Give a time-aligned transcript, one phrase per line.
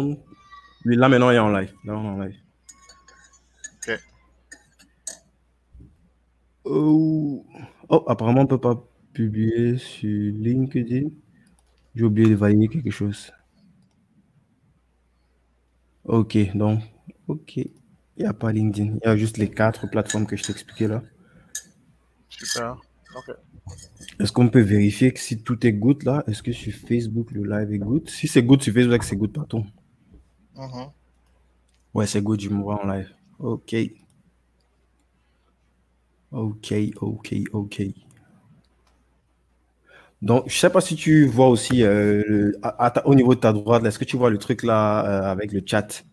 [0.00, 0.16] Oui,
[0.96, 1.72] là maintenant, il est en live.
[1.84, 2.36] Là, on est en live.
[3.76, 4.00] Ok.
[6.64, 7.46] Oh,
[7.88, 11.08] oh apparemment, on ne peut pas publier sur LinkedIn.
[11.94, 13.32] J'ai oublié de valider quelque chose.
[16.04, 16.80] Ok, donc,
[17.26, 17.56] ok.
[17.56, 17.72] Il
[18.18, 18.98] n'y a pas LinkedIn.
[19.02, 21.02] Il y a juste les quatre plateformes que je t'expliquais là.
[22.28, 22.76] Super.
[23.16, 23.34] Ok.
[24.20, 27.44] Est-ce qu'on peut vérifier que si tout est good là, est-ce que sur Facebook le
[27.44, 28.08] live est good?
[28.08, 29.64] Si c'est good sur Facebook, c'est good partout.
[30.58, 30.90] Mhm.
[31.94, 33.10] Ouais, c'est good, je me vois en live.
[33.38, 33.74] Ok.
[36.30, 37.82] Ok, ok, ok.
[40.20, 43.34] Donc, je sais pas si tu vois aussi euh, le- à- à ta- au niveau
[43.34, 46.04] de ta droite, là, est-ce que tu vois le truc là euh, avec le chat?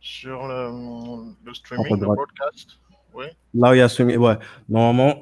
[0.00, 2.78] Sur le, le en haut à streaming, le droite broadcast,
[3.14, 3.24] oui.
[3.54, 4.02] Là où il y a ce...
[4.02, 4.36] Ouais,
[4.68, 5.18] normalement,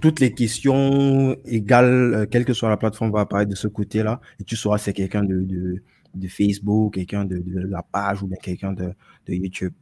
[0.00, 4.20] toutes les questions égales, euh, quelle que soit la plateforme, va apparaître de ce côté-là.
[4.40, 5.82] Et tu sauras si c'est quelqu'un de, de,
[6.18, 8.94] de Facebook, quelqu'un de, de la page ou bien quelqu'un de,
[9.26, 9.72] de YouTube.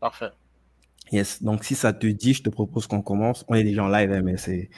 [0.00, 0.30] Parfait.
[1.12, 1.42] Yes.
[1.42, 3.44] Donc, si ça te dit, je te propose qu'on commence.
[3.48, 4.70] On est déjà en live, hein, mais c'est...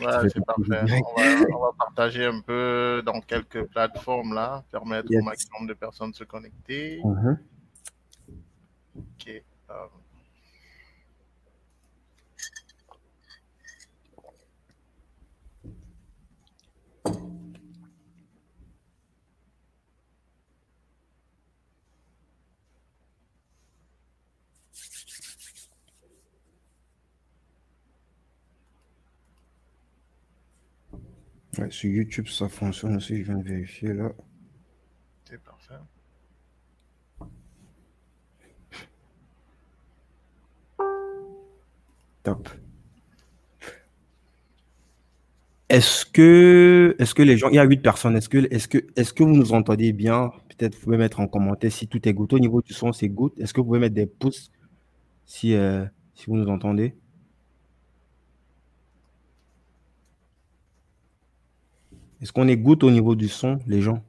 [0.00, 0.62] Ouais, c'est parfait.
[0.90, 5.74] On va, on va partager un peu dans quelques plateformes là, permettre au maximum de
[5.74, 7.00] personnes de se connecter.
[7.04, 7.38] Mhm.
[8.96, 9.42] Ok.
[9.70, 9.74] euh,
[31.58, 33.18] Ouais, sur YouTube, ça fonctionne aussi.
[33.18, 34.12] Je viens de vérifier là.
[35.24, 35.74] c'est parfait.
[42.22, 42.48] Top.
[45.68, 48.78] Est-ce que, est-ce que les gens, il y a huit personnes, est-ce que, est-ce que,
[48.96, 50.30] est-ce que vous nous entendez bien?
[50.48, 52.32] Peut-être vous pouvez mettre en commentaire si tout est good.
[52.32, 53.32] Au niveau du son, c'est good.
[53.38, 54.50] Est-ce que vous pouvez mettre des pouces
[55.26, 56.94] si, euh, si vous nous entendez?
[62.24, 64.02] Est-ce qu'on good au niveau du son, les gens?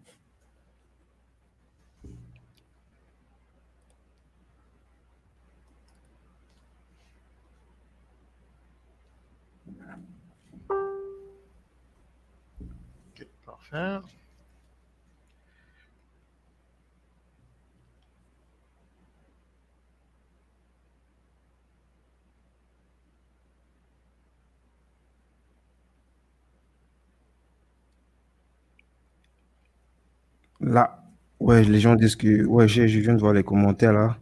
[30.66, 31.04] Là,
[31.40, 34.18] ouais, les gens disent que, ouais, je viens de voir les commentaires là.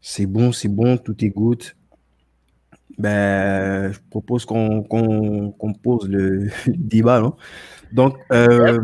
[0.00, 1.62] C'est bon, c'est bon, tout est good.
[2.98, 7.36] Ben, je propose qu'on qu'on qu'on pose le, le débat, non?
[7.92, 8.78] Donc, euh,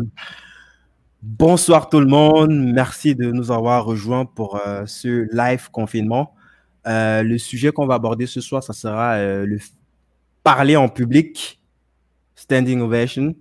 [1.21, 2.51] bonsoir tout le monde.
[2.51, 6.35] Merci de nous avoir rejoints pour euh, ce live confinement.
[6.85, 9.71] Euh, le sujet qu'on va aborder ce soir, ça sera euh, le f-
[10.43, 11.61] parler en public,
[12.35, 13.33] standing ovation.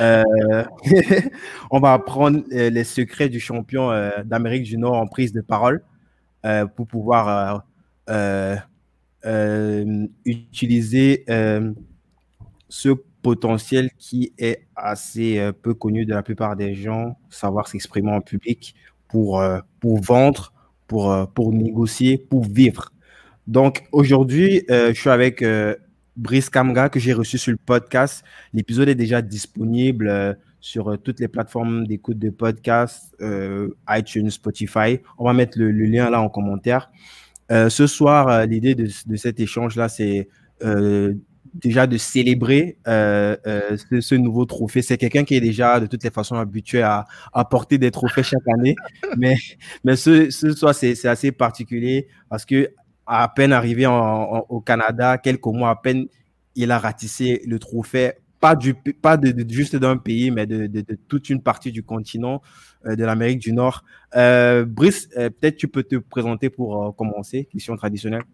[0.00, 0.64] Euh,
[1.70, 5.40] on va apprendre euh, les secrets du champion euh, d'Amérique du Nord en prise de
[5.40, 5.82] parole
[6.76, 7.66] pour pouvoir
[10.24, 11.24] utiliser
[12.68, 12.88] ce
[13.20, 18.74] potentiel qui est assez peu connu de la plupart des gens, savoir s'exprimer en public
[19.08, 19.44] pour,
[19.80, 20.54] pour vendre,
[20.86, 22.92] pour, pour négocier, pour vivre.
[23.46, 25.44] Donc aujourd'hui, je suis avec
[26.18, 28.24] Brice Kamga que j'ai reçu sur le podcast.
[28.52, 34.28] L'épisode est déjà disponible euh, sur euh, toutes les plateformes d'écoute de podcast, euh, iTunes,
[34.28, 34.98] Spotify.
[35.16, 36.90] On va mettre le, lien là en commentaire.
[37.50, 40.28] Ce soir, l'idée de, cet échange-là, c'est
[41.54, 44.82] déjà de célébrer ce, nouveau trophée.
[44.82, 48.22] C'est quelqu'un qui est déjà de toutes les façons habitué à, à porter des trophées
[48.22, 48.74] chaque année,
[49.16, 49.36] mais,
[49.82, 52.68] mais ce, ce soir, c'est assez particulier parce que
[53.08, 56.06] à peine arrivé au Canada, quelques mois à peine,
[56.54, 61.30] il a ratissé le trophée, pas, du, pas de, juste d'un pays, mais de, toute
[61.30, 62.42] une partie du continent
[62.86, 63.82] euh, de l'Amérique du Nord.
[64.14, 68.24] Euh, Brice, euh, peut-être tu peux te présenter pour commencer, question traditionnelle.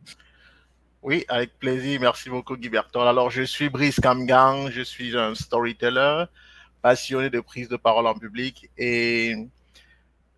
[1.03, 2.01] Oui, avec plaisir.
[2.01, 3.07] Merci beaucoup, Guy Bertol.
[3.07, 4.71] Alors, je suis Brice Kamgang.
[4.71, 6.25] Je suis un storyteller
[6.81, 9.35] passionné de prise de parole en public et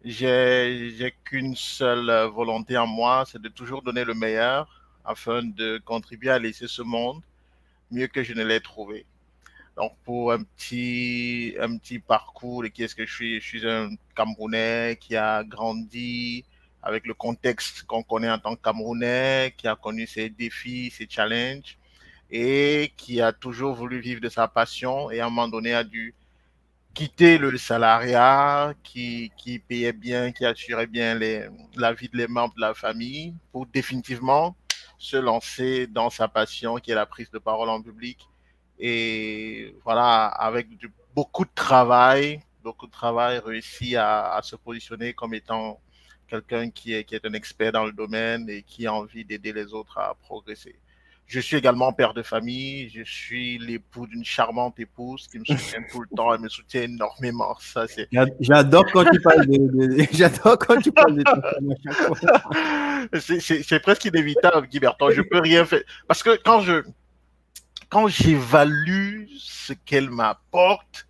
[0.09, 4.69] j'ai qu'une seule euh, volonté en moi, c'est de toujours donner le meilleur
[5.05, 7.23] afin de contribuer à laisser ce monde
[7.91, 9.05] mieux que je ne l'ai trouvé.
[9.77, 13.69] Donc, pour un petit, un petit parcours de qui est-ce que je suis, je suis
[13.69, 16.45] un Camerounais qui a grandi
[16.83, 21.09] avec le contexte qu'on connaît en tant que Camerounais, qui a connu ses défis, ses
[21.09, 21.77] challenges
[22.31, 25.85] et qui a toujours voulu vivre de sa passion et à un moment donné a
[25.85, 26.15] dû
[26.97, 31.47] quitter le salariat qui, qui payait bien, qui assurait bien les,
[31.77, 34.57] la vie des membres de la famille pour définitivement
[34.97, 38.27] se lancer dans sa passion qui est la prise de parole en public.
[38.79, 40.69] Et voilà, avec
[41.15, 45.79] beaucoup de travail, beaucoup de travail, réussi à, à se positionner comme étant
[46.27, 49.53] quelqu'un qui est, qui est un expert dans le domaine et qui a envie d'aider
[49.53, 50.77] les autres à progresser.
[51.27, 52.89] Je suis également père de famille.
[52.89, 56.33] Je suis l'époux d'une charmante épouse qui me soutient tout le temps.
[56.33, 57.57] Elle me soutient énormément.
[57.59, 58.09] Ça, c'est.
[58.39, 60.07] J'adore quand tu parles de.
[60.13, 61.25] J'adore quand tu parles de
[63.61, 65.11] C'est presque inévitable, Guy Berton.
[65.11, 66.85] Je peux rien faire parce que quand je
[67.89, 71.09] quand j'évalue ce qu'elle m'apporte,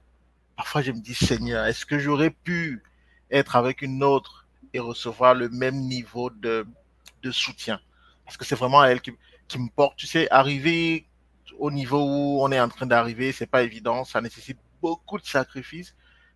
[0.57, 2.83] parfois je me dis Seigneur, est-ce que j'aurais pu
[3.31, 6.67] être avec une autre et recevoir le même niveau de
[7.23, 7.81] de soutien?
[8.25, 9.13] Parce que c'est vraiment elle qui
[9.49, 9.97] qui me porte.
[9.97, 11.07] Tu sais, arriver
[11.59, 14.05] au niveau où on est en train d'arriver, c'est pas évident.
[14.05, 15.95] Ça nécessite beaucoup de sacrifices.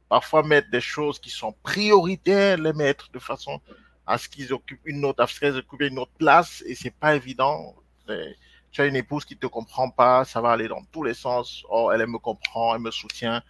[0.08, 3.60] Parfois, mettre des choses qui sont prioritaires, les mettre de façon
[4.06, 7.76] à ce qu'ils occupent une autre, à occupent une autre place, et c'est pas évident.
[8.72, 11.62] Tu as une épouse qui te comprend pas, ça va aller dans tous les sens.
[11.70, 13.42] Oh, elle, elle me comprend, elle me soutient.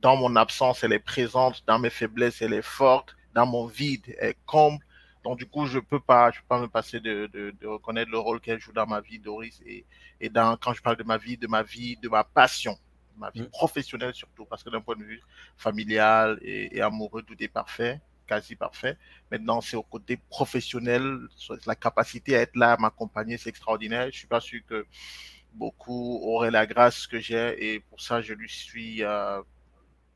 [0.00, 1.62] Dans mon absence, elle est présente.
[1.66, 3.14] Dans mes faiblesses, elle est forte.
[3.34, 4.84] Dans mon vide, elle comble.
[5.24, 8.10] Donc, du coup, je peux pas, je peux pas me passer de, de, de reconnaître
[8.10, 9.60] le rôle qu'elle joue dans ma vie, Doris.
[9.66, 9.84] Et,
[10.20, 12.76] et dans, quand je parle de ma vie, de ma vie, de ma passion,
[13.16, 13.50] ma vie mm.
[13.50, 15.22] professionnelle surtout, parce que d'un point de vue
[15.56, 18.96] familial et, et, amoureux, tout est parfait, quasi parfait.
[19.30, 21.18] Maintenant, c'est au côté professionnel,
[21.66, 24.06] la capacité à être là, à m'accompagner, c'est extraordinaire.
[24.06, 24.86] Je suis pas sûr que
[25.54, 29.40] beaucoup auraient la grâce que j'ai et pour ça, je lui suis euh,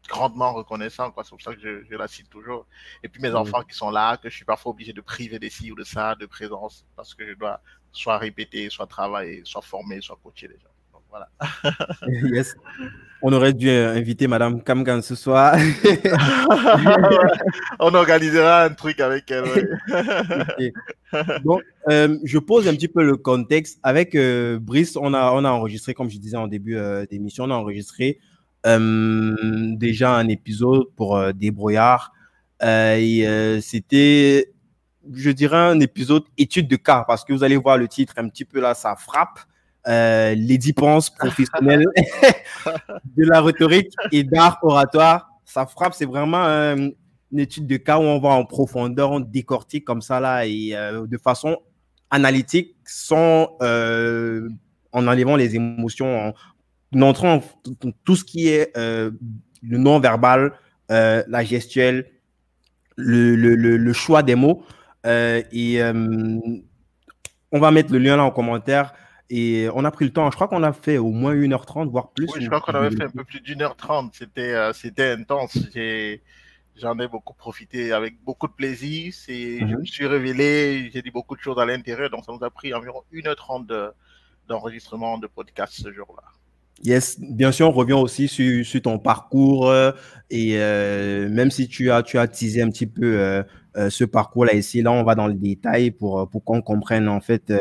[0.06, 1.12] grandement reconnaissant.
[1.22, 2.66] C'est pour ça que je, je, la cite toujours.
[3.02, 3.36] Et puis mes mmh.
[3.36, 5.84] enfants qui sont là, que je suis parfois obligé de priver des ci ou de
[5.84, 7.60] ça, de présence, parce que je dois
[7.92, 10.68] soit répéter, soit travailler, soit former, soit coacher les gens.
[10.92, 11.28] Donc, voilà.
[12.34, 12.54] yes.
[13.22, 15.56] On aurait dû inviter Madame Kamgan ce soir.
[17.80, 19.78] On organisera un truc avec elle.
[20.50, 20.72] okay.
[21.44, 23.78] Donc, euh, je pose un petit peu le contexte.
[23.82, 27.44] Avec euh, Brice, on a, on a enregistré, comme je disais en début euh, d'émission,
[27.44, 28.35] on a enregistré euh,
[29.76, 32.12] déjà un épisode pour euh, Débrouillard.
[32.62, 34.52] Euh, et c'était,
[35.12, 38.28] je dirais, un épisode étude de cas parce que vous allez voir le titre un
[38.28, 39.40] petit peu là, ça frappe.
[39.88, 41.86] Euh, les dépenses professionnelles
[43.16, 45.30] de la rhétorique et d'art oratoire.
[45.44, 46.88] Ça frappe, c'est vraiment euh,
[47.30, 50.70] une étude de cas où on va en profondeur, on décortique comme ça là et
[50.74, 51.58] euh, de façon
[52.10, 56.34] analytique sans en enlevant les émotions, en,
[57.02, 57.42] entrant
[57.80, 59.10] dans tout ce qui est euh,
[59.62, 60.52] le non-verbal,
[60.90, 62.10] euh, la gestuelle,
[62.96, 64.64] le, le, le, le, choix des mots.
[65.04, 65.80] Euh, et
[67.52, 68.92] on va mettre le lien là en commentaire.
[69.28, 72.10] Et on a pris le temps, je crois qu'on a fait au moins 1h30, voire
[72.10, 72.28] plus.
[72.32, 74.14] Oui, je crois qu'on avait fait un peu plus d'une heure trente.
[74.14, 75.58] C'était euh, c'était intense.
[76.76, 79.06] J'en ai beaucoup profité avec beaucoup de plaisir.
[79.06, 79.70] Mm -hmm.
[79.70, 82.10] Je me suis révélé, j'ai dit beaucoup de choses à l'intérieur.
[82.10, 83.66] Donc ça nous a pris environ 1h30
[84.48, 86.35] d'enregistrement de, de podcast ce jour-là.
[86.84, 89.92] Yes, bien sûr, on revient aussi sur, sur ton parcours euh,
[90.28, 93.42] et euh, même si tu as, tu as teasé un petit peu euh,
[93.88, 97.52] ce parcours-là ici, là, on va dans le détail pour, pour qu'on comprenne en fait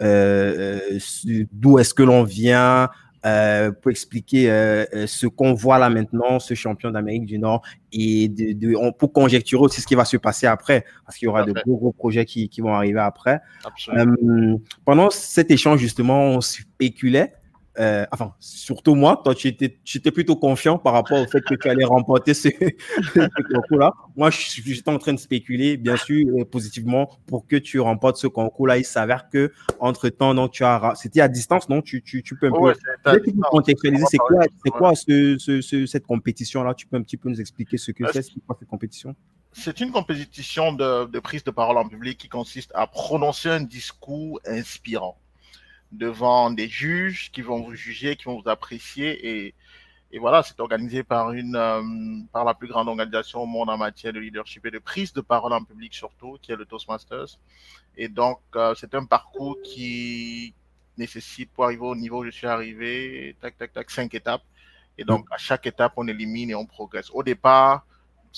[0.00, 2.90] d'où est-ce que l'on vient,
[3.22, 4.46] pour expliquer
[5.06, 7.62] ce qu'on voit là maintenant, ce champion d'Amérique du Nord
[7.92, 11.26] et de, de, on, pour conjecturer aussi ce qui va se passer après, parce qu'il
[11.26, 13.40] y aura de gros, gros projets qui, qui vont arriver après.
[14.84, 17.34] pendant cet échange, justement, on spéculait
[17.78, 21.40] euh, enfin, surtout moi, toi, tu étais, tu étais plutôt confiant par rapport au fait
[21.40, 22.48] que tu allais remporter ce,
[23.14, 23.92] ce concours-là.
[24.16, 28.28] Moi, j'étais en train de spéculer, bien sûr, euh, positivement, pour que tu remportes ce
[28.28, 28.78] concours-là.
[28.78, 31.82] Il s'avère que, entre temps, donc, tu as, c'était à distance, non?
[31.82, 32.74] Tu, tu, tu peux un peu, ouais,
[33.50, 34.04] contextualiser.
[34.08, 36.74] C'est quoi, c'est quoi ce, ce, ce, cette compétition-là?
[36.74, 39.16] Tu peux un petit peu nous expliquer ce que c'est, c'est quoi cette compétition?
[39.52, 43.60] C'est une compétition de, de prise de parole en public qui consiste à prononcer un
[43.60, 45.18] discours inspirant
[45.94, 49.08] devant des juges qui vont vous juger, qui vont vous apprécier.
[49.28, 49.54] Et,
[50.12, 51.82] et voilà, c'est organisé par, une, euh,
[52.32, 55.20] par la plus grande organisation au monde en matière de leadership et de prise de
[55.20, 57.38] parole en public surtout, qui est le Toastmasters.
[57.96, 60.54] Et donc, euh, c'est un parcours qui
[60.96, 64.42] nécessite, pour arriver au niveau où je suis arrivé, tac, tac, tac, cinq étapes.
[64.98, 67.10] Et donc, à chaque étape, on élimine et on progresse.
[67.12, 67.84] Au départ,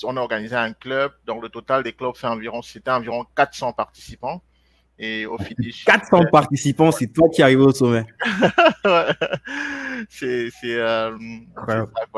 [0.03, 2.13] on a organisé un club, donc le total des clubs
[2.63, 4.41] c'était environ 400 participants.
[4.99, 5.85] Et au finish.
[5.85, 8.05] 400 euh, participants, c'est toi qui arrives au sommet.
[10.09, 11.17] c'est, euh,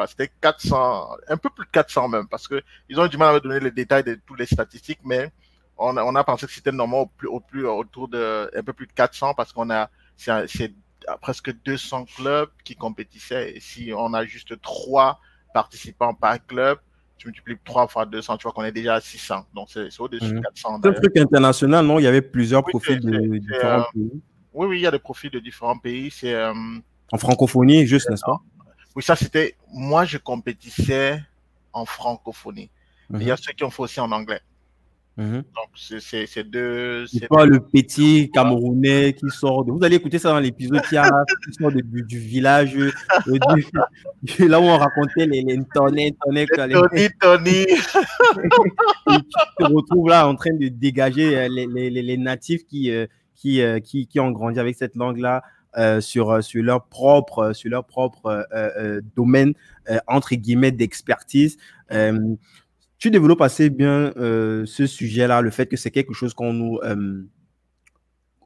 [0.08, 3.34] c'était 400, un peu plus de 400 même, parce que ils ont du mal à
[3.34, 5.32] me donner les détails de toutes les statistiques, mais
[5.78, 8.64] on a, on a pensé que c'était normalement au plus, au plus, autour de, un
[8.64, 10.74] peu plus de 400, parce qu'on a, c'est, c'est
[11.22, 15.20] presque 200 clubs qui compétissaient, et si on a juste trois
[15.54, 16.80] participants par club,
[17.20, 19.46] tu multiplies 3 fois 200, tu vois qu'on est déjà à 600.
[19.54, 20.78] Donc, c'est au-dessus de 400.
[20.78, 20.80] Mhm.
[20.82, 24.12] C'est un truc international, non Il y avait plusieurs profils de différents pays.
[24.54, 26.10] Oui, oui, il y a des profils de différents pays.
[26.10, 26.36] C'est.
[26.36, 28.40] en francophonie, juste, n'est-ce pas?
[28.96, 29.56] Oui, ça, c'était.
[29.72, 31.22] Moi, je compétissais
[31.74, 32.72] en francophonie.
[33.12, 33.40] Il y a mhm.
[33.42, 34.42] ceux qui ont fait aussi en anglais.
[35.20, 35.44] Mhm.
[35.54, 37.06] Donc, c'est deux.
[37.08, 39.66] C'est pas le petit Camerounais qui sort.
[39.66, 39.72] De...
[39.74, 40.96] Vous allez écouter ça dans l'épisode qui,
[41.60, 42.90] sort du, village, euh,
[44.48, 46.48] là où on racontait les, les Tony, Tony,
[47.20, 47.66] Tony.
[47.66, 49.20] tu
[49.58, 53.62] te retrouves là en train de dégager euh, les, les, les natifs qui, euh, qui,
[53.84, 55.44] qui, qui, ont grandi avec cette langue-là.
[56.00, 58.48] sur, sur leur propre, sur leur propre
[59.18, 59.54] domaine,
[60.08, 61.58] entre guillemets, d'expertise
[63.00, 66.80] tu développes assez bien euh, ce sujet-là, le fait que c'est quelque chose qu'on nous,
[66.84, 67.24] euh,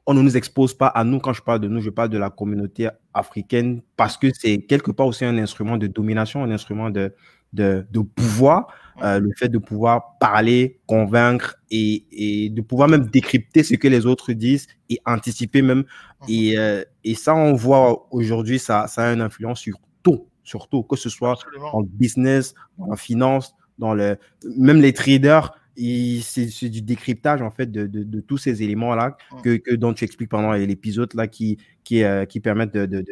[0.06, 1.18] on ne nous expose pas à nous.
[1.18, 4.92] Quand je parle de nous, je parle de la communauté africaine parce que c'est quelque
[4.92, 7.12] part aussi un instrument de domination, un instrument de,
[7.52, 7.84] de,
[8.14, 8.68] pouvoir.
[9.02, 14.06] Euh, le fait de pouvoir parler, convaincre et, de pouvoir même décrypter ce que les
[14.06, 15.82] autres disent et anticiper même.
[16.28, 16.54] Et,
[17.02, 21.08] et ça, on voit aujourd'hui, ça, ça a une influence sur tout, surtout que ce
[21.08, 21.36] soit
[21.72, 24.16] en business, en finance, dans le,
[24.56, 29.56] même les traders, c'est du décryptage en fait de, de, tous ces éléments là que,
[29.56, 33.02] que, dont tu expliques pendant l'épisode là qui qui, euh, qui permettent de, de,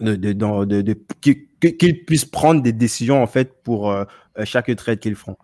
[0.00, 0.98] de
[1.60, 4.04] qu'ils puissent prendre des décisions en fait pour euh,
[4.44, 5.36] chaque trade qu'ils font.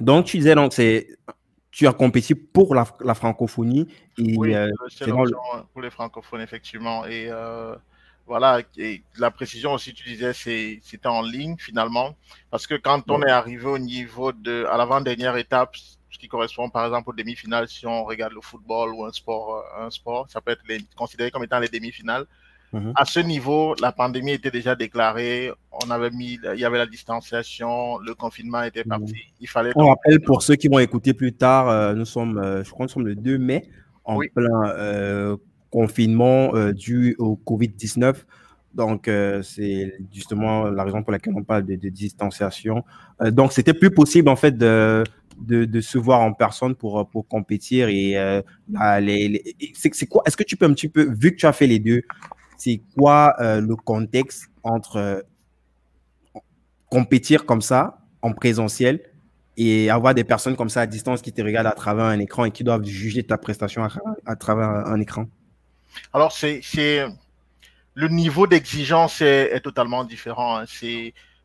[0.00, 1.08] donc tu disais donc c'est
[1.72, 3.88] tu as compétit pour la, la francophonie
[4.18, 7.06] et oui, euh, c'est pour les francophones effectivement.
[7.06, 7.28] Et
[8.26, 12.16] voilà, et la précision aussi, tu disais, c'était en ligne finalement,
[12.50, 16.68] parce que quand on est arrivé au niveau de, à l'avant-dernière étape, ce qui correspond
[16.68, 20.26] par exemple aux demi-finales, si on regarde le football ou un sport, euh, un sport,
[20.30, 20.62] ça peut être
[20.94, 22.26] considéré comme étant les demi-finales.
[22.72, 22.92] Mhm.
[22.96, 25.52] À ce niveau, la pandémie était déjà déclarée,
[25.84, 29.12] on avait mis, il y avait la distanciation, le confinement était parti.
[29.12, 29.34] Mhm.
[29.40, 29.72] Il fallait.
[29.74, 32.86] On rappelle pour ceux qui vont écouter plus tard, euh, nous sommes, euh, je crois,
[32.86, 33.68] nous sommes le 2 mai,
[34.04, 35.36] en plein
[35.72, 38.14] confinement euh, dû au Covid-19.
[38.74, 42.84] Donc, euh, c'est justement la raison pour laquelle on parle de, distanciation.
[43.20, 45.04] Euh, donc, c'était plus possible, en fait, de,
[45.40, 47.88] de, se voir en personne pour, pour compétir.
[47.88, 48.12] Et
[49.74, 52.02] c'est Est-ce que tu peux un petit peu, vu que tu as fait les deux,
[52.56, 55.24] c'est quoi le contexte entre
[56.88, 59.00] compétir comme ça, en présentiel,
[59.56, 62.44] et avoir des personnes comme ça à distance qui te regardent à travers un écran
[62.44, 63.86] et qui doivent juger ta prestation
[64.24, 65.26] à travers un écran?
[66.12, 66.62] Alors, c'est
[67.94, 70.58] le niveau d'exigence est, totalement différent.
[70.58, 70.64] Hein.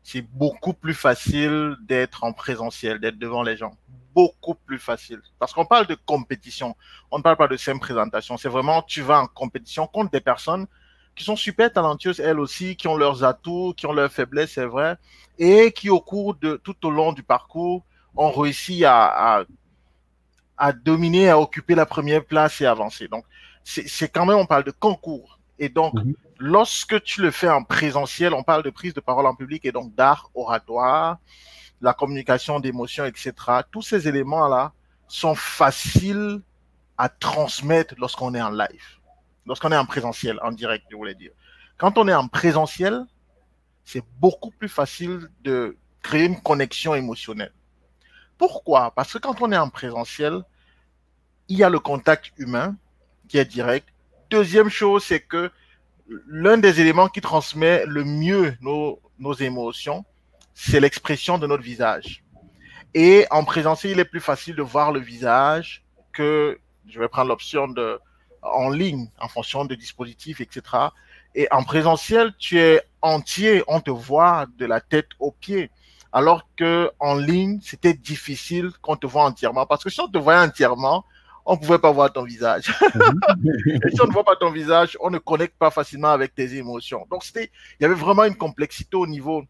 [0.02, 3.76] C'est beaucoup plus facile d'être en présentiel, d'être devant les gens.
[4.14, 5.20] Beaucoup plus facile.
[5.38, 6.76] Parce qu'on parle de compétition.
[7.10, 8.36] On ne parle pas de simple présentation.
[8.36, 10.66] C'est vraiment, tu vas en compétition contre des personnes
[11.14, 14.64] qui sont super talentueuses, elles aussi, qui ont leurs atouts, qui ont leurs faiblesses, c'est
[14.64, 14.96] vrai,
[15.36, 17.84] et qui, au cours de, tout au long du parcours,
[18.16, 19.44] ont réussi à,
[20.56, 23.08] à dominer, à occuper la première place et avancer.
[23.08, 23.24] Donc,
[23.68, 25.38] c'est quand même, on parle de concours.
[25.58, 26.14] Et donc, mhm.
[26.38, 29.72] lorsque tu le fais en présentiel, on parle de prise de parole en public et
[29.72, 31.18] donc d'art oratoire,
[31.80, 33.32] la communication d'émotions, etc.
[33.70, 34.72] Tous ces éléments-là
[35.06, 36.40] sont faciles
[36.96, 38.98] à transmettre lorsqu'on est en live,
[39.46, 41.32] lorsqu'on est en présentiel, en direct, je voulais dire.
[41.76, 43.04] Quand on est en présentiel,
[43.84, 47.52] c'est beaucoup plus facile de créer une connexion émotionnelle.
[48.38, 48.92] Pourquoi?
[48.94, 50.42] Parce que quand on est en présentiel,
[51.48, 52.76] il y a le contact humain,
[53.28, 53.88] qui est direct.
[54.30, 55.50] Deuxième chose, c'est que
[56.26, 60.04] l'un des éléments qui transmet le mieux nos, nos émotions,
[60.54, 62.24] c'est l'expression de notre visage.
[62.94, 66.58] Et en présentiel, il est plus facile de voir le visage que,
[66.88, 68.00] je vais prendre l'option de
[68.42, 70.62] en ligne, en fonction de dispositifs, etc.
[71.34, 75.70] Et en présentiel, tu es entier, on te voit de la tête aux pieds.
[76.12, 79.66] Alors que en ligne, c'était difficile qu'on te voit entièrement.
[79.66, 81.04] Parce que si on te voyait entièrement,
[81.48, 82.70] on ne pouvait pas voir ton visage.
[82.94, 83.80] Mhm.
[83.90, 87.06] si on ne voit pas ton visage, on ne connecte pas facilement avec tes émotions.
[87.10, 87.50] Donc, c'était,
[87.80, 89.42] il y avait vraiment une complexité au niveau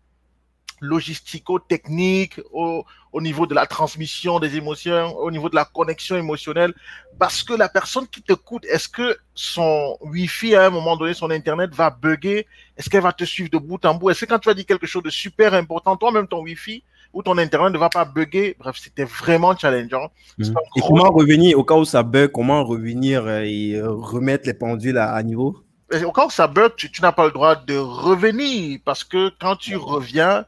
[0.80, 6.72] logistico-technique, au, au, niveau de la transmission des émotions, au niveau de la connexion émotionnelle,
[7.18, 11.32] parce que la personne qui t'écoute, est-ce que son Wi-Fi à un moment donné, son
[11.32, 12.46] Internet va bugger?
[12.76, 14.10] Est-ce qu'elle va te suivre de bout en bout?
[14.10, 17.22] Est-ce que quand tu as dit quelque chose de super important, toi-même ton Wi-Fi où
[17.22, 18.56] ton internet ne va pas bugger.
[18.58, 20.10] Bref, c'était vraiment challengeant.
[20.38, 20.54] Mhm.
[20.76, 24.54] Et comment revenir, au cas où ça bug, comment revenir euh, et euh, remettre les
[24.54, 25.56] pendules à, niveau?
[26.04, 29.56] Au cas où ça bug, tu, n'as pas le droit de revenir parce que quand
[29.56, 30.44] tu reviens,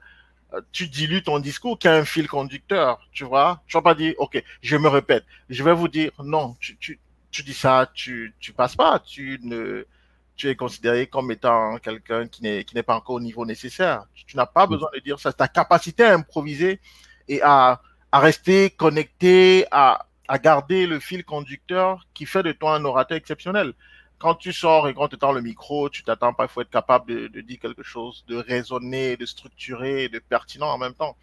[0.52, 3.62] euh, tu dilues ton discours qui a un fil conducteur, tu vois?
[3.68, 5.24] Ne vais pas dire, OK, je me répète.
[5.48, 7.00] Je vais vous dire, non, tu, tu,
[7.30, 9.86] tu dis ça, tu, tu passes pas, tu ne,
[10.40, 14.06] tu es considéré comme étant quelqu'un qui n'est qui n'est pas encore au niveau nécessaire.
[14.14, 15.34] Tu, n'as pas besoin de dire ça.
[15.34, 16.80] Ta capacité à improviser
[17.28, 22.74] et à, à rester connecté, à, à garder le fil conducteur qui fait de toi
[22.74, 23.74] un orateur exceptionnel.
[24.18, 26.70] Quand tu sors et quand tu tends le micro, tu t'attends pas, il faut être
[26.70, 31.16] capable de, de, dire quelque chose de raisonné, de structuré, de pertinent en même temps.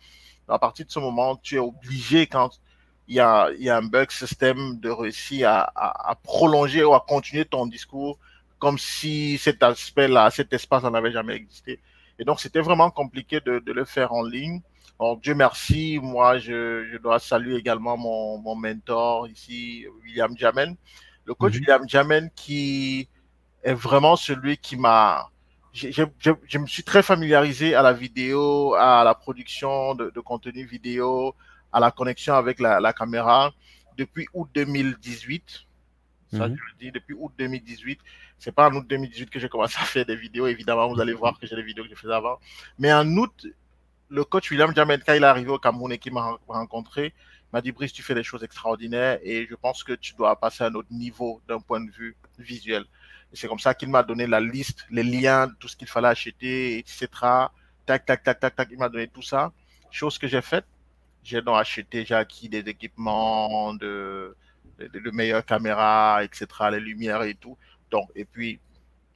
[0.48, 2.60] À partir de ce moment, tu es obligé, quand
[3.08, 6.94] il y a, il y a un bug système, de réussir à, à prolonger ou
[6.94, 8.20] à continuer ton discours
[8.60, 11.80] comme si cet aspect-là, cet espace n'avait jamais existé.
[12.20, 14.62] Et donc, c'était vraiment compliqué de, de, le faire en ligne.
[15.00, 20.76] Alors, Dieu merci, moi, je, je dois saluer également mon, mon, mentor ici, William Jamen.
[21.26, 21.60] Le coach mm -hmm.
[21.60, 23.08] William Jamen qui
[23.64, 25.30] est vraiment celui qui m'a...
[25.74, 30.22] Je, je, je, me suis très familiarisé à la vidéo, à la production de, de
[30.22, 31.36] contenu vidéo,
[31.72, 33.54] à la connexion avec la, la caméra
[33.98, 35.67] depuis août 2018.
[36.32, 36.58] Ça, mm -hmm.
[36.58, 38.00] je le dis, depuis août 2018.
[38.38, 40.48] C'est pas en août 2018 que j'ai commencé à faire des vidéos.
[40.48, 42.38] Évidemment, vous allez voir que j'ai des vidéos que je faisais avant.
[42.80, 43.36] Mais en août,
[44.10, 47.14] le coach William Jamen, quand il est arrivé au Cameroun et qu'il m'a rencontré,
[47.52, 50.64] m'a dit Brice, tu fais des choses extraordinaires et je pense que tu dois passer
[50.64, 52.84] à un autre niveau d'un point de vue visuel.
[53.32, 56.08] Et c'est comme ça qu'il m'a donné la liste, les liens, tout ce qu'il fallait
[56.08, 57.08] acheter, etc.
[57.86, 58.68] Tac, tac, tac, tac, tac.
[58.72, 59.52] Il m'a donné tout ça.
[59.92, 60.66] Chose que j'ai faite.
[61.24, 64.36] J'ai donc acheté, j'ai acquis des équipements, de,
[64.80, 67.58] de, de meilleures caméras, etc., les lumières et tout.
[67.92, 68.60] Donc, et puis,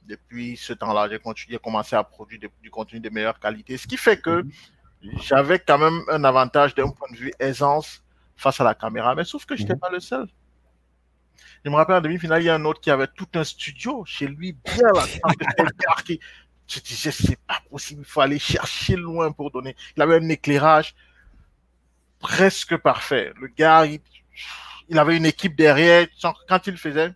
[0.06, 3.86] depuis ce temps-là, j'ai continué, commencé à produire de, du contenu de meilleure qualité, ce
[3.86, 4.44] qui fait que
[5.20, 8.02] j'avais quand même un avantage d'un point de vue aisance
[8.36, 10.26] face à la caméra, mais sauf que je n'étais pas le seul.
[11.64, 14.04] Je me rappelle en demi-finale, il y a un autre qui avait tout un studio
[14.04, 15.04] chez lui, bien là,
[16.04, 16.18] qui,
[16.66, 19.76] je disais, c'est pas possible, il faut aller chercher loin pour donner.
[19.96, 20.94] Il avait un éclairage
[22.18, 23.32] presque parfait.
[23.40, 24.00] Le gars, il,
[24.92, 26.06] il avait une équipe derrière.
[26.48, 27.12] Quand il faisait,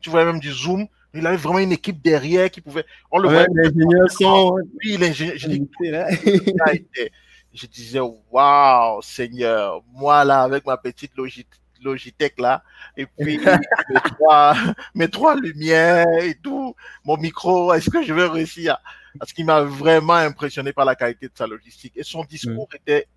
[0.00, 0.86] tu voyais même du zoom.
[1.14, 2.84] Il avait vraiment une équipe derrière qui pouvait.
[3.10, 3.48] On le ouais, voyait.
[3.54, 4.58] L'ingénieur son.
[4.84, 5.36] Oui, l'ingénieur.
[5.38, 7.08] Je,
[7.54, 8.00] je disais,
[8.30, 12.62] waouh, Seigneur, moi là, avec ma petite Logitech là,
[12.96, 13.38] et puis
[13.90, 14.54] mes, trois,
[14.94, 18.76] mes trois lumières et tout, mon micro, est-ce que je vais réussir
[19.18, 21.94] Parce qu'il m'a vraiment impressionné par la qualité de sa logistique.
[21.96, 22.76] Et son discours mm.
[22.76, 23.08] était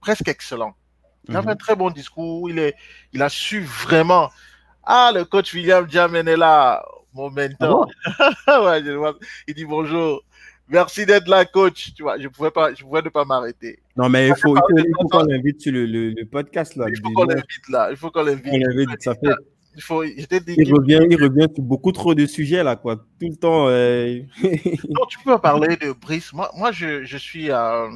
[0.00, 0.74] presque excellent.
[1.28, 1.52] Il avait mm -hmm.
[1.52, 2.50] un très bon discours.
[2.50, 2.74] Il, est,
[3.12, 4.30] il a su vraiment
[4.84, 7.88] ah, le coach William Jamen est là, mon mentor.
[8.46, 8.64] Ah bon
[9.00, 9.12] ouais,
[9.46, 10.22] il dit bonjour.
[10.68, 11.92] Merci d'être là, coach.
[11.94, 13.78] Tu vois, je pouvais pas, je pouvais ne pas m'arrêter.
[13.96, 16.86] Non, mais il faut, qu'on l'invite sur le, le, le, podcast là.
[16.88, 17.88] Il faut qu'on l'invite là.
[17.90, 19.02] Il faut qu'on l'invite.
[19.02, 19.34] Ça fait.
[19.76, 20.04] Il faut.
[20.04, 20.54] Je t'ai dit.
[20.56, 22.96] Il revient, il revient sur beaucoup trop de sujets là, quoi.
[22.96, 23.68] Tout le temps.
[23.68, 24.20] Euh...
[24.42, 26.32] non, tu peux parler de Brice.
[26.32, 27.88] Moi, moi, je, je suis, euh,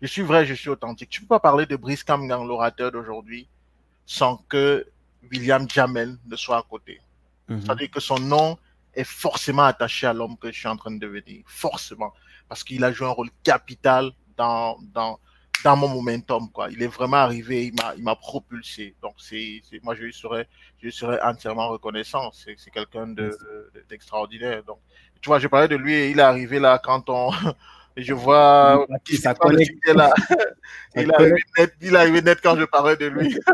[0.00, 1.10] je suis vrai, je suis authentique.
[1.10, 3.48] Tu peux pas parler de Brice Kamgang, l'orateur d'aujourd'hui,
[4.06, 4.86] sans que
[5.30, 7.00] William Jamel ne soit à côté.
[7.48, 7.60] Mm -hmm.
[7.60, 8.58] C'est-à-dire que son nom
[8.94, 11.42] est forcément attaché à l'homme que je suis en train de devenir.
[11.46, 12.12] Forcément.
[12.48, 15.20] Parce qu'il a joué un rôle capital dans, dans,
[15.64, 16.50] dans mon momentum.
[16.50, 16.70] Quoi.
[16.70, 18.96] Il est vraiment arrivé, il m'a propulsé.
[19.02, 22.30] Donc, c'est moi, je lui serais, je lui serais entièrement reconnaissant.
[22.32, 23.08] C'est quelqu'un
[23.88, 24.56] d'extraordinaire.
[24.56, 24.80] De, de, Donc,
[25.20, 27.30] tu vois, je parlais de lui et il est arrivé là quand on.
[27.96, 30.12] je vois qui ça connecte là.
[30.96, 33.38] il, est arrivé net, il net quand je parlais de lui.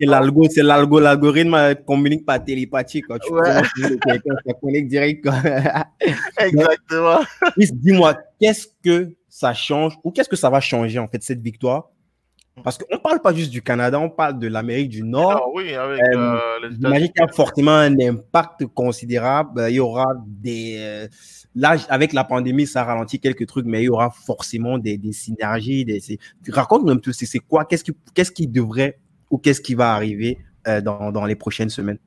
[0.00, 3.02] L'algo, c'est l'algo, l'algorithme communique par télépathie.
[3.02, 3.18] Quoi.
[3.18, 3.60] Tu ouais.
[4.46, 5.28] ça connecte direct.
[6.40, 7.18] Exactement.
[7.58, 11.90] Dis-moi, qu'est-ce que ça change ou qu'est-ce que ça va changer en fait cette victoire?
[12.62, 15.42] Parce qu'on ne parle pas juste du Canada, on parle de l'Amérique du Nord.
[15.42, 19.66] Ah, oui, avec euh, euh, les a fortement un impact considérable.
[19.68, 20.76] Il y aura des.
[20.78, 21.08] Euh,
[21.54, 25.12] là, avec la pandémie, ça ralentit quelques trucs, mais il y aura forcément des, des
[25.12, 25.84] synergies.
[25.84, 26.00] Des,
[26.48, 28.98] raconte-nous un peu, c'est quoi Qu'est-ce qui, qu'est-ce qui devrait
[29.30, 31.98] ou qu'est-ce qui va arriver euh, dans, dans, les prochaines semaines?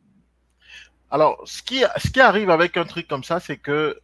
[1.10, 4.00] Alors, ce qui, ce qui arrive avec un truc comme ça, c'est que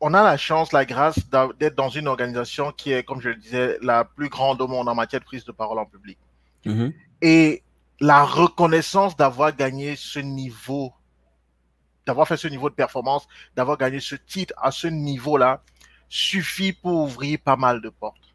[0.00, 1.18] on a la chance, la grâce
[1.58, 4.88] d'être dans une organisation qui est, comme je le disais, la plus grande au monde
[4.88, 6.18] en matière de prise de parole en public.
[6.64, 6.92] Mm -hmm.
[7.22, 7.62] Et
[8.00, 10.92] la reconnaissance d'avoir gagné ce niveau,
[12.06, 15.62] d'avoir fait ce niveau de performance, d'avoir gagné ce titre à ce niveau-là,
[16.08, 18.26] suffit pour ouvrir pas mal de portes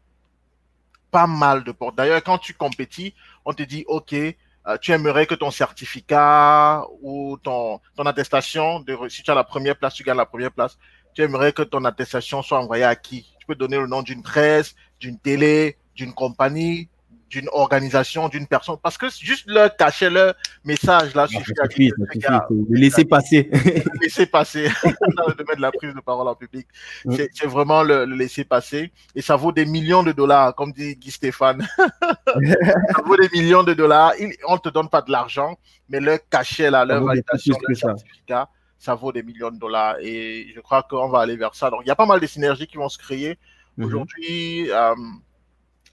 [1.12, 1.94] pas mal de portes.
[1.94, 7.36] D'ailleurs, quand tu compétis, on te dit, OK, euh, tu aimerais que ton certificat ou
[7.36, 10.78] ton, ton attestation, de, si tu as la première place, tu gagnes la première place,
[11.14, 13.26] tu aimerais que ton attestation soit envoyée à qui?
[13.38, 16.88] Tu peux donner le nom d'une presse, d'une télé, d'une compagnie,
[17.32, 18.76] d'une organisation, d'une personne.
[18.82, 23.48] Parce que juste leur cacher leur message là Ah, suffit à dire, le laisser passer.
[23.52, 24.68] le laisser passer
[25.16, 26.66] dans le domaine de la prise de parole en public.
[27.06, 27.16] Mm.
[27.32, 28.92] C'est vraiment le, le laisser passer.
[29.14, 31.66] Et ça vaut des millions de dollars, comme dit Guy Stéphane.
[31.78, 34.12] ça vaut des millions de dollars.
[34.46, 38.46] On ne te donne pas de l'argent, mais leur cachet, là, leur validation, leur certificat,
[38.46, 38.61] ça
[38.94, 39.96] vaut des millions de dollars.
[40.00, 41.70] Et je crois qu'on va aller vers ça.
[41.70, 43.38] Donc, il y a pas mal de synergies qui vont se créer.
[43.76, 43.86] Mhm.
[43.86, 44.94] Aujourd'hui, euh,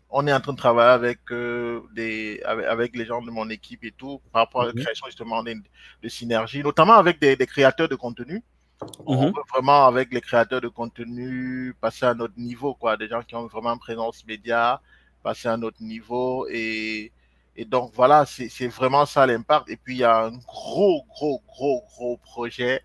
[0.10, 3.49] on est en train de travailler avec, euh, des, avec, avec les gens de mon
[3.49, 4.80] équipe et tout par rapport à la Mhm.
[4.82, 5.54] création justement de,
[6.04, 8.41] de synergies, notamment avec des, des créateurs de contenu.
[9.06, 9.25] On Mhm.
[9.28, 12.97] veut vraiment, avec les créateurs de contenu, passer à notre niveau, quoi.
[12.97, 14.82] Des gens qui ont vraiment une présence média,
[15.21, 16.47] passer à notre niveau.
[16.49, 17.12] Et,
[17.62, 19.69] et donc, voilà, c'est vraiment ça l'impact.
[19.69, 22.82] Et puis, il y a un gros, gros, gros, gros projet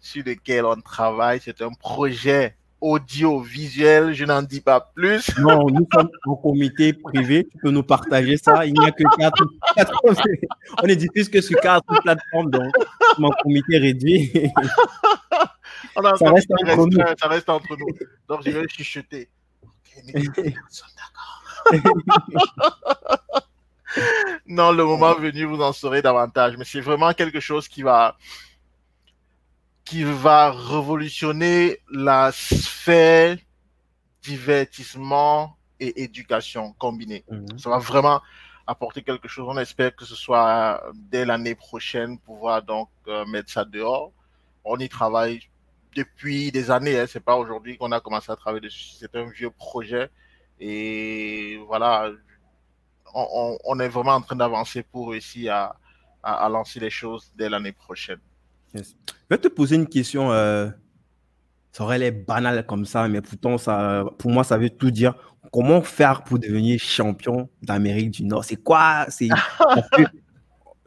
[0.00, 1.40] sur lequel on travaille.
[1.44, 4.14] C'est un projet audiovisuel.
[4.14, 5.30] Je n'en dis pas plus.
[5.40, 7.46] Non, nous sommes en comité privé.
[7.52, 8.64] Tu peux nous partager ça.
[8.64, 9.44] Il n'y a que quatre.
[9.76, 10.00] quatre-
[10.82, 12.72] on est diffuse que sur quatre plateformes, donc
[13.18, 14.32] mon comité réduit.
[16.18, 16.98] Ça reste entre nous.
[17.20, 17.86] ça reste entre nous.
[18.26, 19.28] Donc, je vais chuchoter.
[19.62, 19.70] Ok,
[20.14, 21.34] mais personne d'accord.
[24.46, 26.56] Non, le moment venu, vous en saurez davantage.
[26.56, 28.16] Mais c'est vraiment quelque chose qui va,
[29.84, 33.36] qui va révolutionner la sphère
[34.22, 37.24] divertissement et éducation combinée.
[37.30, 37.58] Mhm.
[37.58, 38.20] Ça va vraiment
[38.66, 39.46] apporter quelque chose.
[39.48, 44.12] On espère que ce soit dès l'année prochaine pouvoir donc euh, mettre ça dehors.
[44.64, 45.40] On y travaille
[45.94, 46.98] depuis des années.
[46.98, 47.06] Hein.
[47.06, 48.96] C'est pas aujourd'hui qu'on a commencé à travailler dessus.
[48.98, 50.10] C'est un vieux projet
[50.60, 52.10] et voilà.
[53.14, 55.74] On, est vraiment en train d'avancer pour réussir
[56.22, 58.18] à, lancer les choses dès l'année prochaine.
[58.74, 58.80] Je
[59.30, 60.32] vais te poser une question.
[60.32, 60.68] euh,
[61.74, 65.14] ça aurait l'air banal comme ça, mais pourtant, ça, pour moi, ça veut tout dire.
[65.52, 68.44] Comment faire pour devenir champion d'Amérique du Nord?
[68.44, 69.06] C'est quoi?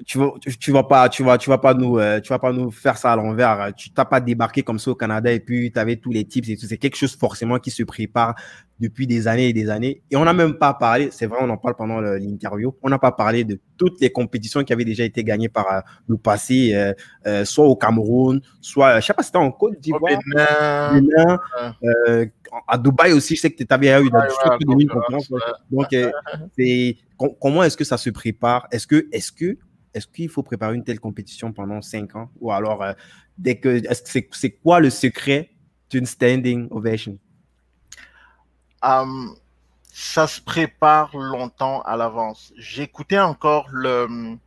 [0.06, 0.32] Tu vas,
[0.68, 3.12] vas pas, tu vas, tu vas pas nous, euh, tu vas pas nous faire ça
[3.12, 3.74] à l'envers.
[3.76, 6.50] Tu t'as pas débarqué comme ça au Canada et puis tu avais tous les tips
[6.50, 6.68] et tout.
[6.68, 8.36] C'est quelque chose forcément qui se prépare
[8.80, 10.02] depuis des années et des années.
[10.12, 11.10] Et on n'a même pas parlé.
[11.12, 12.76] C'est vrai, on en parle pendant l'interview.
[12.82, 15.80] On n'a pas parlé de toutes les compétitions qui avaient déjà été gagnées par euh,
[16.08, 16.94] le passé, euh,
[17.26, 20.20] euh, soit au Cameroun, soit, je sais pas si c'était en Côte d'Ivoire,
[22.68, 24.10] à Dubaï aussi, je sais que tu avais eu.
[25.70, 25.88] Donc,
[27.42, 28.68] comment est-ce que ça se prépare?
[28.72, 29.58] Est-ce que, est-ce que,
[29.94, 32.30] est-ce qu'il faut préparer une telle compétition pendant cinq ans?
[32.40, 32.86] Ou alors,
[33.38, 35.50] dès que, c'est quoi le secret
[35.90, 37.18] d'une standing ovation?
[38.86, 39.28] Euh,
[39.92, 42.54] ça se prépare longtemps à l'avance.
[42.58, 44.38] J'écoutais encore le,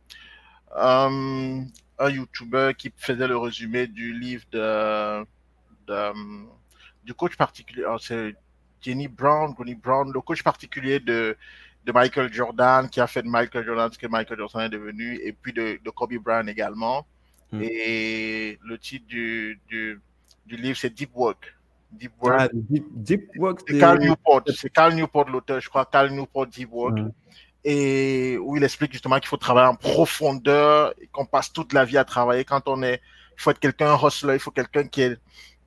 [0.77, 1.61] euh,
[1.99, 5.23] un YouTuber qui faisait le résumé du livre de,
[5.87, 6.45] de-
[7.03, 7.83] du coach particulier.
[7.87, 8.35] oh, C'est
[8.81, 11.37] Jenny Brown, Ronnie Brown, le coach particulier de,
[11.85, 15.15] de Michael Jordan, qui a fait de Michael Jordan ce que Michael Jordan est devenu,
[15.23, 17.05] et puis de, de Kobe Bryant également.
[17.51, 17.61] Mm.
[17.63, 19.99] Et le titre du, du,
[20.45, 21.53] du livre, c'est Deep Work.
[21.91, 22.35] Deep Work.
[22.39, 26.47] Ah, deep, deep work, C'est Cal Newport, c'est Cal Newport l'auteur, je crois, Cal Newport
[26.47, 26.97] Deep Work,
[27.63, 31.85] et où il explique justement qu'il faut travailler en profondeur, et qu'on passe toute la
[31.85, 32.43] vie à travailler.
[32.45, 33.01] Quand on est,
[33.37, 35.17] il faut être quelqu'un un hustler, il faut quelqu'un qui est,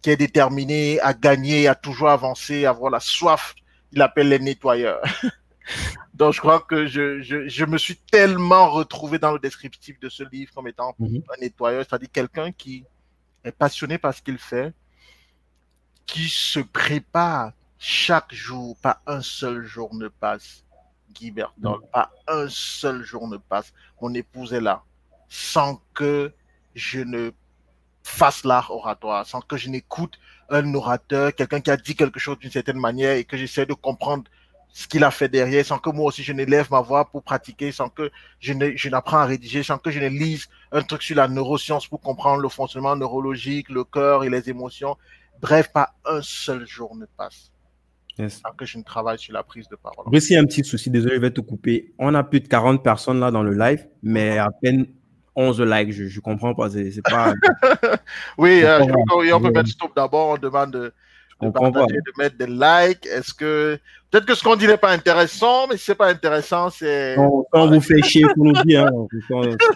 [0.03, 3.55] qui est déterminé à gagner, à toujours avancer, à avoir la soif.
[3.93, 5.03] Il appelle les nettoyeurs.
[6.15, 10.09] Donc je crois que je, je, je me suis tellement retrouvé dans le descriptif de
[10.09, 11.23] ce livre comme étant Mhm.
[11.37, 12.85] un nettoyeur, c'est-à-dire quelqu'un qui
[13.45, 14.73] est passionné par ce qu'il fait,
[16.07, 20.65] qui se prépare chaque jour, pas un seul jour ne passe.
[21.13, 23.73] Guy Bertol, pas un seul jour ne passe.
[24.01, 24.83] Mon épouse est là,
[25.29, 26.33] sans que
[26.75, 27.31] je ne
[28.03, 30.19] fasse l'art oratoire, sans que je n'écoute
[30.51, 33.75] un orateur, quelqu'un qui a dit quelque chose d'une certaine manière et que j'essaie de
[33.75, 34.25] comprendre
[34.69, 37.71] ce qu'il a fait derrière, sans que moi aussi je n'élève ma voix pour pratiquer,
[37.71, 41.03] sans que je ne- je n'apprends à rédiger, sans que je ne lise un truc
[41.03, 44.97] sur la neuroscience pour comprendre le fonctionnement neurologique, le cœur et les émotions.
[45.45, 47.51] Bref, pas un seul jour ne passe
[48.17, 48.41] Yes.
[48.41, 50.07] sans que je ne travaille sur la prise de parole.
[50.07, 51.93] Brice, il y a un petit souci, désolé, je vais te couper.
[51.99, 54.87] On a plus de 40 personnes là dans le live, mais à peine
[55.35, 55.93] 11 likes.
[55.93, 56.71] Je, je comprends pas.
[56.71, 57.35] C'est, pas.
[58.39, 60.93] Oui, euh, je on peut mettre stop d'abord, on demande de,
[61.51, 63.05] partager, de mettre des likes.
[63.05, 63.79] Est-ce que
[64.11, 67.45] peut-être que ce qu'on dit n'est pas intéressant, mais si c'est pas intéressant, c'est Quand,
[67.51, 68.87] quand on vous fait chier, faut nous dire.
[68.87, 69.07] hein.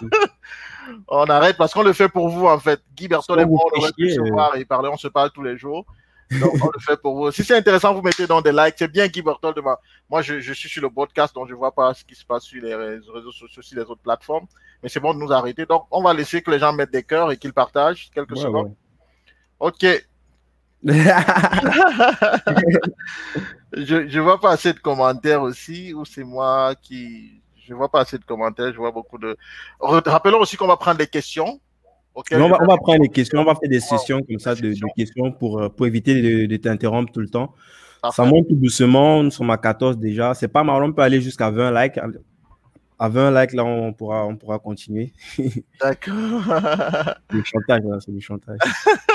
[1.07, 2.81] On arrête parce qu'on le fait pour vous en fait.
[2.95, 4.29] Guy Bertol Soit et moi, on pu se euh.
[4.31, 5.85] voir et parler, on se parle tous les jours.
[6.39, 7.31] Donc on le fait pour vous.
[7.31, 8.75] Si c'est intéressant, vous mettez dans des likes.
[8.77, 9.77] C'est bien Guy Bertol devant.
[10.09, 12.43] Moi, je, je suis sur le podcast, donc je vois pas ce qui se passe
[12.43, 14.45] sur les réseaux sociaux, sur les autres plateformes.
[14.83, 15.65] Mais c'est bon de nous arrêter.
[15.65, 18.41] Donc on va laisser que les gens mettent des cœurs et qu'ils partagent quelques Ouais,
[18.41, 18.67] secondes.
[18.67, 18.73] ouais.
[19.59, 19.85] Ok.
[23.73, 27.41] je ne vois pas assez de commentaires aussi, ou c'est moi qui.
[27.69, 29.37] Je vois pas assez de commentaires, je vois beaucoup de.
[29.79, 31.59] Rappelons aussi qu'on va prendre des questions.
[32.15, 34.73] on, va, on va, prendre les questions, on va faire des sessions comme ça de,
[34.97, 37.53] questions pour, euh, pour éviter de, t'interrompre tout le temps.
[38.11, 40.33] Ça monte tout doucement, nous sommes à 14 déjà.
[40.33, 41.99] C'est pas mal, on peut aller jusqu'à 20 likes.
[42.97, 45.13] À 20 likes, là, on pourra, on pourra continuer.
[45.81, 46.43] D'accord.
[47.29, 48.57] le chantage, c'est le chantage.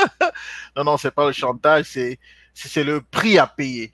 [0.76, 1.86] non, non, c'est pas le chantage,
[2.54, 3.92] c'est le prix à payer.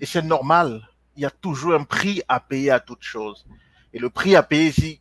[0.00, 0.80] Et c'est normal.
[1.16, 3.46] Il y a toujours un prix à payer à toute chose.
[3.94, 5.00] Et le prix à payer ici,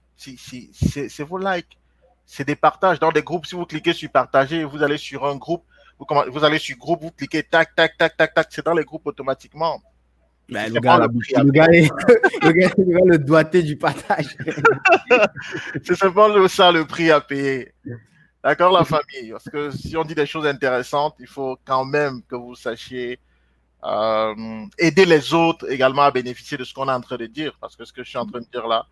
[0.71, 1.77] c'est vos likes.
[2.25, 2.99] C'est des partages.
[2.99, 5.63] Dans des groupes, si vous cliquez sur partager, vous allez sur un groupe,
[5.99, 8.85] vous, vous allez sur groupe, vous cliquez tac, tac, tac, tac, tac, c'est dans les
[8.85, 9.81] groupes automatiquement.
[10.47, 14.37] Mais le, gars, le, gars, le, le, doigté du partage.
[15.83, 17.73] c'est simplement ça le prix à payer.
[18.43, 19.31] D'accord, la famille?
[19.31, 23.19] Parce que si on dit des choses intéressantes, il faut quand même que vous sachiez
[23.85, 27.57] euh, aider les autres également à bénéficier de ce qu'on est en train de dire.
[27.59, 28.85] Parce que ce que je suis en train de dire là,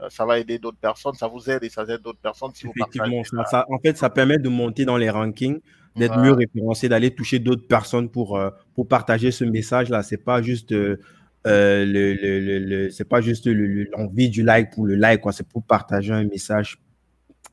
[0.00, 2.52] euh, ça va aider d'autres personnes, ça vous aide et ça aide d'autres personnes.
[2.54, 5.60] Si Effectivement, ça, en fait, ça permet de monter dans les rankings,
[5.96, 10.04] d'être mieux référencé, d'aller toucher d'autres personnes pour, euh, pour partager ce message-là.
[10.04, 11.00] C'est pas juste le,
[11.44, 15.22] le, c'est pas juste l'envie du like pour le like.
[15.32, 16.78] C'est pour partager un message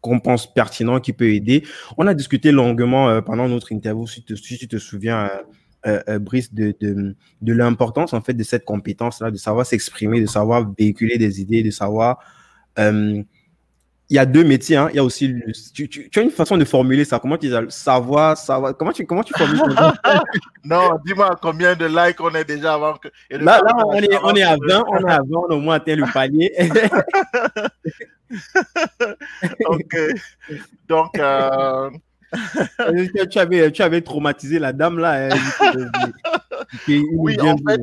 [0.02, 1.64] qu'on pense pertinent qui peut aider.
[1.98, 5.42] On a discuté longuement pendant notre interview, si, si tu te souviens, euh,
[5.88, 10.26] euh, Brice, de, de, de l'importance en fait de cette compétence-là, de savoir s'exprimer, de
[10.26, 12.20] savoir véhiculer des idées, de savoir.
[12.80, 13.24] Euh,
[14.10, 14.76] il y a deux métiers.
[14.78, 14.90] Hein.
[14.92, 15.34] Il y a aussi.
[15.74, 17.18] tu, tu, as une façon de formuler ça.
[17.20, 18.78] Comment tu dis savoir, savoir.
[18.78, 19.60] Comment tu, comment tu formules
[20.64, 23.08] Non, dis-moi combien de likes on est déjà avant que.
[23.32, 25.60] là, là on, est, on est à 20, on est à 20, on a au
[25.60, 26.52] moins atteint le palier.
[29.66, 29.98] ok.
[30.88, 31.90] Donc, euh,
[33.32, 35.30] tu, avais, tu avais traumatisé la dame là.
[35.30, 35.38] Hein,
[36.88, 37.82] oui, en fait,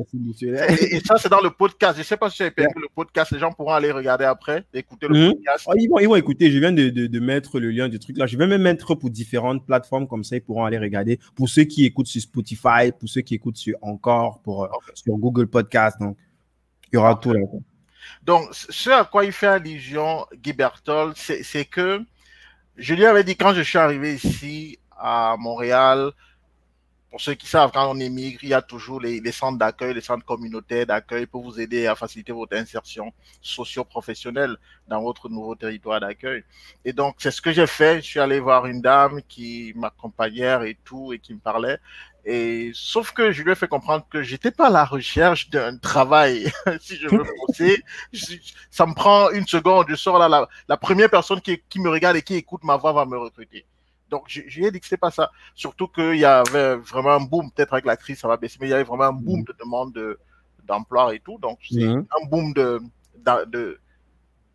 [0.81, 1.95] et, ça, c'est dans le podcast.
[1.95, 3.31] Je ne sais pas si tu as perdu le podcast.
[3.31, 5.31] Les gens pourront aller regarder après, écouter le mhm.
[5.33, 5.65] podcast.
[5.67, 6.51] Oh, ils, vont, ils vont écouter.
[6.51, 8.25] Je viens de, de, mettre le lien du truc là.
[8.25, 10.35] Je vais même mettre pour différentes plateformes comme ça.
[10.35, 11.19] Ils pourront aller regarder.
[11.35, 15.15] Pour ceux qui écoutent sur Spotify, pour ceux qui écoutent sur Encore, pour, euh, sur
[15.15, 15.97] Google Podcast.
[15.99, 16.17] Donc,
[16.91, 17.39] il y aura tout là.
[18.23, 22.01] Donc, ce à quoi il fait allusion, Guy Berthold, c'est que
[22.77, 26.11] je lui avais dit quand je suis arrivé ici à Montréal,
[27.13, 30.01] pour ceux qui savent, quand on émigre, il y a toujours les, centres d'accueil, les
[30.01, 34.57] centres communautaires d'accueil pour vous aider à faciliter votre insertion socio-professionnelle
[34.87, 36.43] dans votre nouveau territoire d'accueil.
[36.83, 37.97] Et donc, c'est ce que j'ai fait.
[37.97, 41.77] Je suis allé voir une dame qui m'accompagnait et tout, et qui me parlait.
[42.25, 45.77] Et sauf que je lui ai fait comprendre que j'étais pas à la recherche d'un
[45.77, 46.49] travail.
[46.79, 47.83] si je veux bosser,
[48.71, 49.87] ça me prend une seconde.
[49.89, 52.93] Je sors là, la, première personne qui, qui, me regarde et qui écoute ma voix
[52.93, 53.65] va me recruter.
[54.09, 55.31] Donc, je, lui ai dit que c'est pas ça.
[55.55, 58.67] Surtout qu'il y avait vraiment un boom, peut-être avec la crise, ça va baisser, mais
[58.67, 59.43] il y avait vraiment un boom mm.
[59.43, 60.17] de demande
[60.65, 61.37] d'emploi et tout.
[61.39, 62.05] Donc, c'est mm.
[62.21, 62.79] un boom de,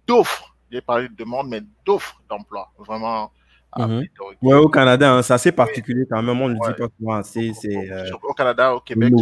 [0.06, 0.54] d'offres.
[0.70, 2.70] J'ai parlé de demande, mais d'offres d'emploi.
[2.78, 3.32] Vraiment
[3.76, 6.40] Oui, au Canada, hein, c'est assez particulier quand même.
[6.40, 7.52] On ne le dit pas souvent assez.
[7.66, 9.12] Euh, au Canada, au Québec.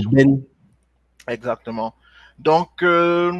[1.28, 1.94] Exactement.
[2.38, 3.32] Donc, euh,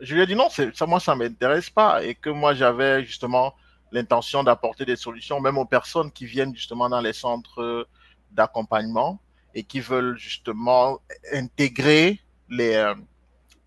[0.00, 2.02] je lui ai dit non, ça, moi, ça ne m'intéresse pas.
[2.02, 3.54] Et que moi, j'avais justement
[3.92, 7.86] l'intention d'apporter des solutions, même aux personnes qui viennent justement dans les centres
[8.32, 9.20] d'accompagnement
[9.54, 10.98] et qui veulent justement
[11.32, 12.94] intégrer les, euh,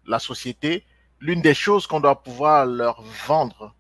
[0.06, 0.86] la société.
[1.20, 3.74] L'une des choses qu'on doit pouvoir leur vendre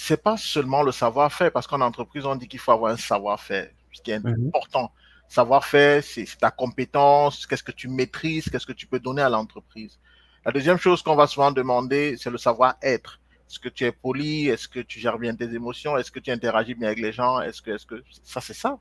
[0.00, 3.68] c'est pas seulement le savoir-faire, parce qu'en entreprise, on dit qu'il faut avoir un savoir-faire,
[3.92, 4.46] ce qui est mhm.
[4.46, 4.92] important.
[5.26, 9.98] Savoir-faire, c'est ta compétence, qu'est-ce que tu maîtrises, qu'est-ce que tu peux donner à l'entreprise.
[10.46, 13.20] La deuxième chose qu'on va souvent demander, c'est le savoir-être.
[13.50, 14.46] Est-ce que tu es poli?
[14.48, 15.96] Est-ce que tu gères bien tes émotions?
[15.96, 17.40] Est-ce que tu interagis bien avec les gens?
[17.40, 18.78] Est-ce que, est-ce que, ça, c'est ça.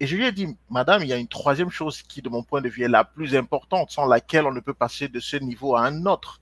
[0.00, 2.42] Et je lui ai dit, madame, il y a une troisième chose qui, de mon
[2.42, 5.36] point de vue, est la plus importante, sans laquelle on ne peut passer de ce
[5.36, 6.40] niveau à un autre.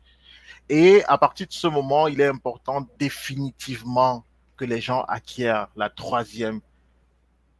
[0.73, 4.25] Et à partir de ce moment, il est important définitivement
[4.57, 6.61] que les gens acquièrent la troisième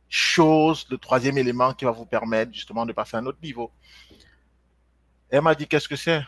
[0.09, 3.73] chose, le troisième élément qui va vous permettre justement de passer à un autre niveau.
[5.29, 6.23] Elle m'a dit, qu'est-ce que c'est?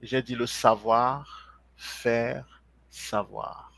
[0.00, 3.70] J'ai dit le savoir, faire, savoir.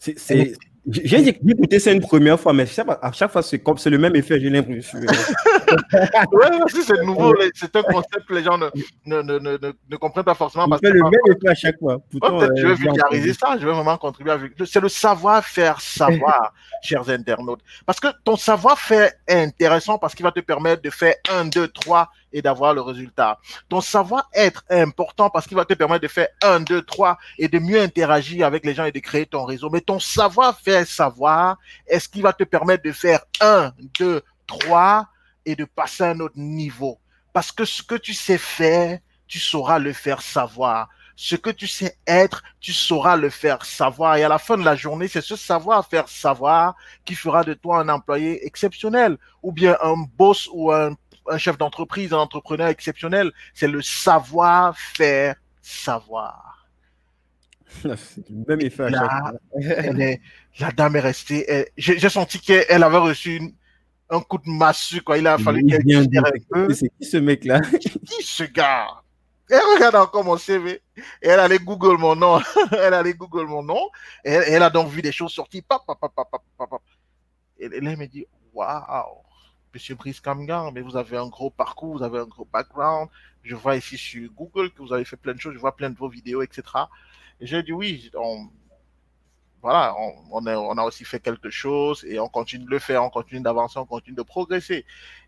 [0.00, 0.56] C'est
[0.90, 2.66] j'ai écouté ça une première fois, mais
[3.02, 4.98] à chaque fois, c'est comme c'est le même effet, j'ai l'impression.
[6.32, 8.68] ouais, c'est nouveau, c'est un concept que les gens ne,
[9.04, 9.58] ne, ne,
[9.90, 10.68] ne, comprennent pas forcément.
[10.68, 11.98] Parce fait le même effet à chaque fois.
[12.12, 17.08] Je vais euh, vulgariser ça, je vais vraiment contribuer à C'est le savoir-faire savoir, chers
[17.10, 17.60] internautes.
[17.84, 21.68] Parce que ton savoir-faire est intéressant parce qu'il va te permettre de faire un, deux,
[21.68, 23.38] trois et d'avoir le résultat.
[23.68, 27.48] Ton savoir-être est important parce qu'il va te permettre de faire un, deux, trois et
[27.48, 29.70] de mieux interagir avec les gens et de créer ton réseau.
[29.70, 35.08] Mais ton savoir-faire savoir est ce qu'il va te permettre de faire un, deux, toi
[35.44, 36.98] et de passer à un autre niveau.
[37.32, 40.88] Parce que ce que tu sais faire, tu sauras le faire savoir.
[41.14, 44.16] Ce que tu sais être, tu sauras le faire savoir.
[44.16, 47.80] Et à la fin de la journée, c'est ce savoir-faire savoir qui fera de toi
[47.80, 50.94] un employé exceptionnel ou bien un boss ou un,
[51.36, 53.32] chef d'entreprise, un entrepreneur exceptionnel.
[53.54, 56.66] C'est le savoir-faire savoir.
[57.82, 58.90] C'est le même effet.
[58.90, 59.32] Là,
[60.58, 61.70] la dame est restée.
[61.76, 63.54] J'ai senti qu'elle avait reçu
[64.10, 65.02] un coup de massue.
[65.02, 65.18] Quoi.
[65.18, 65.82] Il a fallu qu'elle
[66.74, 67.60] C'est qui ce mec-là?
[67.60, 68.86] Qui ce gars?
[69.50, 70.82] Elle regarde encore mon CV
[71.22, 72.38] et elle allait Google mon nom.
[72.72, 73.88] elle allait Google mon nom
[74.24, 75.64] et elle, a donc vu des choses sorties.
[77.58, 79.22] et là, elle me dit Waouh,
[79.72, 83.08] monsieur Brice Kamgan, mais vous avez un gros parcours, vous avez un gros background.
[83.42, 85.90] Je vois ici sur Google que vous avez fait plein de choses, je vois plein
[85.90, 86.62] de vos vidéos, etc.
[87.40, 88.10] Et j'ai dit Oui,
[89.60, 89.94] voilà,
[90.30, 93.78] on, a, aussi fait quelque chose et on continue de le faire, on continue d'avancer,
[93.78, 94.84] on continue de progresser.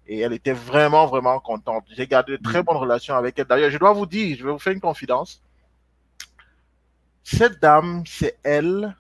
[0.07, 1.85] Et elle était vraiment, vraiment contente.
[1.91, 2.65] J'ai gardé de très mm.
[2.65, 3.47] bonnes relations avec elle.
[3.47, 5.43] D'ailleurs, je dois vous dire, je vais vous faire une confidence.
[7.25, 8.97] Cette dame, c'est elle.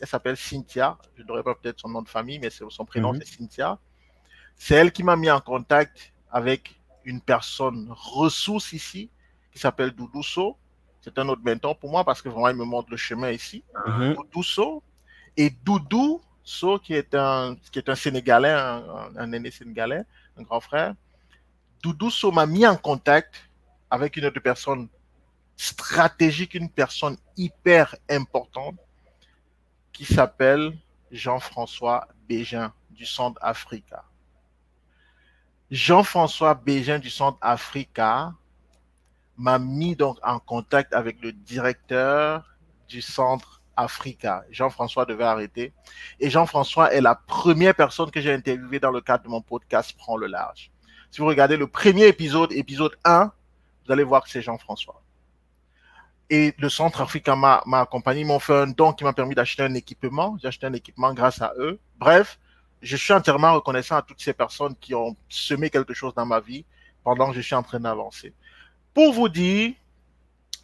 [0.00, 0.98] Elle s'appelle Cynthia.
[1.16, 3.22] Je ne devrais pas peut-être son nom de famille, mais son prénom, mm-hmm.
[3.24, 3.78] c'est Cynthia.
[4.56, 9.10] C'est elle qui m'a mis en contact avec une personne ressource ici,
[9.52, 10.56] qui s'appelle Doudousso
[11.04, 13.62] c'est un autre mentor pour moi parce que vraiment, il me montre le chemin ici.
[13.86, 14.82] Mm Doudou
[15.36, 20.02] Et Doudou So, qui est un, qui est un Sénégalais, un, aîné sénégalais,
[20.36, 20.94] un grand frère.
[21.82, 23.50] Doudou So m'a mis en contact
[23.90, 24.88] avec une autre personne
[25.56, 28.76] stratégique, une personne hyper importante
[29.92, 30.72] qui s'appelle
[31.10, 34.04] Jean-François Bégin du Centre Africa.
[35.70, 38.32] Jean-François Bégin du Centre Africa
[39.36, 42.56] m'a mis donc en contact avec le directeur
[42.88, 44.44] du centre Africa.
[44.50, 45.72] Jean-François devait arrêter.
[46.20, 49.94] Et Jean-François est la première personne que j'ai interviewée dans le cadre de mon podcast
[49.96, 50.70] Prends le large.
[51.10, 53.32] Si vous regardez le premier épisode, épisode 1,
[53.86, 55.02] vous allez voir que c'est Jean-François.
[56.30, 58.20] Et le centre Africa m'a accompagné.
[58.22, 60.36] Ils m'ont fait un don qui m'a permis d'acheter un équipement.
[60.40, 61.78] J'ai acheté un équipement grâce à eux.
[61.98, 62.38] Bref,
[62.84, 66.40] je suis entièrement reconnaissant à toutes ces personnes qui ont semé quelque chose dans ma
[66.40, 66.64] vie
[67.02, 68.32] pendant que je suis en train d'avancer
[68.94, 69.72] pour vous dire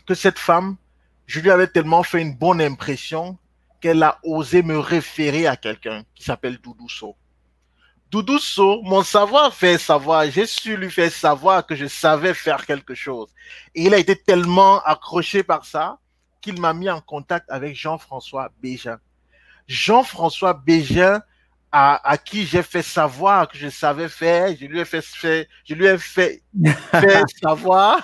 [0.06, 0.76] que cette femme,
[1.26, 3.36] je lui avais tellement fait une bonne impression
[3.80, 7.16] qu'elle a osé me référer à quelqu'un qui s'appelle Doudousso.
[8.10, 12.94] Doudousso, mon savoir fait savoir, j'ai su lui faire savoir que je savais faire quelque
[12.94, 13.28] chose.
[13.74, 15.98] Et il a été tellement accroché par ça
[16.40, 18.98] qu'il m'a mis en contact avec Jean-François Bégin.
[19.68, 21.22] Jean-François Bégin
[21.72, 25.04] à, qui j'ai fait savoir que je savais faire, je lui ai fait,
[25.64, 26.42] je lui ai fait,
[27.42, 28.00] savoir,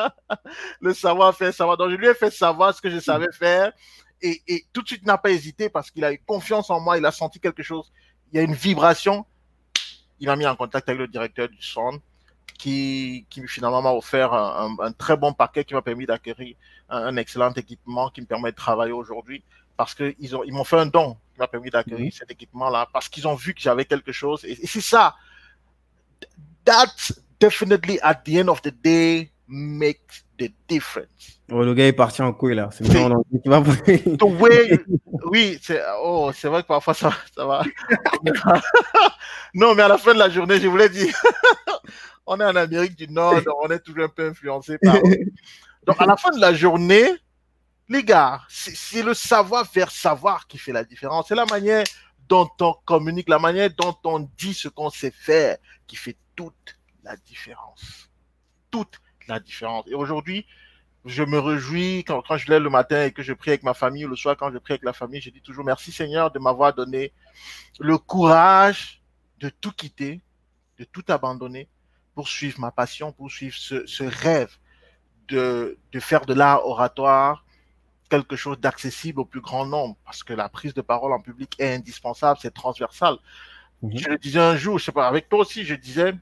[0.80, 1.76] le savoir faire savoir.
[1.76, 3.72] Donc, je lui ai fait savoir ce que je savais faire.
[4.22, 6.98] Et, et tout de suite n'a pas hésité parce qu'il a eu confiance en moi,
[6.98, 7.92] il a senti quelque chose,
[8.32, 9.24] il y a une vibration.
[10.18, 12.00] Il m'a mis en contact avec le directeur du centre
[12.58, 16.56] qui, qui finalement m'a offert un, un, très bon paquet qui m'a permis d'acquérir
[16.90, 19.42] un, un excellent équipement qui me permet de travailler aujourd'hui
[19.78, 22.12] parce qu'ils ils m'ont fait un don m'a permis d'accueillir mhm.
[22.12, 24.44] cet équipement-là, parce qu'ils ont vu que j'avais quelque chose.
[24.44, 25.16] Et, c'est ça.
[26.64, 26.92] That
[27.40, 31.40] definitely at the end of the day makes the difference.
[31.50, 32.68] Oh, le gars est parti en couille là.
[32.72, 32.84] C'est
[35.24, 37.62] oui, c'est oh, c'est vrai que parfois ça, ça va.
[39.54, 41.14] non, mais à la fin de la journée, je voulais dire,
[42.26, 44.96] on est en Amérique du Nord, donc on est toujours un peu influencé par.
[45.86, 47.10] Donc à la fin de la journée,
[47.90, 51.26] les gars, c'est le savoir-faire savoir qui fait la différence.
[51.26, 51.84] C'est la manière
[52.28, 56.78] dont on communique, la manière dont on dit ce qu'on sait faire qui fait toute
[57.02, 58.08] la différence.
[58.70, 59.86] Toute la différence.
[59.88, 60.46] Et aujourd'hui,
[61.04, 64.04] je me réjouis quand, je lève le matin et que je prie avec ma famille
[64.04, 66.38] ou le soir quand je prie avec la famille, je dis toujours merci Seigneur de
[66.38, 67.12] m'avoir donné
[67.80, 69.02] le courage
[69.40, 70.20] de tout quitter,
[70.78, 71.68] de tout abandonner
[72.14, 74.56] pour suivre ma passion, pour suivre ce, rêve
[75.26, 77.44] de, de faire de l'art oratoire,
[78.10, 81.54] quelque chose d'accessible au plus grand nombre, parce que la prise de parole en public
[81.58, 83.16] est indispensable, c'est transversal.
[83.82, 83.96] Mhm.
[83.96, 86.12] Je le disais un jour, je sais pas, avec toi aussi, je disais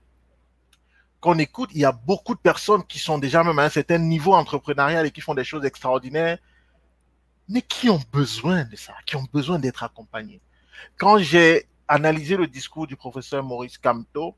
[1.21, 3.99] qu'on écoute, il y a beaucoup de personnes qui sont déjà même à un certain
[3.99, 6.39] niveau entrepreneurial et qui font des choses extraordinaires,
[7.49, 10.41] mais qui ont besoin de ça, qui ont besoin d'être accompagnés.
[10.97, 14.37] Quand j'ai analysé le discours du professeur Maurice Camteau,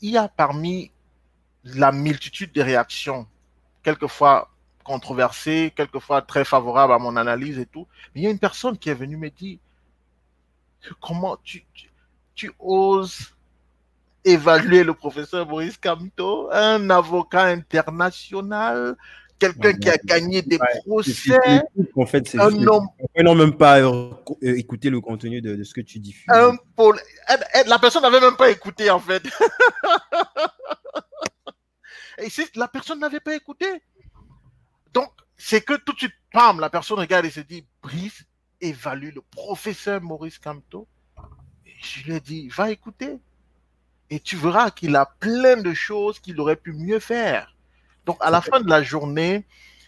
[0.00, 0.90] il y a parmi
[1.62, 3.28] la multitude de réactions,
[3.82, 4.50] quelquefois
[4.86, 7.86] controversé, quelquefois très favorable à mon analyse et tout.
[8.14, 9.58] Mais il y a une personne qui est venue me dire,
[11.00, 11.64] comment tu,
[12.34, 13.34] tu, oses
[14.24, 18.96] évaluer le professeur Maurice Camto, un avocat international
[19.38, 21.38] quelqu'un qui a gagné des procès.
[21.94, 22.86] En fait, c'est un homme.
[23.22, 24.10] Non, même pas euh,
[24.42, 26.26] écouter le contenu de, ce que tu diffuses.
[27.66, 29.22] La personne n'avait même pas écouté, en fait.
[32.18, 33.66] et la personne n'avait pas écouté.
[34.96, 38.24] Donc, c'est que tout de suite, pam, la personne regarde et se dit, Brice
[38.62, 40.88] évalue le professeur Maurice Camteau.
[41.66, 43.18] Et je lui ai dit, va écouter.
[44.08, 47.54] Et tu verras qu'il a plein de choses qu'il aurait pu mieux faire.
[48.06, 49.44] Donc, à la fin de la journée,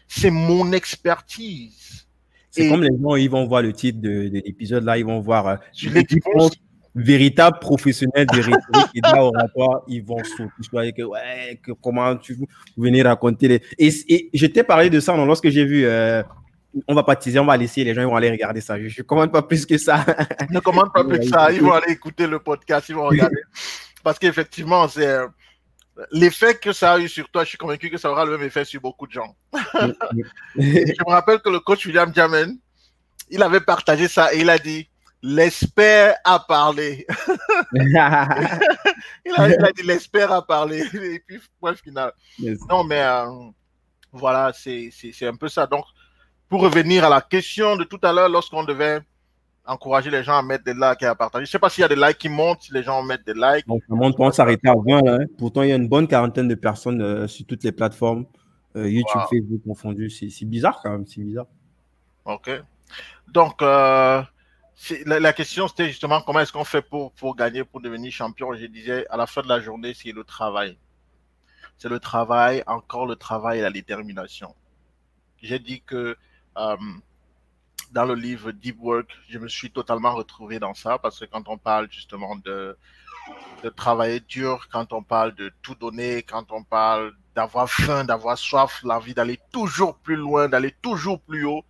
[0.08, 2.06] c'est mon expertise.
[2.50, 5.46] C'est comme les gens, ils vont voir le titre de, l'épisode, là, ils vont voir
[5.46, 5.56] euh,
[6.98, 10.92] véritable professionnel de rhétorique et d'oratoire, ils vont sauter.
[10.92, 12.46] Que, ouais, que, comment tu vous
[12.76, 13.48] venez raconter.
[13.48, 13.62] Les...
[13.78, 15.84] Et, et je t'ai parlé de ça non, lorsque j'ai vu.
[15.84, 16.22] Euh,
[16.86, 18.78] on va pas teaser, on va laisser, les gens ils vont aller regarder ça.
[18.78, 20.04] Je ne commande pas plus que ça.
[20.50, 21.50] ne commande pas plus que ça.
[21.50, 23.40] Ils vont aller écouter le podcast, ils vont regarder.
[24.04, 25.26] Parce qu'effectivement, c'est euh,
[26.12, 28.46] l'effet que ça a eu sur toi, je suis convaincu que ça aura le même
[28.46, 29.34] effet sur beaucoup de gens.
[29.54, 32.58] je me rappelle que le coach William Jamen,
[33.30, 34.88] il avait partagé ça et il a dit
[35.22, 37.06] L'espère a parlé.
[37.74, 40.84] il, a, dit l'espère a parlé.
[40.94, 42.12] Et puis, point final.
[42.68, 43.26] Non, mais euh,
[44.12, 44.90] voilà, c'est
[45.22, 45.66] un peu ça.
[45.66, 45.84] Donc,
[46.48, 49.00] pour revenir à la question de tout à l'heure, lorsqu'on devait
[49.68, 51.44] encourager les gens à mettre des likes et à partager.
[51.44, 53.26] Je ne sais pas s'il y a des likes qui montent, si les gens mettent
[53.26, 53.66] des likes.
[53.66, 55.06] Donc, ça monte pour s'arrêter à 20.
[55.06, 55.18] Hein.
[55.36, 58.24] Pourtant, il y a une bonne quarantaine de personnes euh, sur toutes les plateformes,
[58.76, 60.08] euh, YouTube, Facebook confondu.
[60.10, 61.46] C'est bizarre quand même, c'est bizarre.
[62.24, 62.50] OK.
[63.28, 64.22] Donc, euh,
[65.06, 68.54] la, la, question, c'était justement comment est-ce qu'on fait pour, gagner, pour devenir champion?
[68.54, 70.78] Je disais, à la fin de la journée, c'est le travail.
[71.78, 74.54] C'est le travail, encore le travail et la détermination.
[75.42, 76.16] J'ai dit que
[77.92, 81.48] dans le livre Deep Work, je me suis totalement retrouvé dans ça parce que quand
[81.48, 82.76] on parle justement de,
[83.76, 88.80] travailler dur, quand on parle de tout donner, quand on parle d'avoir faim, d'avoir soif,
[88.82, 91.64] l'envie d'aller toujours plus loin, d'aller toujours plus haut,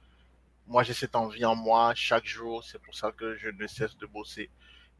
[0.68, 2.64] moi j'ai cette envie en moi chaque jour.
[2.64, 4.50] C'est pour ça que je ne cesse de bosser.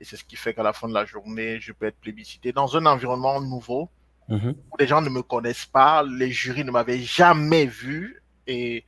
[0.00, 2.52] Et c'est ce qui fait qu'à la fin de la journée, je peux être plébiscité
[2.52, 3.90] dans un environnement nouveau
[4.28, 4.54] mm-hmm.
[4.70, 8.84] où les gens ne me connaissent pas, les jurys ne m'avaient jamais vu et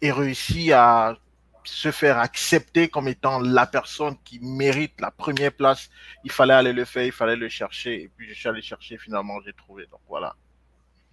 [0.00, 1.16] et réussi à
[1.64, 5.88] se faire accepter comme étant la personne qui mérite la première place,
[6.24, 8.02] il fallait aller le faire, il fallait le chercher.
[8.02, 9.86] Et puis je suis allé chercher, finalement, j'ai trouvé.
[9.86, 10.36] Donc voilà.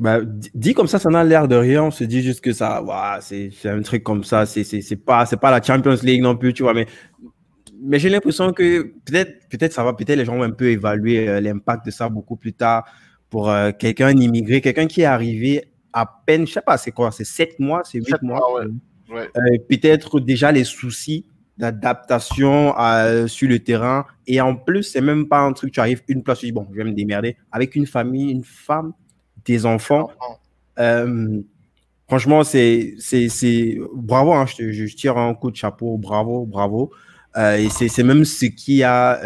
[0.02, 0.20] Bah,
[0.56, 1.84] dit comme ça, ça n'a l'air de rien.
[1.84, 2.84] On se dit juste que ça,
[3.22, 4.48] c'est un truc comme ça.
[4.48, 6.74] C'est pas, pas la Champions League non plus, tu vois.
[6.74, 6.88] Mais,
[7.80, 11.30] mais j'ai l'impression que peut-être peut ça va, peut-être les gens vont un peu évaluer
[11.30, 12.84] euh, l'impact de ça beaucoup plus tard
[13.30, 17.12] pour euh, quelqu'un immigré, quelqu'un qui est arrivé à peine, je sais pas, c'est quoi,
[17.12, 18.42] c'est 7 mois, c'est 8 mois?
[19.12, 19.28] Euh,
[19.70, 21.28] peut-être déjà les soucis
[21.60, 22.74] d'adaptation
[23.28, 24.06] sur le terrain.
[24.26, 26.68] Et en plus, c'est même pas un truc, tu arrives une place, tu dis, bon,
[26.72, 27.38] je vais me démerder.
[27.52, 28.94] Avec une famille, une femme,
[29.46, 30.12] des enfants.
[30.80, 31.42] Euh,
[32.08, 32.96] franchement, c'est
[33.94, 36.92] bravo, hein, je, je, tire un coup de chapeau, bravo, bravo.
[37.38, 39.20] Euh, et c'est même ce qui a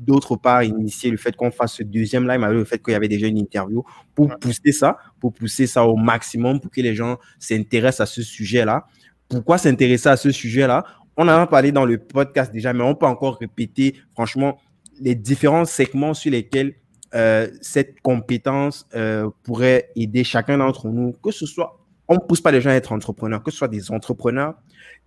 [0.00, 2.96] d'autre part initier le fait qu'on fasse ce deuxième live, malgré le fait qu'il y
[2.96, 3.84] avait déjà une interview,
[4.14, 8.22] pour pousser ça, pour pousser ça au maximum, pour que les gens s'intéressent à ce
[8.22, 8.86] sujet-là.
[9.28, 10.84] Pourquoi s'intéresser à ce sujet-là?
[11.16, 14.58] On en a parlé dans le podcast déjà, mais on peut encore répéter, franchement,
[15.00, 16.74] les différents segments sur lesquels
[17.14, 22.40] euh, cette compétence euh, pourrait aider chacun d'entre nous, que ce soit, on ne pousse
[22.40, 24.54] pas les gens à être entrepreneurs, que ce soit des entrepreneurs,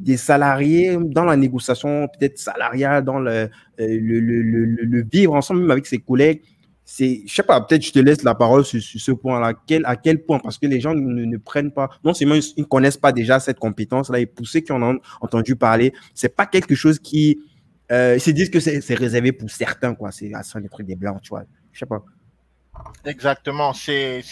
[0.02, 3.50] des salariés dans la négociation peut-être salariale, dans le,
[3.80, 6.42] euh, vivre ensemble même avec ses collègues.
[6.84, 9.54] C'est, je sais pas, peut-être je te laisse la parole sur, ce point-là.
[9.86, 10.40] À quel point?
[10.40, 13.40] Parce que les gens ne, ne prennent pas, non seulement ils ne connaissent pas déjà
[13.40, 17.40] cette compétence-là, et pour ceux qui en ont entendu parler, c'est pas quelque chose qui,
[17.90, 20.12] ils se disent que c'est réservé pour certains, quoi.
[20.12, 21.46] C'est à ça les trucs des blancs, tu vois.
[21.74, 22.04] Je sais pas.
[23.06, 23.74] Exactement.
[23.74, 24.24] C'est,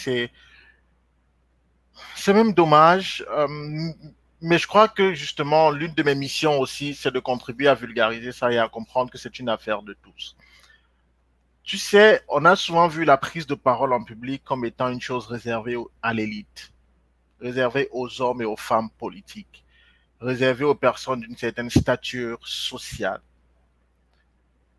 [2.28, 3.24] même dommage.
[3.30, 3.92] Euh,
[4.40, 8.32] mais je crois que justement, l'une de mes missions aussi, c'est de contribuer à vulgariser
[8.32, 10.36] ça et à comprendre que c'est une affaire de tous.
[11.62, 15.00] Tu sais, on a souvent vu la prise de parole en public comme étant une
[15.00, 16.72] chose réservée à l'élite,
[17.40, 19.64] réservée aux hommes et aux femmes politiques,
[20.20, 23.20] réservée aux personnes d'une certaine stature sociale.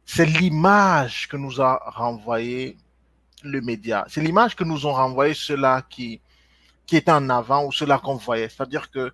[0.06, 2.78] C'est l'image que nous a renvoyé
[3.44, 4.06] le média.
[4.08, 6.22] C'est l'image que nous ont renvoyé ceux-là qui,
[6.86, 8.50] qui étaient en avant ou ceux-là qu'on voyait.
[8.50, 9.12] C'est-à-dire que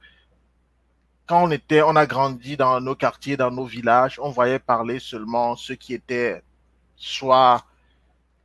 [1.27, 4.99] quand on était, on a grandi dans nos quartiers, dans nos villages, on voyait parler
[4.99, 6.41] seulement ceux qui étaient
[6.95, 7.63] soit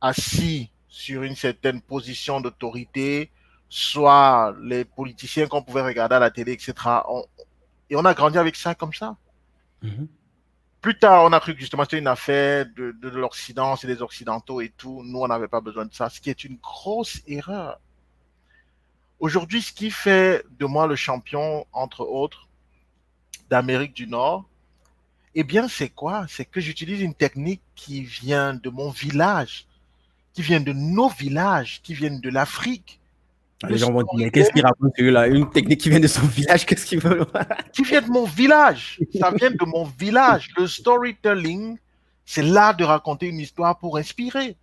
[0.01, 3.31] assis sur une certaine position d'autorité,
[3.69, 6.73] soit les politiciens qu'on pouvait regarder à la télé, etc.
[7.89, 9.17] et on a grandi avec ça comme ça.
[9.81, 10.07] Mhm.
[10.85, 14.03] Plus tard, on a cru que justement c'était une affaire de, de l'Occident, c'est des
[14.03, 15.01] Occidentaux et tout.
[15.03, 17.79] Nous, on n'avait pas besoin de ça, ce qui est une grosse erreur.
[19.17, 22.47] Aujourd'hui, ce qui fait de moi le champion, entre autres,
[23.49, 24.47] d'Amérique du Nord,
[25.33, 26.27] eh bien, c'est quoi?
[26.29, 29.65] C'est que j'utilise une technique qui vient de mon village,
[30.33, 32.99] qui vient de nos villages, qui viennent de l'Afrique.
[33.63, 36.25] Ah, les gens vont dire, qu'est-ce qu'il raconte là Une technique qui vient de son
[36.27, 37.25] village, qu'est-ce qu'il veut
[37.71, 38.99] Qui vient de mon village?
[39.19, 40.49] Ça vient de mon village.
[40.57, 41.77] Le storytelling,
[42.25, 44.57] c'est l'art de raconter une histoire pour inspirer.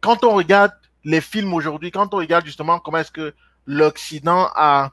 [0.00, 0.72] Quand on regarde
[1.04, 3.34] les films aujourd'hui, quand on regarde justement comment est-ce que
[3.66, 4.92] l'Occident a,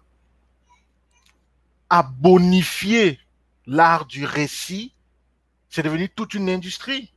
[1.90, 3.20] a bonifié
[3.68, 4.94] l'art du récit,
[5.70, 7.14] c'est devenu toute une industrie.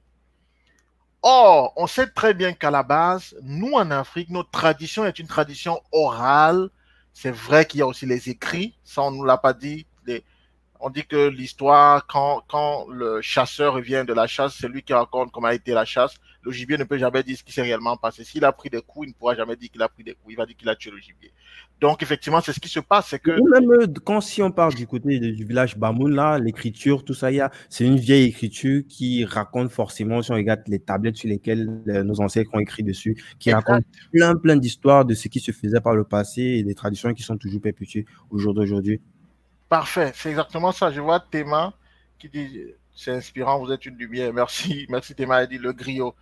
[1.26, 5.26] Or, on sait très bien qu'à la base, nous en Afrique, notre tradition est une
[5.26, 6.68] tradition orale.
[7.14, 9.86] C'est vrai qu'il y a aussi les écrits, ça on ne nous l'a pas dit.
[10.80, 14.92] on dit que l'histoire, quand, quand le chasseur revient de la chasse, c'est lui qui
[14.92, 16.14] raconte comment a été la chasse
[16.44, 18.24] le gibier ne peut jamais dire ce qui s'est réellement passé.
[18.24, 20.34] S'il a pris des coups, il ne pourra jamais dire qu'il a pris des coups.
[20.34, 21.32] Il va dire qu'il a tué le gibier.
[21.80, 23.08] Donc, effectivement, c'est ce qui se passe.
[23.08, 23.30] C'est que.
[23.30, 27.28] même euh, quand si on parle du côté du village Bamoun, là, l'écriture, tout ça,
[27.68, 32.02] c'est une vieille écriture qui raconte forcément, si on regarde les tablettes sur lesquelles euh,
[32.02, 35.80] nos ancêtres ont écrit dessus, qui raconte plein, plein d'histoires de ce qui se faisait
[35.80, 39.00] par le passé et des traditions qui sont toujours perpétuées au jour d'aujourd'hui.
[39.68, 40.12] Parfait.
[40.14, 40.92] C'est exactement ça.
[40.92, 41.72] Je vois Théma
[42.18, 42.60] qui dit
[42.94, 44.32] c'est inspirant, vous êtes une lumière.
[44.32, 45.42] Merci, merci Théma.
[45.42, 46.14] Elle dit le griot.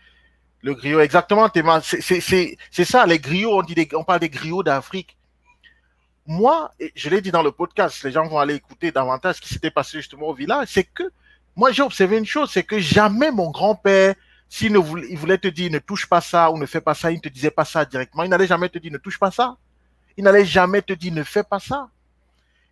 [0.62, 1.48] Le griot, exactement.
[1.82, 3.62] C'est ça, les griots,
[3.94, 5.16] on, parle des griots d'Afrique.
[6.26, 9.48] Moi, je l'ai dit dans le podcast, les gens vont aller écouter davantage ce qui
[9.48, 10.68] s'était passé justement au village.
[10.70, 11.02] C'est que
[11.56, 14.14] moi, j'ai observé une chose, c'est que jamais mon grand-père,
[14.48, 17.16] s'il voulait, voulait te dire ne touche pas ça ou ne fais pas ça, il
[17.16, 18.22] ne te disait pas ça directement.
[18.22, 19.56] Il n'allait jamais te dire ne touche pas ça.
[20.16, 21.88] Il n'allait jamais te dire ne fais pas ça.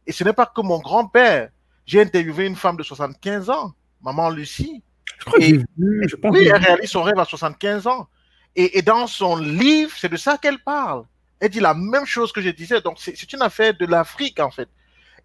[0.07, 1.51] Et ce n'est pas que mon grand-père.
[1.87, 4.83] J'ai interviewé une femme de 75 ans, maman Lucie,
[5.21, 6.09] je crois que j'ai vu.
[6.09, 8.09] Je pense oui, elle réalise son rêve à 75 ans.
[8.57, 11.05] Et, et dans son livre, c'est de ça qu'elle parle.
[11.39, 12.81] Elle dit la même chose que je disais.
[12.81, 14.69] Donc, c'est une affaire de l'Afrique, en fait.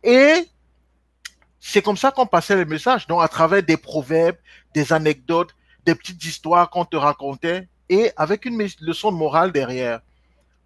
[0.03, 0.45] Et
[1.59, 3.07] c'est comme ça qu'on passait les messages.
[3.07, 4.37] Donc, à travers des proverbes,
[4.73, 10.01] des anecdotes, des petites histoires qu'on te racontait et avec une leçon de morale derrière.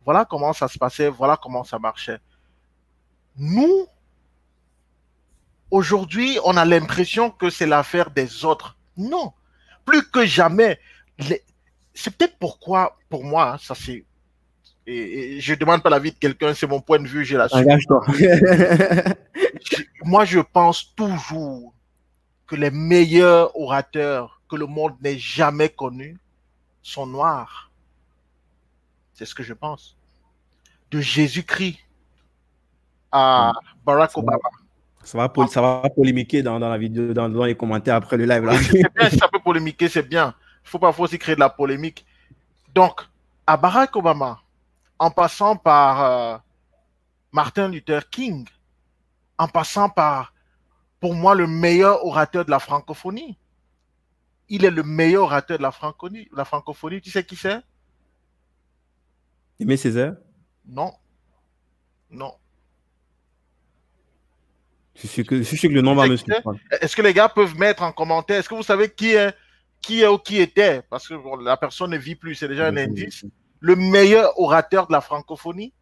[0.06, 2.20] Voilà comment ça se passait, voilà comment ça marchait.
[3.38, 3.88] Nous,
[5.72, 8.76] aujourd'hui, on a l'impression que c'est l'affaire des autres.
[9.00, 9.34] Non.
[9.86, 10.80] Plus que jamais.
[11.94, 14.06] C'est peut-être pourquoi, pour moi, ça c'est.
[14.86, 17.48] Et, je ne demande pas l'avis de quelqu'un, c'est mon point de vue, j'ai la
[17.52, 18.06] Engage-toi.
[20.04, 21.74] moi, je pense toujours
[22.48, 26.18] que les meilleurs orateurs que le monde n'ait jamais connus
[26.82, 27.72] sont noirs.
[29.14, 29.96] C'est ce que je pense.
[30.90, 31.78] De Jésus-Christ
[33.12, 33.54] à
[33.86, 34.40] Barack Obama.
[35.04, 38.26] Ça va, ça va polémiquer dans, dans, la vidéo, dans, dans, les commentaires après le
[38.26, 38.44] live.
[38.44, 38.54] Là.
[38.96, 40.36] bien, ça peut polémiquer, c'est bien.
[40.38, 42.06] Il ne faut pas aussi créer de la polémique.
[42.76, 43.02] Donc,
[43.48, 44.42] à Barack Obama,
[45.00, 46.38] en passant par euh,
[47.32, 48.48] Martin Luther King,
[49.38, 50.34] en passant par,
[51.00, 53.38] pour moi, le meilleur orateur de la francophonie.
[54.50, 56.28] Il est le meilleur orateur de la francophonie.
[56.34, 57.02] La francophonie.
[57.02, 57.62] Tu sais qui c'est?
[59.60, 60.16] Aimé Césaire?
[60.66, 60.94] Non.
[62.10, 62.34] Non.
[65.02, 66.18] Je suis que, je que le nom va me
[66.82, 69.34] Est-ce que les gars peuvent mettre en commentaire Est-ce que vous savez qui est,
[69.82, 70.82] qui est ou qui était?
[70.90, 73.26] Parce que la personne ne vit plus, c'est déjà un indice.
[73.62, 75.74] Le meilleur orateur de la francophonie?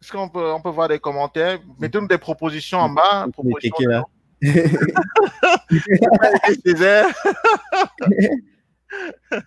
[0.00, 1.60] Est-ce qu'on peut, on peut voir des commentaires?
[1.78, 3.26] Mettez-nous des propositions en bas.
[3.32, 4.04] Propositions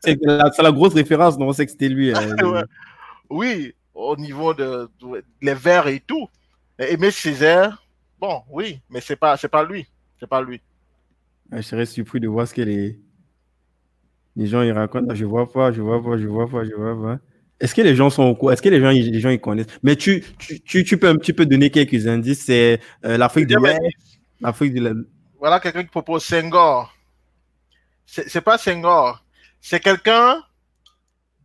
[0.03, 2.13] c'est la, la, grosse référence, non On sait que c'était lui.
[2.13, 2.35] Hein.
[3.29, 6.27] oui, au niveau de, de les vers et tout.
[6.89, 7.85] Aimé Césaire,
[8.19, 9.87] bon, oui, mais c'est pas, c'est pas lui.
[10.19, 10.61] C'est pas lui.
[11.51, 12.99] Je serais surpris de voir ce que les,
[14.35, 15.13] les gens ils racontent.
[15.13, 17.19] Je vois pas, je vois pas, je vois pas, je vois pas.
[17.59, 18.51] Est-ce que les gens sont au courant?
[18.51, 19.67] Est-ce que les gens, les gens ils connaissent?
[19.83, 22.45] Mais tu, tu, tu, peux un petit peu donner quelques indices.
[22.45, 23.79] C'est euh, l'Afrique de l'Ouest.
[24.39, 25.07] L'Afrique de
[25.37, 26.91] Voilà quelqu'un qui propose Senghor.
[28.05, 29.23] C'est pas Senghor.
[29.59, 30.41] C'est quelqu'un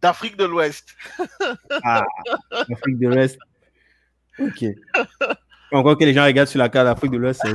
[0.01, 0.97] d'Afrique de l'Ouest.
[1.84, 2.05] ah,
[2.51, 3.39] Afrique de l'Ouest.
[4.39, 4.64] Ok.
[5.72, 7.43] Encore que les gens regardent sur la carte d'Afrique de l'Ouest,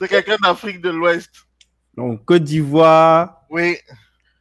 [0.00, 1.30] c'est quelqu'un d'Afrique de l'Ouest.
[1.96, 3.42] Donc, Côte d'Ivoire.
[3.50, 3.76] Oui.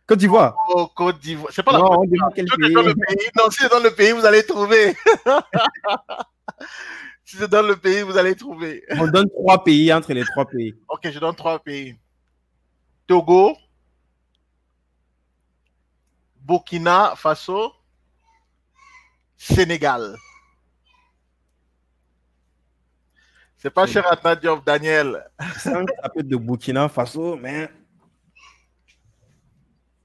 [0.06, 0.56] Côte d'Ivoire.
[0.70, 1.52] Oh, Côte d'Ivoire.
[1.54, 2.32] C'est pas la Côte d'Ivoire.
[2.32, 3.30] Dans le pays.
[3.38, 4.96] Non, si c'est dans le pays, vous allez trouver.
[7.26, 8.84] si c'est dans le pays, vous allez trouver.
[8.92, 10.76] On donne trois pays entre les trois pays.
[10.88, 11.96] Ok, je donne trois pays.
[13.08, 13.58] Togo,
[16.40, 17.74] Burkina Faso,
[19.42, 20.16] Sénégal.
[23.58, 25.28] C'est pas cher à Diop, Daniel.
[25.58, 25.82] Ça
[26.14, 27.68] peut de Burkina Faso, mais.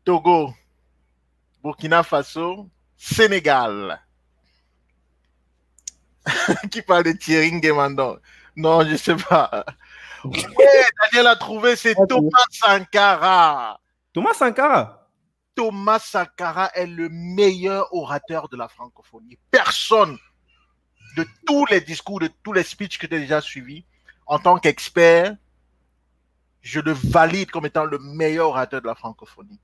[0.05, 0.55] Togo,
[1.63, 4.01] Burkina Faso, Sénégal.
[6.71, 8.19] qui parle de Thierry Nguemandon.
[8.57, 9.67] Non, je sais pas.
[10.25, 13.79] Ouais, Daniel a trouvé, c'est Thomas Sankara.
[14.13, 14.96] Thomas Sankara?
[15.57, 19.39] Thomas Sankara est le meilleur orateur de la francophonie.
[19.51, 20.17] Personne
[21.17, 23.85] de tous les discours, de tous les speeches que tu as déjà suivis,
[24.27, 25.35] en tant qu'expert,
[26.61, 29.59] je le valide comme étant le meilleur orateur de la francophonie.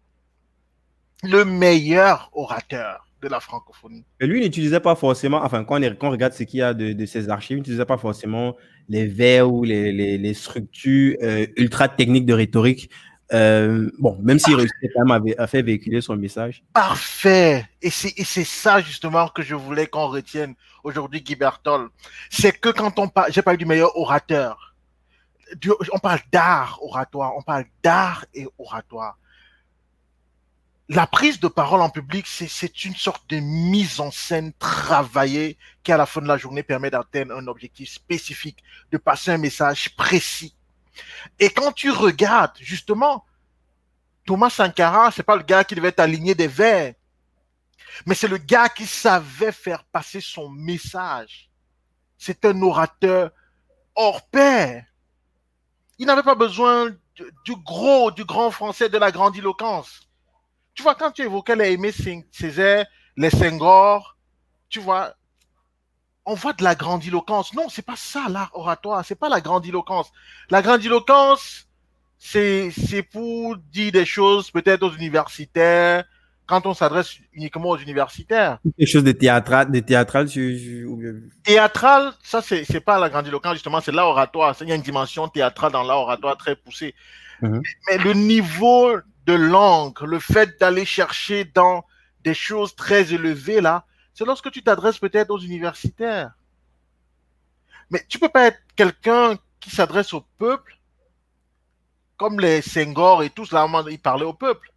[1.25, 4.05] Le meilleur orateur de la francophonie.
[4.19, 7.07] Et lui, il n'utilisait pas forcément, enfin, quand on, regarde ce qu'il y a de,
[7.07, 8.57] ses archives, il n'utilisait pas forcément
[8.89, 12.91] les vers ou les, structures euh, ultra techniques de rhétorique.
[13.33, 16.63] Euh, bon, même s'il réussissait quand même à, faire véhiculer son message.
[16.73, 17.67] Parfait.
[17.81, 20.55] Et c'est ça justement que je voulais qu'on retienne
[20.85, 21.89] aujourd'hui, Guy Bertol.
[22.31, 24.75] C'est que quand on parle, j'ai parlé du meilleur orateur.
[25.93, 29.17] on parle d'art oratoire, on parle d'art et oratoire
[30.95, 35.93] la prise de parole en public, c'est une sorte de mise en scène travaillée qui,
[35.93, 39.97] à la fin de la journée, permet d'atteindre un objectif spécifique, de passer un message
[39.97, 40.55] précis.
[41.39, 43.25] Et quand tu regardes, justement,
[44.27, 46.95] Thomas Sankara, c'est pas le gars qui devait aligner des vers,
[48.07, 51.51] mais c'est le gars qui savait faire passer son message.
[52.17, 53.31] C'est un orateur
[53.95, 54.85] hors pair.
[55.99, 56.91] Il n'avait pas besoin
[57.45, 60.09] du gros, du grand français, de la grandiloquence
[60.75, 61.93] tu vois, quand tu évoquais les Aimé
[62.31, 62.87] Césaire,
[63.17, 64.17] les Senghor,
[64.69, 65.15] tu vois,
[66.25, 67.55] on voit de la grandiloquence.
[67.55, 70.13] Non, c'est pas ça l'art oratoire, c'est pas la grandiloquence.
[70.51, 71.67] La grandiloquence,
[72.19, 76.05] c'est, c'est pour dire des choses peut-être aux universitaires,
[76.47, 78.59] quand on s'adresse uniquement aux universitaires.
[78.79, 80.29] Des choses de théâtral, de théâtral,
[81.45, 84.55] Théâtral, ça c'est, c'est pas la grandiloquence justement, c'est l'art oratoire.
[84.61, 86.95] Il y a une dimension théâtrale dans l'art oratoire très poussée.
[87.41, 87.61] Mhm.
[87.89, 88.97] mais, le niveau
[89.27, 91.85] de langue, le fait d'aller chercher dans
[92.23, 93.85] des choses très élevées là,
[94.15, 96.33] c'est lorsque tu t'adresses peut-être aux universitaires.
[97.91, 100.79] Mais tu peux pas être quelqu'un qui s'adresse au peuple,
[102.17, 104.73] comme les Senghor et tous, là, ils parlaient au peuple.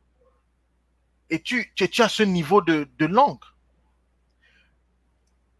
[1.29, 3.43] Et tu, tu, as ce niveau de, de langue.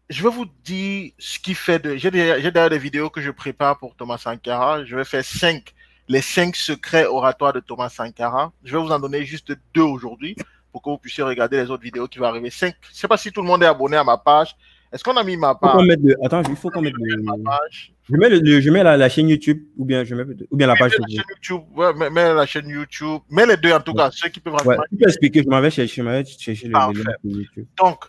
[0.08, 1.96] Je vais vous dire ce qui fait de.
[1.96, 4.84] J'ai d'ailleurs des vidéos que je prépare pour Thomas Sankara.
[4.84, 5.74] Je vais faire cinq
[6.08, 8.52] les cinq secrets oratoires de Thomas Sankara.
[8.62, 10.36] Je vais vous en donner juste deux aujourd'hui
[10.76, 12.50] pour que vous puissiez regarder les autres vidéos qui vont arriver.
[12.50, 12.74] Cinq.
[12.82, 14.54] Je ne sais pas si tout le monde est abonné à ma page.
[14.92, 15.88] Est-ce qu'on a mis ma page?
[16.22, 17.16] Attends, il faut qu'on mette le...
[17.16, 20.76] Je mets, le, je mets la, chaîne YouTube ou bien, je mets, ou bien la
[20.76, 21.62] page la chaîne YouTube.
[21.74, 23.22] Ouais, mets, la chaîne YouTube.
[23.30, 25.62] Mets les deux en tout cas, ceux qui peuvent ouais, Tu peux expliquer, je m'en
[25.62, 26.04] vais chercher,
[26.38, 26.92] chercher le,
[27.24, 27.66] le YouTube.
[27.78, 28.04] Donc,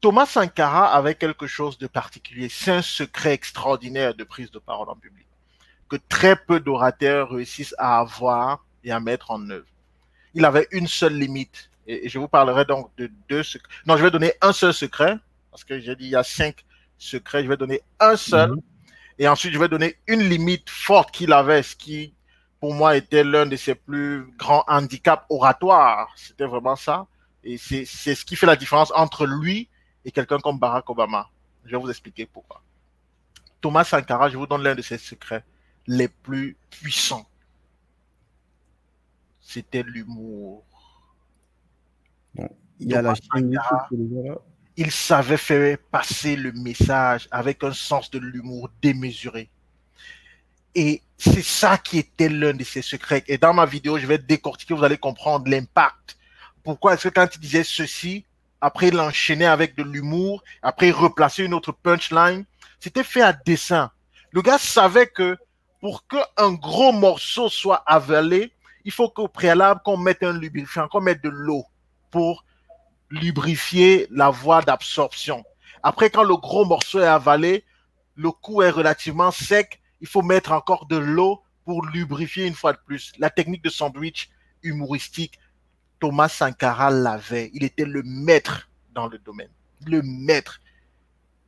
[0.00, 2.48] Thomas Sankara avait quelque chose de particulier.
[2.50, 5.28] C'est un secret extraordinaire de prise de parole en public
[5.88, 9.64] que très peu d'orateurs réussissent à avoir et à mettre en œuvre.
[10.34, 11.70] Il avait une seule limite.
[11.86, 13.72] Et, je vous parlerai donc de deux secrets.
[13.86, 15.16] Non, je vais donner un seul secret,
[15.50, 16.64] parce que j'ai dit il y a cinq
[16.98, 17.42] secrets.
[17.42, 18.52] Je vais donner un seul.
[18.52, 18.60] Mhm.
[19.18, 22.14] Et ensuite, je vais donner une limite forte qu'il avait, ce qui,
[22.60, 26.12] pour moi, était l'un de ses plus grands handicaps oratoires.
[26.16, 27.06] C'était vraiment ça.
[27.42, 29.68] Et c'est ce qui fait la différence entre lui
[30.04, 31.28] et quelqu'un comme Barack Obama.
[31.64, 32.62] Je vais vous expliquer pourquoi.
[33.60, 35.44] Thomas Sankara, je vous donne l'un de ses secrets
[35.86, 37.26] les plus puissants.
[39.48, 40.62] C'était l'humour.
[42.36, 43.14] il y a la
[44.76, 49.48] il savait faire passer le message avec un sens de l'humour démesuré.
[50.74, 53.24] Et c'est ça qui était l'un de ses secrets.
[53.26, 56.18] Et dans ma vidéo, je vais décortiquer, vous allez comprendre l'impact.
[56.62, 58.26] Pourquoi est-ce que quand il disait ceci,
[58.60, 62.44] après il enchaînait avec de l'humour, après il replaçait une autre punchline,
[62.80, 63.90] c'était fait à dessein.
[64.30, 65.38] Le gars savait que
[65.80, 68.52] pour qu'un gros morceau soit avalé,
[68.88, 71.62] il faut qu'au préalable, qu'on mette un lubrifiant, qu'on mette de l'eau
[72.10, 72.46] pour
[73.10, 75.44] lubrifier la voie d'absorption.
[75.82, 77.66] Après, quand le gros morceau est avalé,
[78.14, 82.72] le cou est relativement sec, il faut mettre encore de l'eau pour lubrifier une fois
[82.72, 83.12] de plus.
[83.18, 84.30] La technique de sandwich
[84.62, 85.38] humoristique,
[86.00, 87.50] Thomas Sankara l'avait.
[87.52, 89.50] Il était le maître dans le domaine.
[89.84, 90.62] Le maître.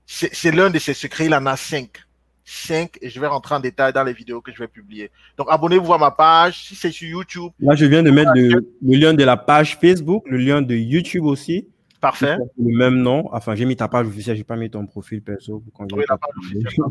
[0.04, 2.02] C'est l'un de ses secrets, il en a cinq.
[2.44, 5.10] 5 et je vais rentrer en détail dans les vidéos que je vais publier.
[5.36, 6.64] Donc, abonnez-vous à ma page.
[6.64, 7.52] Si c'est sur YouTube.
[7.60, 11.24] Là, je viens de mettre le, lien de la page Facebook, le lien de YouTube
[11.24, 11.68] aussi.
[12.00, 12.36] Parfait.
[12.58, 13.28] Le même nom.
[13.32, 15.62] Enfin, j'ai mis ta page officielle, j'ai pas mis ton profil perso.
[15.74, 16.88] Quand oui, la page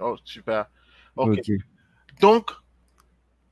[0.00, 0.66] oh, super.
[1.16, 1.50] ok.
[2.20, 2.50] Donc,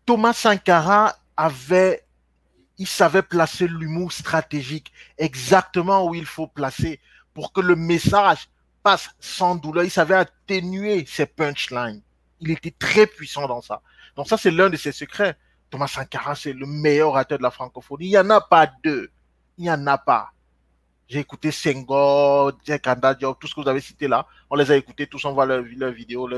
[0.04, 2.04] Thomas Sankara avait,
[2.78, 7.00] il savait placer l'humour stratégique exactement où il faut placer
[7.34, 8.48] pour que le message
[9.18, 9.84] sans douleur.
[9.84, 12.02] Il savait atténuer ses punchlines.
[12.40, 13.80] Il était très puissant dans ça.
[14.14, 15.36] Donc ça, c'est l'un de ses secrets.
[15.70, 18.06] Thomas Sankara, c'est le meilleur orateur de la francophonie.
[18.06, 19.10] Il n'y en a pas deux.
[19.58, 20.30] Il n'y en a pas.
[21.08, 24.26] J'ai écouté Senghor, Jack Diop, tout ce que vous avez cité là.
[24.50, 26.28] On les a écoutés tous, on voit leurs leur vidéos.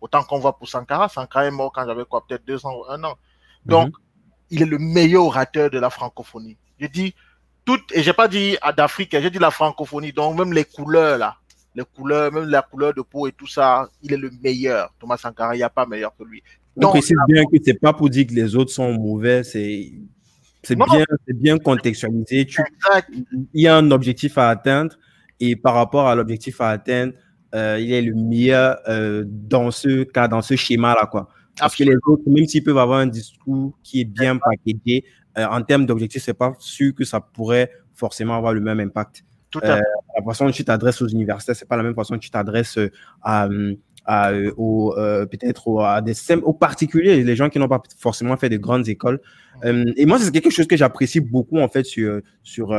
[0.00, 1.08] autant qu'on voit pour Sankara.
[1.08, 3.16] Sankara est mort quand j'avais quoi, peut-être deux ans ou un an.
[3.64, 4.04] Donc, mhm.
[4.50, 6.56] il est le meilleur orateur de la francophonie.
[6.80, 7.14] Je dis
[7.64, 10.12] tout, et j'ai pas dit d'Afrique, j'ai dit la francophonie.
[10.12, 11.36] Donc, même les couleurs là,
[11.76, 14.92] les couleurs, même la couleur de peau et tout ça, il est le meilleur.
[14.98, 16.42] Thomas Sankara, il n'y a pas meilleur que lui.
[16.76, 19.92] Donc, précise bien que c'est pas pour dire que les autres sont mauvais, c'est
[20.62, 22.44] c'est bien, bien contextualisé.
[22.44, 22.60] Tu,
[23.54, 24.96] il y a un objectif à atteindre
[25.38, 27.12] et par rapport à l'objectif à atteindre,
[27.54, 31.06] euh, il est le meilleur euh, dans ce cas, dans ce schéma-là.
[31.06, 31.28] Quoi.
[31.58, 35.04] Parce que les autres, même s'ils peuvent avoir un discours qui est bien packagé,
[35.38, 39.24] euh, en termes d'objectif, c'est pas sûr que ça pourrait forcément avoir le même impact.
[39.50, 42.20] Tout à la façon dont tu t'adresses aux universités, c'est pas la même façon que
[42.20, 42.78] tu t'adresses
[43.22, 43.48] à,
[44.08, 48.56] euh, euh, peut-être à des aux particuliers, les gens qui n'ont pas forcément fait de
[48.56, 49.20] grandes écoles.
[49.64, 52.74] Euh, et moi, c'est quelque chose que j'apprécie beaucoup en fait sur sur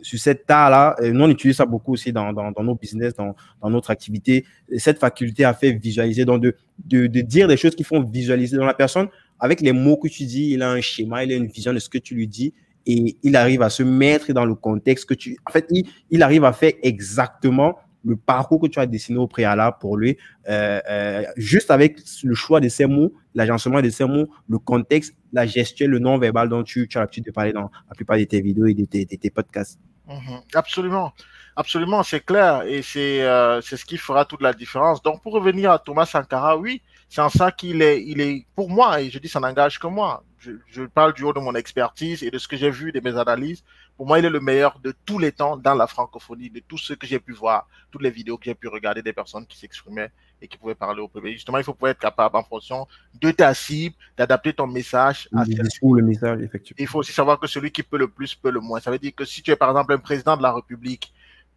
[0.00, 0.96] sur cette art-là.
[1.02, 4.44] Nous, on utilise ça beaucoup aussi dans, dans, nos business, dans, dans notre activité.
[4.76, 8.56] Cette faculté à faire visualiser, donc de, de, de dire des choses qui font visualiser
[8.56, 9.08] dans la personne.
[9.40, 11.78] Avec les mots que tu dis, il a un schéma, il a une vision de
[11.78, 12.54] ce que tu lui dis
[12.86, 15.36] et il arrive à se mettre dans le contexte que tu.
[15.46, 15.66] En fait,
[16.10, 20.18] il, arrive à faire exactement le parcours que tu as dessiné au préalable pour lui,
[20.48, 25.14] euh, euh, juste avec le choix de ces mots, l'agencement de ces mots, le contexte,
[25.32, 28.42] la gestion, le non-verbal dont tu, as l'habitude de parler dans la plupart de tes
[28.42, 29.78] vidéos et de tes, podcasts.
[30.06, 30.40] Mhm.
[30.54, 31.12] absolument.
[31.56, 35.02] Absolument, c'est clair et c'est euh, c'est ce qui fera toute la différence.
[35.02, 38.68] Donc, pour revenir à Thomas Sankara, oui, c'est en ça qu'il est, il est, pour
[38.68, 41.54] moi, et je dis ça n'engage que moi, je, je, parle du haut de mon
[41.54, 43.62] expertise et de ce que j'ai vu, de mes analyses.
[43.96, 46.76] Pour moi, il est le meilleur de tous les temps dans la francophonie, de tout
[46.76, 49.56] ce que j'ai pu voir, toutes les vidéos que j'ai pu regarder des personnes qui
[49.56, 50.10] s'exprimaient
[50.42, 51.34] et qui pouvaient parler au public.
[51.34, 52.88] Justement, il faut pouvoir être capable, en fonction
[53.20, 56.82] de ta cible, d'adapter ton message à le message, effectivement.
[56.82, 58.80] Il faut aussi savoir que celui qui peut le plus peut le moins.
[58.80, 61.14] Ça veut dire que si tu es, par exemple, un président de la République,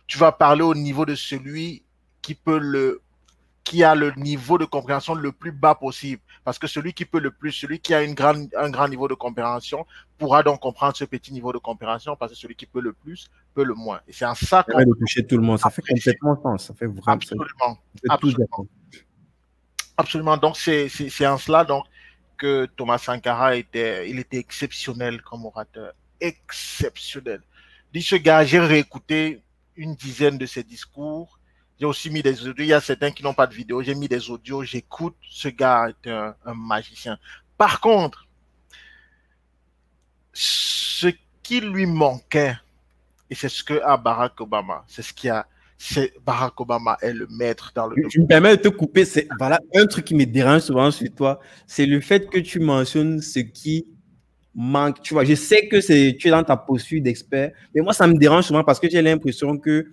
[0.07, 1.83] tu vas parler au niveau de celui
[2.21, 3.01] qui peut le
[3.63, 6.21] qui a le niveau de compréhension le plus bas possible.
[6.45, 9.09] Parce que celui qui peut le plus, celui qui a une grande, un grand niveau
[9.09, 9.85] de compréhension,
[10.17, 13.29] pourra donc comprendre ce petit niveau de compréhension, parce que celui qui peut le plus,
[13.53, 13.99] peut le moins.
[14.07, 14.79] Et c'est en ça qu'on...
[14.79, 17.11] de toucher tout le monde, ça fait complètement sens, ça fait vraiment...
[17.11, 17.77] Absolument.
[18.09, 18.67] Absolument.
[19.97, 20.37] Absolument.
[20.37, 21.83] Donc, c'est, en cela, donc,
[22.37, 25.91] que Thomas Sankara était, il était exceptionnel comme orateur.
[26.21, 27.41] Exceptionnel.
[27.93, 29.41] Dit ce gars, j'ai réécouté
[29.77, 31.39] une dizaine de ses discours
[31.79, 32.63] j'ai aussi mis des audios.
[32.63, 33.83] Il y a certains qui n'ont pas de vidéo.
[33.83, 34.63] J'ai mis des audios.
[34.63, 35.15] J'écoute.
[35.29, 37.17] Ce gars est un, magicien.
[37.57, 38.27] Par contre,
[40.33, 41.07] ce
[41.43, 42.55] qui lui manquait,
[43.29, 45.47] et c'est ce que a Barack Obama, c'est ce qui a,
[46.25, 48.07] Barack Obama est le maître dans le.
[48.07, 49.05] Tu me permets de te couper.
[49.05, 52.59] C'est voilà un truc qui me dérange souvent sur toi, c'est le fait que tu
[52.59, 53.85] mentionnes ce qui
[54.57, 55.01] manque.
[55.01, 58.07] Tu vois, je sais que c'est tu es dans ta posture d'expert, mais moi ça
[58.07, 59.87] me dérange souvent parce que j'ai l'impression que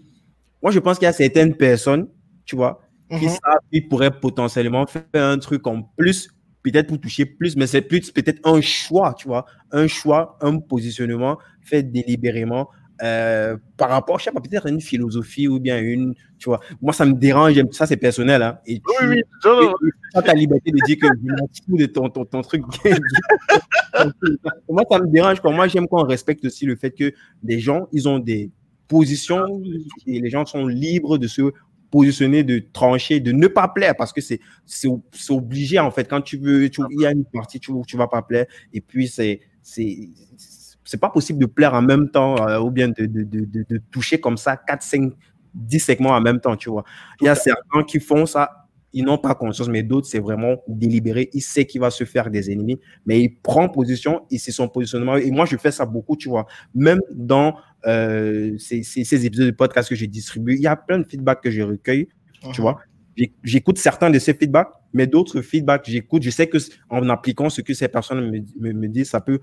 [0.65, 2.09] moi, je pense qu'il y a certaines personnes,
[2.47, 3.33] tu vois, qui mhm.
[3.33, 6.31] savent qu'ils pourraient potentiellement faire un truc en plus,
[6.62, 10.59] peut-être pour toucher plus, mais c'est plus peut-être un choix, tu vois, un choix, un
[10.59, 12.71] positionnement fait délibérément
[13.03, 16.61] euh, par rapport, je sais pas, peut-être une philosophie ou bien une, tu vois.
[16.81, 18.59] Moi, ça me dérange, ça c'est personnel, hein.
[18.67, 22.09] Et tu oui, oui, as ta liberté de dire que je m'en fous de ton,
[22.09, 22.63] ton, ton truc.
[24.69, 28.09] moi, ça me dérange, moi, j'aime qu'on respecte aussi le fait que les gens, ils
[28.09, 28.51] ont des,
[28.89, 29.63] position
[30.07, 31.43] et les gens sont libres de se
[31.91, 34.41] positionner, de trancher, de ne pas plaire parce que c'est
[35.31, 38.09] obligé en fait quand tu veux tu, il y a une partie tu tu vas
[38.09, 39.41] pas plaire et puis c'est
[40.85, 43.80] c'est pas possible de plaire en même temps euh, ou bien de, de, de, de,
[43.91, 45.12] toucher comme ça 4 5
[45.55, 46.85] 10 segments en même temps tu vois
[47.20, 48.64] il y a certains qui font ça
[48.95, 51.28] ils n'ont pas conscience, mais d'autres, c'est vraiment délibéré.
[51.35, 54.68] Il sait qu'il va se faire des ennemis, mais il prend position et c'est son
[54.68, 55.16] positionnement.
[55.16, 56.47] Et moi, je fais ça beaucoup, tu vois.
[56.76, 57.57] Même dans
[57.87, 61.43] euh, ces, ces, épisodes de podcast que j'ai distribués, il y a plein de feedbacks
[61.43, 62.07] que je recueille,
[62.41, 62.61] tu uh-huh.
[62.61, 62.80] vois.
[63.43, 66.22] J'écoute certains de ces feedbacks, mais d'autres feedbacks, j'écoute.
[66.22, 66.59] Je sais que
[66.89, 68.30] en appliquant ce que ces personnes
[68.61, 69.41] me, me disent, ça peut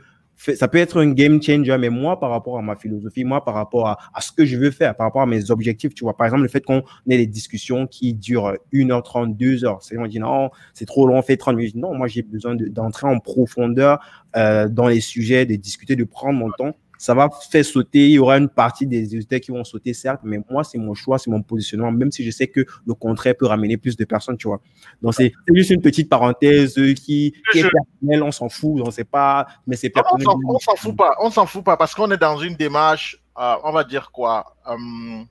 [0.55, 3.53] ça peut être un game changer, mais moi, par rapport à ma philosophie, moi, par
[3.53, 6.25] rapport à, ce que je veux faire, par rapport à mes objectifs, tu vois, par
[6.25, 10.49] exemple, le fait qu'on ait des discussions qui durent 1h30, 2h, c'est on dit non,
[10.73, 11.75] c'est trop long, on fait 30 minutes.
[11.75, 13.99] Non, moi, j'ai besoin d'entrer en profondeur
[14.35, 18.10] euh, dans les sujets, de discuter, de prendre mon temps ça va faire sauter.
[18.10, 20.93] Il y aura une partie des auditeurs qui vont sauter, certes, mais moi, c'est mon
[20.93, 24.06] choix, c'est mon positionnement, même si je sais que le contraire peut ramener plus de
[24.06, 24.62] personnes, tu vois.
[25.02, 29.47] Donc, c'est juste une petite parenthèse qui, est personnelle, on s'en fout, on sait pas,
[29.66, 30.28] mais c'est personnel.
[30.47, 33.56] On s'en fout pas, on s'en fout pas, parce qu'on est dans une démarche, euh,
[33.64, 35.24] on va dire quoi, euh,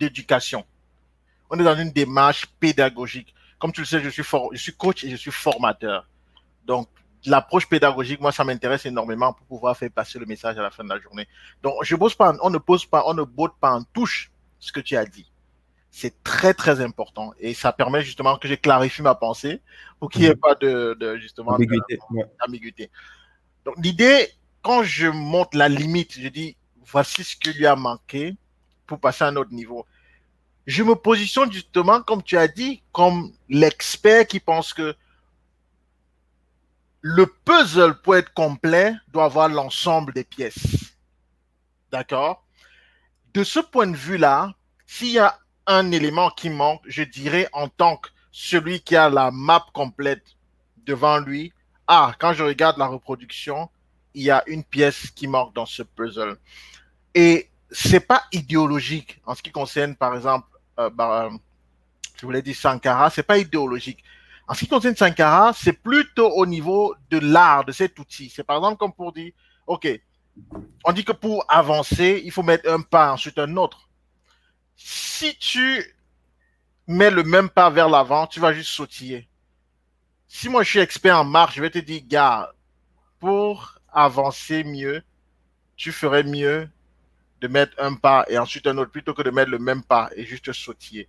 [0.00, 0.64] d'éducation.
[1.50, 3.32] On est dans une démarche pédagogique.
[3.60, 6.08] Comme tu le sais, je suis, je suis coach et je suis formateur.
[6.66, 6.88] Donc,
[7.26, 10.84] l'approche pédagogique, moi, ça m'intéresse énormément pour pouvoir faire passer le message à la fin
[10.84, 11.28] de la journée.
[11.62, 14.72] Donc, je pose pas, on ne pose pas, on ne botte pas en touche ce
[14.72, 15.30] que tu as dit.
[15.90, 17.32] C'est très, très important.
[17.38, 19.60] Et ça permet justement que j'ai clarifié ma pensée
[19.98, 20.40] pour qu'il n'y ait mhm.
[20.40, 21.58] pas de, de justement,
[22.38, 22.90] d'ambiguïté.
[23.64, 24.28] Donc, l'idée,
[24.62, 26.56] quand je monte la limite, je dis,
[26.86, 28.36] voici ce qui lui a manqué
[28.86, 29.84] pour passer à un autre niveau.
[30.66, 34.94] Je me positionne justement, comme tu as dit, comme l'expert qui pense que
[37.00, 40.94] le puzzle, pour être complet, doit avoir l'ensemble des pièces.
[41.90, 42.44] D'accord?
[43.32, 44.54] De ce point de vue-là,
[44.86, 49.08] s'il y a un élément qui manque, je dirais en tant que celui qui a
[49.08, 50.24] la map complète
[50.84, 51.52] devant lui,
[51.86, 53.68] ah, quand je regarde la reproduction,
[54.14, 56.36] il y a une pièce qui manque dans ce puzzle.
[57.14, 60.48] Et c'est pas idéologique en ce qui concerne, par exemple,
[60.78, 61.36] euh, bah, euh
[62.20, 64.04] je voulais dire Sankara, c'est pas idéologique.
[64.50, 68.32] En ce qui concerne Sankara, c'est plutôt au niveau de l'art de cet outil.
[68.34, 69.32] C'est par exemple comme pour dire,
[69.68, 69.86] OK,
[70.84, 73.88] on dit que pour avancer, il faut mettre un pas, ensuite un autre.
[74.74, 75.94] Si tu
[76.88, 79.28] mets le même pas vers l'avant, tu vas juste sautiller.
[80.26, 82.52] Si moi je suis expert en marche, je vais te dire, gars,
[83.20, 85.00] pour avancer mieux,
[85.76, 86.68] tu ferais mieux
[87.40, 90.10] de mettre un pas et ensuite un autre plutôt que de mettre le même pas
[90.16, 91.08] et juste sautiller.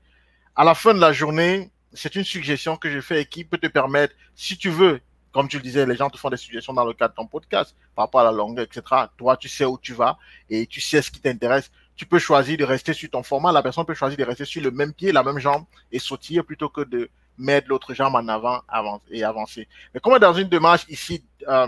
[0.56, 3.58] À la fin de la journée, c'est une suggestion que je fais et qui peut
[3.58, 6.74] te permettre, si tu veux, comme tu le disais, les gens te font des suggestions
[6.74, 8.84] dans le cadre de ton podcast par rapport à la longueur, etc.
[9.18, 10.18] Toi, tu sais où tu vas
[10.50, 11.72] et tu sais ce qui t'intéresse.
[11.96, 13.52] Tu peux choisir de rester sur ton format.
[13.52, 16.44] La personne peut choisir de rester sur le même pied, la même jambe et sautiller
[16.44, 18.62] plutôt que de mettre l'autre jambe en avant
[19.10, 19.68] et avancer.
[19.94, 21.68] Mais comme dans une démarche ici euh,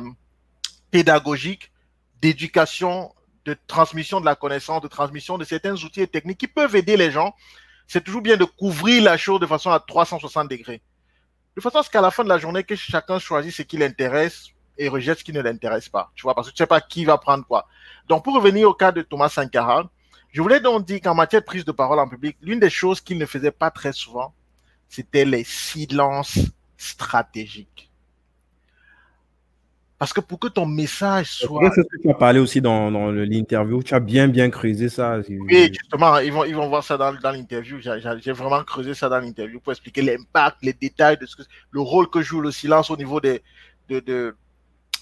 [0.91, 1.71] pédagogique,
[2.21, 3.13] d'éducation,
[3.45, 6.95] de transmission de la connaissance, de transmission de certains outils et techniques qui peuvent aider
[6.95, 7.35] les gens
[7.87, 10.81] c'est toujours bien de couvrir la chose de façon à 360 degrés.
[11.55, 13.77] De façon à ce qu'à la fin de la journée, que chacun choisisse ce qui
[13.77, 16.11] l'intéresse et rejette ce qui ne l'intéresse pas.
[16.15, 17.67] Tu vois, parce que tu sais pas qui va prendre quoi.
[18.07, 19.89] Donc, pour revenir au cas de Thomas Sankara,
[20.31, 22.99] je voulais donc dire qu'en matière de prise de parole en public, l'une des choses
[23.01, 24.33] qu'il ne faisait pas très souvent,
[24.89, 26.39] c'était les silences
[26.77, 27.91] stratégiques.
[30.03, 31.71] Parce que pour que ton message soit.
[31.73, 33.81] C'est ce que tu as parlé aussi dans, dans l'interview.
[33.81, 35.19] Tu as bien, bien creusé ça.
[35.29, 37.79] Oui, justement, ils vont, ils vont voir ça dans, dans l'interview.
[37.79, 41.79] J'ai vraiment creusé ça dans l'interview pour expliquer l'impact, les détails de ce que, le
[41.79, 43.41] rôle que joue le silence au niveau des,
[43.87, 44.35] de, de,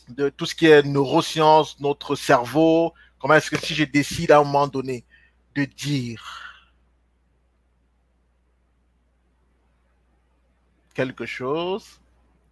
[0.10, 2.94] de tout ce qui est neurosciences, notre cerveau.
[3.18, 5.04] Comment est-ce que si je décide à un moment donné
[5.56, 6.24] de dire
[10.94, 12.00] quelque chose,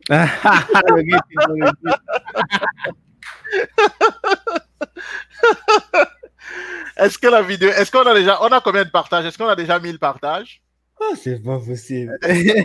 [6.97, 9.23] est-ce que la vidéo, est-ce qu'on a déjà, on a combien de partages?
[9.25, 10.63] Est-ce qu'on a déjà 1000 partages?
[10.99, 12.17] Oh, C'est pas possible.
[12.23, 12.63] Est-ce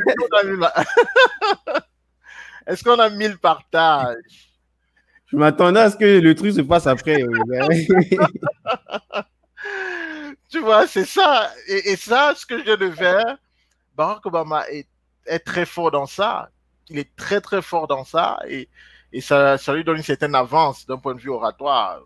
[2.82, 4.54] qu'on a 1000 partages?
[5.26, 7.16] Je m'attendais à ce que le truc se passe après.
[10.50, 11.52] tu vois, c'est ça.
[11.68, 13.36] Et, ça, ce que je viens de faire,
[13.94, 14.88] Barack Obama est,
[15.26, 16.48] est très fort dans ça
[16.90, 18.68] il est très très fort dans ça et,
[19.12, 22.00] et ça, ça lui donne une certaine avance d'un point de vue oratoire.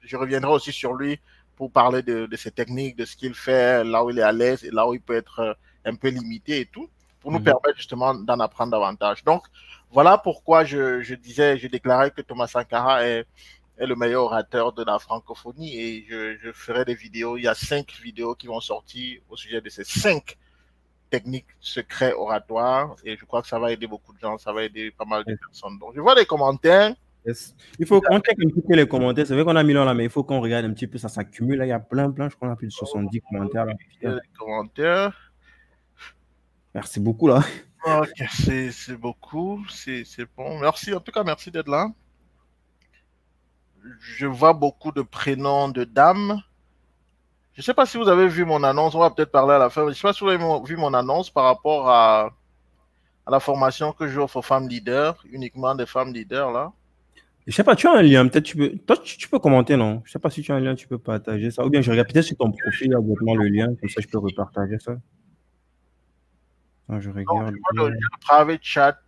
[0.00, 1.20] Je reviendrai aussi sur lui
[1.56, 4.32] pour parler de, de ses techniques, de ce qu'il fait, là où il est à
[4.32, 5.54] l'aise et là où il peut être euh,
[5.84, 6.88] un peu limité et tout,
[7.20, 7.44] pour nous mhm.
[7.44, 9.24] permettre justement d'en apprendre davantage.
[9.24, 9.42] Donc,
[9.90, 13.26] voilà pourquoi je, je, disais, je déclarais que Thomas Sankara est,
[13.78, 17.36] est le meilleur orateur de la francophonie et je, je ferai des vidéos.
[17.36, 20.36] Il y a cinq vidéos qui vont sortir au sujet de ces cinq
[21.10, 24.64] technique secret oratoire et je crois que ça va aider beaucoup de gens, ça va
[24.64, 25.78] aider pas mal de personnes.
[25.78, 26.94] Donc, je vois les commentaires.
[27.78, 29.26] Il faut qu'on check un petit peu les commentaires.
[29.26, 31.08] C'est vrai qu'on a mis là, mais il faut qu'on regarde un petit peu, ça
[31.08, 31.60] s'accumule.
[31.62, 33.66] Il y a plein, plein, je crois qu'on a plus de 70 commentaires.
[33.66, 33.74] Là.
[34.02, 35.32] Les commentaires.
[36.74, 37.42] Merci beaucoup là.
[37.84, 40.04] Ok, c'est beaucoup, c'est
[40.36, 40.58] bon.
[40.60, 41.88] Merci, en tout cas, merci d'être là.
[44.00, 46.42] Je vois beaucoup de prénoms de dames.
[47.56, 49.58] Je ne sais pas si vous avez vu mon annonce, on va peut-être parler à
[49.58, 52.30] la fin, je ne sais pas si vous avez vu mon annonce par rapport à,
[53.24, 56.72] à la formation que j'offre aux femmes leaders, uniquement des femmes leaders là.
[57.46, 60.02] Je sais pas, tu as un lien, peut-être tu peux, toi tu, peux commenter, non?
[60.04, 61.64] Je sais pas si tu as un lien, tu peux partager ça.
[61.64, 64.18] Ou bien je regarde peut-être sur ton profil, il le lien, comme ça je peux
[64.18, 64.96] repartager ça.
[66.90, 67.54] je regarde.
[67.72, 68.98] le, le private chat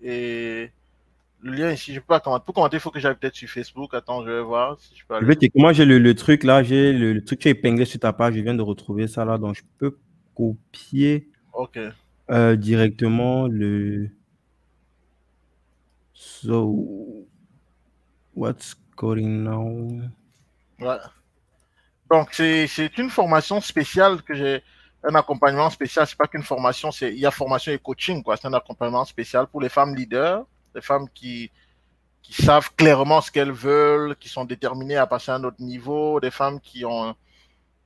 [0.00, 0.70] et
[1.42, 2.44] le lien ici, je peux pas commenter.
[2.44, 3.94] Pour commenter, il faut que j'aille peut-être sur Facebook.
[3.94, 5.50] Attends, je vais voir si je peux aller.
[5.54, 8.34] Moi, j'ai le, truc là, j'ai le, truc qui est épinglé sur ta page.
[8.34, 9.98] Je viens de retrouver ça là, donc je peux
[10.34, 11.30] copier.
[12.30, 14.10] Euh, directement le.
[16.12, 17.26] So,
[18.34, 19.88] what's going now?
[20.80, 20.96] Ouais.
[22.10, 24.62] Donc, c'est une formation spéciale que j'ai
[25.02, 26.06] un accompagnement spécial.
[26.06, 28.36] C'est pas qu'une formation, c'est il y a formation et coaching quoi.
[28.36, 30.44] C'est un accompagnement spécial pour les femmes leaders
[30.76, 31.50] les femmes qui,
[32.22, 36.20] qui savent clairement ce qu'elles veulent, qui sont déterminées à passer à un autre niveau,
[36.20, 37.14] des femmes qui ont,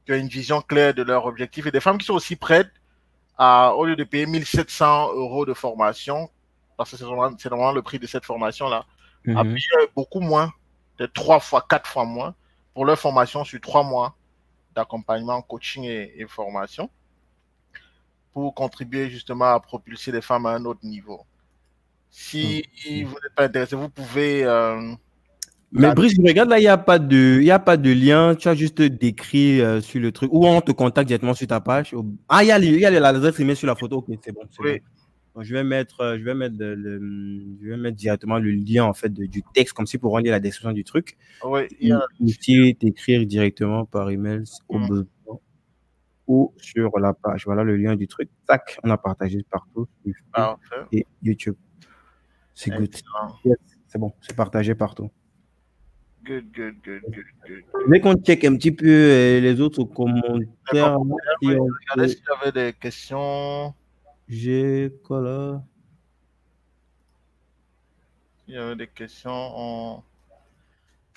[0.05, 2.72] qui ont une vision claire de leur objectif et des femmes qui sont aussi prêtes
[3.38, 6.28] à, au lieu de payer 1700 euros de formation,
[6.76, 8.84] parce que c'est normalement, le prix de cette formation-là,
[9.28, 9.55] à mhm.
[9.55, 10.53] payer beaucoup moins,
[10.99, 12.34] de trois fois, quatre fois moins,
[12.74, 14.14] pour leur formation sur trois mois
[14.74, 16.91] d'accompagnement, coaching et, formation,
[18.32, 21.26] pour contribuer justement à propulser les femmes à un autre niveau.
[22.11, 24.45] Si vous n'êtes pas intéressé, vous pouvez...
[24.45, 24.81] Euh,
[25.73, 28.35] mais Brice, regarde là, il n'y a, pas de, y a pas de lien.
[28.35, 30.29] Tu as juste décrit euh, sur le truc.
[30.33, 31.95] Ou on te contacte directement sur ta page.
[32.29, 33.99] Ah, il y a, y a l'adresse email sur la photo.
[33.99, 34.41] Ok, c'est bon.
[34.59, 34.81] Oui
[35.39, 36.99] je vais mettre, euh, je vais mettre, le,
[37.63, 40.41] je vais mettre directement le lien en fait du texte comme si pour rendre la
[40.41, 41.17] description du truc.
[41.45, 41.63] Oui.
[42.21, 45.03] Aussi t'écrire directement par email mm.
[46.27, 47.45] ou sur la page.
[47.47, 48.29] Voilà le lien du truc.
[48.47, 49.89] Tac, on a partagé partout.
[50.93, 51.57] Et YouTube.
[52.55, 52.95] C'est good.
[53.87, 55.11] c'est bon, c'est partagé partout.
[56.23, 57.65] Good, good, good, good, good.
[57.89, 60.99] Mais qu'on check un petit peu euh, les autres commentaires.
[61.43, 63.75] Regardez s'il y avait des questions.
[64.29, 65.65] J'ai quoi là
[68.47, 70.03] Il y a des questions.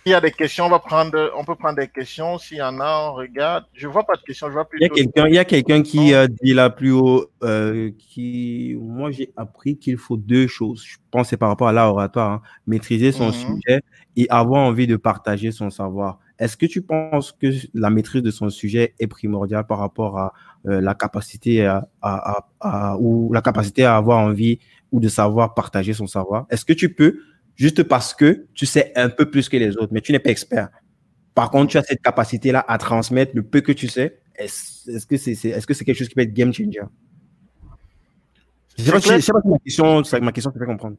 [0.05, 2.37] Il y a des questions, on va prendre, on peut prendre des questions.
[2.37, 3.63] S'il y en a, on regarde.
[3.73, 5.81] Je vois pas de questions, je vois Il y a quelqu'un, il y a quelqu'un
[5.81, 10.83] qui a dit là plus haut, euh, qui, moi j'ai appris qu'il faut deux choses.
[10.85, 12.41] Je pense que c'est par rapport à l'oratoire, hein.
[12.67, 13.33] maîtriser son mhm.
[13.33, 13.81] sujet
[14.17, 16.19] et avoir envie de partager son savoir.
[16.37, 20.33] Est-ce que tu penses que la maîtrise de son sujet est primordiale par rapport à
[20.67, 21.65] euh, la capacité
[22.01, 24.59] à, ou la capacité à avoir envie
[24.91, 26.45] ou de savoir partager son savoir?
[26.49, 27.19] Est-ce que tu peux
[27.55, 30.29] juste parce que tu sais un peu plus que les autres, mais tu n'es pas
[30.29, 30.69] expert.
[31.35, 34.19] Par contre, tu as cette capacité-là à transmettre le peu que tu sais.
[34.35, 36.81] Est-ce que c'est est, -ce c'est quelque chose qui peut être game changer?
[38.77, 40.97] Je ne sais, pas si ma question, ma question te fait comprendre.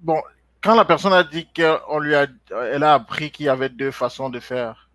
[0.00, 0.20] Bon,
[0.60, 2.26] quand la personne a dit qu'on lui a,
[2.72, 4.90] elle a appris qu'il y avait deux façons de faire.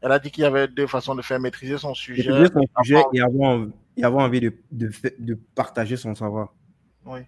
[0.00, 2.30] Elle a dit qu'il y avait deux façons de faire maîtriser son sujet.
[2.30, 3.66] Maîtriser son sujet et avoir,
[3.96, 6.54] et avoir envie de, de, de, partager son savoir.
[7.04, 7.20] Oui.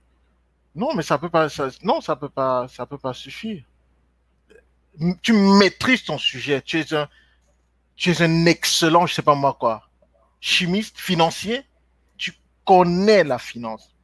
[0.74, 1.48] Non, mais ça peut pas,
[1.82, 3.62] non, ça peut pas, ça peut pas suffire.
[5.22, 6.62] Tu maîtrises ton sujet.
[6.62, 7.08] Tu es un,
[7.96, 9.88] tu es un excellent, je sais pas moi quoi,
[10.40, 11.62] chimiste, financier.
[12.16, 12.32] Tu
[12.64, 13.94] connais la finance.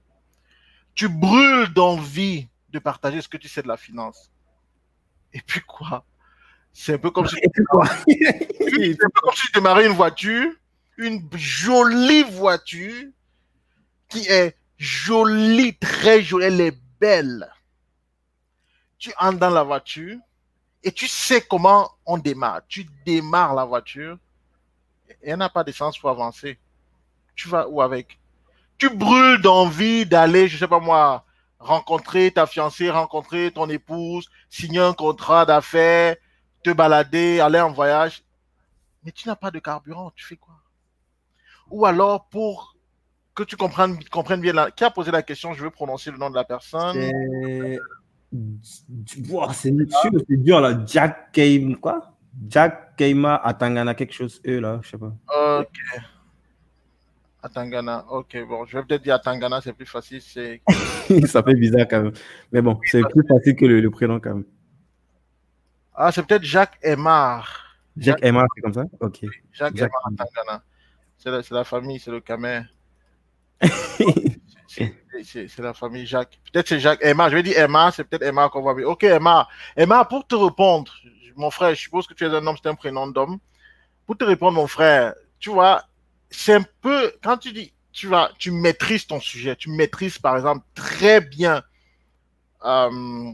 [0.95, 4.31] Tu brûles d'envie de partager ce que tu sais de la finance.
[5.33, 6.05] Et puis quoi?
[6.73, 7.51] C'est un peu comme si tu
[9.55, 10.53] démarrais une voiture,
[10.97, 13.07] une jolie voiture
[14.09, 17.53] qui est jolie, très jolie, elle est belle.
[18.99, 20.18] Tu entres dans la voiture
[20.83, 22.62] et tu sais comment on démarre.
[22.68, 24.18] Tu démarres la voiture
[25.22, 26.59] et elle n'a pas d'essence pour avancer.
[27.35, 28.18] Tu vas où avec?
[28.79, 31.24] Tu brûles d'envie d'aller, je sais pas moi,
[31.59, 36.16] rencontrer ta fiancée, rencontrer ton épouse, signer un contrat d'affaires,
[36.62, 38.22] te balader, aller en voyage.
[39.03, 40.55] Mais tu n'as pas de carburant, tu fais quoi?
[41.70, 42.76] Ou alors, pour
[43.39, 44.70] que tu comprennes, comprennes bien, la...
[44.72, 46.97] qui a posé la question, je veux prononcer le nom de la personne.
[46.97, 47.78] C'est
[49.55, 50.80] c'est dur là.
[50.84, 52.12] Jack Keima, quoi?
[52.49, 55.12] Jack Keima Atangana, quelque chose, eux là, je sais pas.
[55.61, 56.03] Ok.
[57.41, 60.20] Atangana, ok, bon, je vais peut-être dire Atangana, c'est plus facile.
[60.20, 60.61] C'est...
[61.26, 62.12] ça fait bizarre quand même.
[62.51, 64.45] Mais bon, c'est plus facile que le, prénom quand même.
[65.95, 67.78] Ah, c'est peut-être Jacques Aymar.
[67.97, 68.84] Jacques, Aymar, c'est comme ça?
[69.01, 69.20] Ok.
[69.53, 70.62] Jacques, Jacques Atangana.
[71.16, 72.62] C'est la, la, famille, c'est le Camer.
[75.24, 76.38] C'est la famille Jacques.
[76.52, 77.28] Peut-être c'est Jacques Emma.
[77.28, 78.72] Je vais dire Emma, c'est peut-être Emma qu'on va.
[78.86, 79.48] Ok, Emma.
[79.76, 80.92] Emma, pour te répondre,
[81.36, 83.38] mon frère, je suppose que tu es un homme, c'est un prénom d'homme.
[84.06, 85.84] Pour te répondre, mon frère, tu vois,
[86.30, 90.36] c'est un peu, quand tu dis, tu vas, tu maîtrises ton sujet, tu maîtrises par
[90.36, 91.62] exemple très bien,
[92.64, 93.32] euh,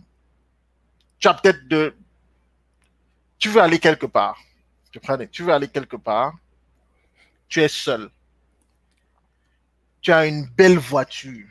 [1.18, 1.94] tu as peut-être de,
[3.38, 4.38] tu veux aller quelque part,
[4.90, 5.00] tu,
[5.30, 6.34] tu veux aller quelque part,
[7.48, 8.10] tu es seul,
[10.04, 11.48] tu as une belle voiture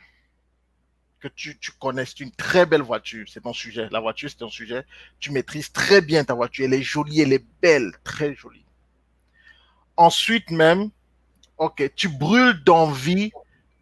[1.20, 4.50] que tu, connais, c'est une très belle voiture, c'est ton sujet, la voiture c'est ton
[4.50, 4.84] sujet,
[5.20, 8.64] tu maîtrises très bien ta voiture, elle est jolie, elle est belle, très jolie.
[9.96, 10.90] Ensuite même,
[11.56, 13.30] Ok, tu brûles d'envie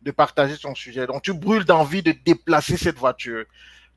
[0.03, 1.07] de partager son sujet.
[1.07, 3.45] Donc, tu brûles d'envie de déplacer cette voiture,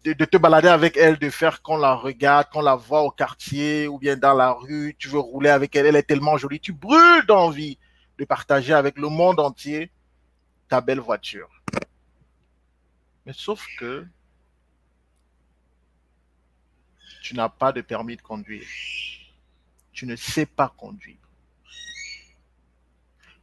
[0.05, 3.87] de, te balader avec elle, de faire qu'on la regarde, qu'on la voit au quartier
[3.87, 4.95] ou bien dans la rue.
[4.97, 6.59] Tu veux rouler avec elle, elle est tellement jolie.
[6.61, 7.77] Tu brûles d'envie
[8.17, 9.91] de partager avec le monde entier
[10.67, 11.49] ta belle voiture.
[13.25, 14.05] Mais sauf que
[17.21, 18.67] tu n'as pas de permis de conduire.
[19.91, 21.17] Tu ne sais pas conduire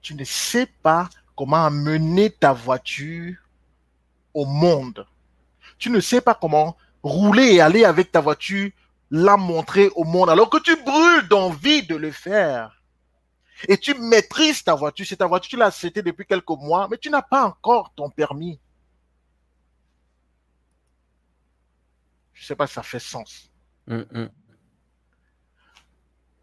[0.03, 3.37] tu ne sais pas comment amener ta voiture
[4.35, 5.07] au monde.
[5.79, 8.71] Tu ne sais pas comment rouler et aller avec ta voiture,
[9.11, 12.82] la montrer au monde, alors que tu brûles d'envie de le faire.
[13.69, 15.07] Et tu maîtrises ta voiture.
[15.07, 18.11] C'est ta voiture, tu l'as achetée depuis quelques mois, mais tu n'as pas encore ton
[18.11, 18.59] permis.
[22.33, 23.51] Je ne sais pas si ça fait sens.
[23.89, 24.31] Hum, hum.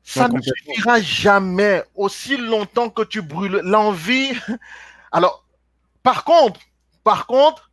[0.03, 4.32] Ça ne suffira jamais aussi longtemps que tu brûles l'envie.
[5.12, 5.45] Alors,
[6.01, 6.60] par contre,
[7.03, 7.70] par contre,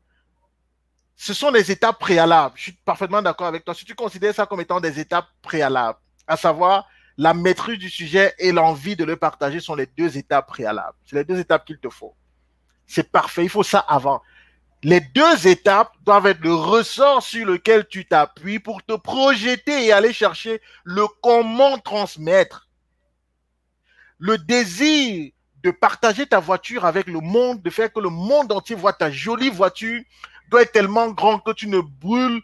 [1.16, 2.54] ce sont des étapes préalables.
[2.56, 3.74] Je suis parfaitement d'accord avec toi.
[3.74, 6.86] Si tu considères ça comme étant des étapes préalables, à savoir
[7.18, 10.96] la maîtrise du sujet et l'envie de le partager sont les deux étapes préalables.
[11.04, 12.14] C'est les deux étapes qu'il te faut.
[12.86, 13.44] C'est parfait.
[13.44, 14.22] Il faut ça avant.
[14.82, 19.92] Les deux étapes doivent être le ressort sur lequel tu t'appuies pour te projeter et
[19.92, 22.68] aller chercher le comment transmettre.
[24.18, 28.76] Le désir de partager ta voiture avec le monde, de faire que le monde entier
[28.76, 30.02] voit ta jolie voiture,
[30.50, 32.42] doit être tellement grand que tu ne brûles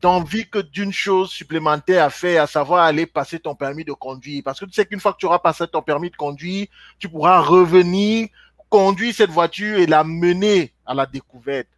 [0.00, 4.42] d'envie que d'une chose supplémentaire à faire, à savoir aller passer ton permis de conduire.
[4.44, 6.66] Parce que tu sais qu'une fois que tu auras passé ton permis de conduire,
[6.98, 8.28] tu pourras revenir,
[8.68, 11.68] conduire cette voiture et la mener à la découverte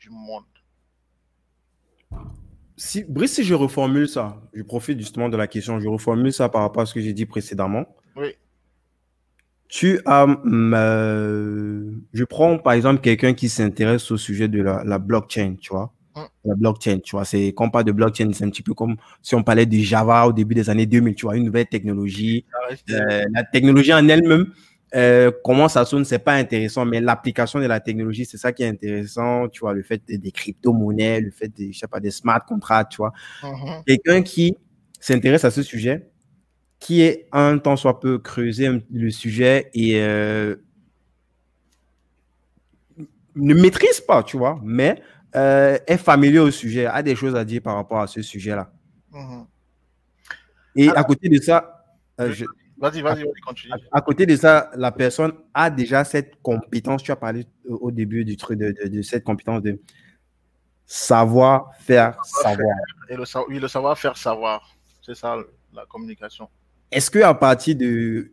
[0.00, 0.44] du monde.
[2.76, 6.48] Si, Brice, si je reformule ça, je profite justement de la question, je reformule ça
[6.48, 7.84] par rapport à ce que j'ai dit précédemment.
[8.16, 8.34] Oui.
[9.68, 15.72] Tu as, je prends par exemple quelqu'un qui s'intéresse au sujet de la, blockchain, tu
[15.72, 15.92] vois.
[16.14, 16.26] Hum.
[16.44, 18.96] La blockchain, tu vois, c'est quand on parle de blockchain, c'est un petit peu comme
[19.22, 22.44] si on parlait de Java au début des années 2000, tu vois, une nouvelle technologie.
[22.90, 24.52] Euh, la technologie en elle-même,
[24.94, 28.62] euh, comment ça sonne, c'est pas intéressant, mais l'application de la technologie, c'est ça qui
[28.62, 32.10] est intéressant, tu vois, le fait des, crypto-monnaies, le fait des, je sais pas, des
[32.10, 33.12] smart contracts, tu vois.
[33.42, 34.54] Hum, quelqu'un qui
[35.00, 36.10] s'intéresse à ce sujet,
[36.78, 40.56] qui est un temps soit peu creusé le sujet et euh,
[43.34, 45.00] ne maîtrise pas, tu vois, mais
[45.34, 48.70] euh, est familier au sujet, a des choses à dire par rapport à ce sujet-là.
[50.74, 51.84] Et à côté de ça,
[52.20, 52.32] euh,
[52.78, 53.72] vas-y, vas-y, continue.
[53.90, 58.24] À, côté de ça, la personne a déjà cette compétence, tu as parlé au début
[58.24, 59.80] du truc de, cette compétence de
[60.86, 62.76] savoir faire savoir.
[63.08, 65.36] Et le, oui, le savoir faire savoir, c'est ça
[65.72, 66.48] la communication.
[66.90, 68.32] Est-ce que à partir de,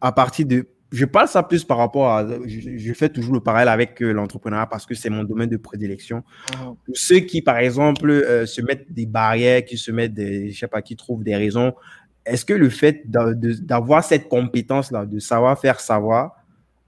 [0.00, 3.68] à partir de, je parle ça plus par rapport à, je, fais toujours le parallèle
[3.68, 6.24] avec euh, l'entrepreneuriat parce que c'est mon domaine de prédilection.
[6.52, 6.74] Uh-huh.
[6.94, 10.68] Ceux qui, par exemple, euh, se mettent des barrières, qui se mettent des, je sais
[10.68, 11.74] pas, qui trouvent des raisons,
[12.24, 16.34] est-ce que le fait d'avoir cette compétence-là, de savoir faire savoir,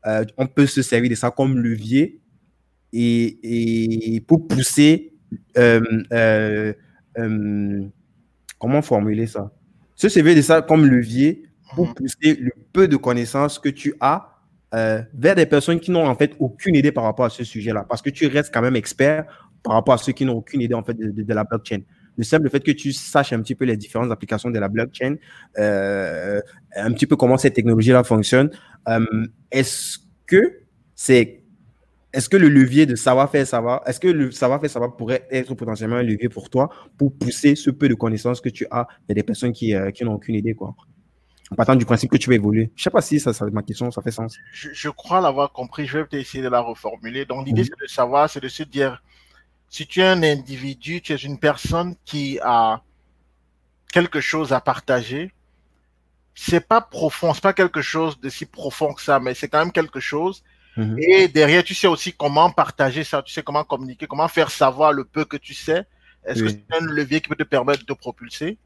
[0.06, 2.18] euh, on peut se servir de ça comme levier
[2.94, 5.12] et, et pour pousser,
[8.59, 9.52] comment formuler ça?
[9.96, 11.94] Se servir de ça comme levier pour mhm.
[11.94, 14.38] pousser le peu de connaissances que tu as
[14.74, 17.86] euh, vers des personnes qui n'ont en fait aucune idée par rapport à ce sujet-là.
[17.88, 19.24] Parce que tu restes quand même expert
[19.62, 21.80] par rapport à ceux qui n'ont aucune idée en fait de, la blockchain.
[22.18, 25.16] Le simple fait que tu saches un petit peu les différentes applications de la blockchain,
[25.58, 26.40] euh,
[26.76, 28.50] un petit peu comment cette technologie-là fonctionne,
[28.88, 30.60] euh, est-ce que
[30.94, 31.42] c'est
[32.12, 35.96] est-ce que le levier de savoir-faire savoir, est-ce que le savoir-faire savoir pourrait être potentiellement
[35.96, 39.22] un levier pour toi pour pousser ce peu de connaissances que tu as a des
[39.22, 40.74] personnes qui, qui n'ont aucune idée, quoi?
[41.51, 42.70] En partant du principe que tu vas évoluer.
[42.76, 44.36] Je ne sais pas si ça, ça, ma question, ça fait sens.
[44.53, 45.86] Je, crois l'avoir compris.
[45.86, 47.24] Je vais peut-être essayer de la reformuler.
[47.24, 49.03] Donc, l'idée, c'est de savoir, c'est de se dire,
[49.70, 52.82] si tu es un individu, tu es une personne qui a
[53.92, 55.32] quelque chose à partager,
[56.34, 59.61] c'est pas profond, c'est pas quelque chose de si profond que ça, mais c'est quand
[59.61, 60.44] même quelque chose
[60.78, 60.96] Mhm.
[61.01, 64.92] Et derrière, tu sais aussi comment partager ça, tu sais comment communiquer, comment faire savoir
[64.92, 65.84] le peu que tu sais.
[66.24, 68.59] Est-ce que c'est un levier qui peut te permettre de propulser?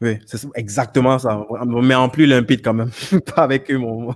[0.00, 1.44] Oui, c'est exactement ça.
[1.66, 2.90] Mais en plus limpide quand même.
[3.34, 4.14] Pas avec eux, mon.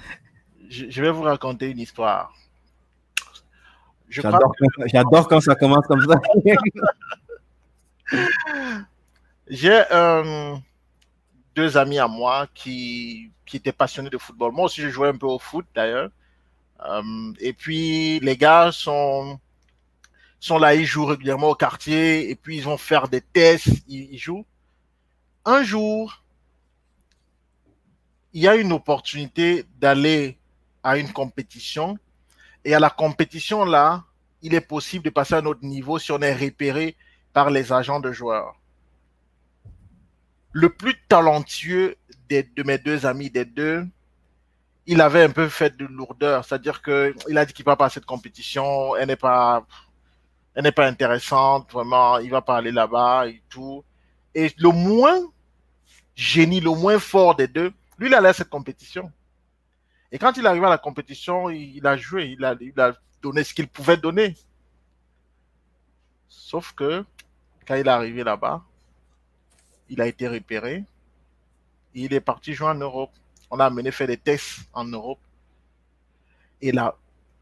[0.68, 2.32] je, vais vous raconter une histoire.
[4.08, 6.20] J'adore quand, ça commence comme ça.
[9.48, 10.54] J'ai euh,
[11.54, 14.52] deux amis à moi qui, qui étaient passionnés de football.
[14.52, 16.10] Moi aussi, je jouais un peu au foot d'ailleurs.
[16.84, 19.38] Euh, et puis, les gars sont,
[20.40, 24.18] sont là, ils jouent régulièrement au quartier, et puis ils vont faire des tests, ils,
[24.18, 24.46] jouent.
[25.46, 26.22] Un jour,
[28.32, 30.38] il y a une opportunité d'aller
[30.82, 31.98] à une compétition,
[32.64, 34.04] et à la compétition là,
[34.42, 36.96] il est possible de passer à un autre niveau si on est repéré
[37.32, 38.54] par les agents de joueurs.
[40.52, 41.96] Le plus talentueux
[42.30, 43.86] de mes deux amis, des deux,
[44.86, 47.86] il avait un peu fait de lourdeur, c'est-à-dire que il a dit qu'il va pas
[47.86, 49.66] à cette compétition, elle n'est pas,
[50.54, 53.84] elle n'est pas intéressante, vraiment, il va pas aller là-bas et tout.
[54.34, 55.20] Et le moins
[56.14, 59.10] génie, le moins fort des deux, lui, il allait à cette compétition.
[60.12, 62.92] Et quand il arrive à la compétition, il, a joué, il a,
[63.22, 64.36] donné ce qu'il pouvait donner.
[66.28, 67.04] Sauf que
[67.66, 68.62] quand il est arrivé là-bas,
[69.88, 70.84] il a été repéré.
[71.94, 73.10] il est parti jouer en Europe.
[73.50, 75.18] On a amené faire des tests en Europe.
[76.60, 76.96] Et là,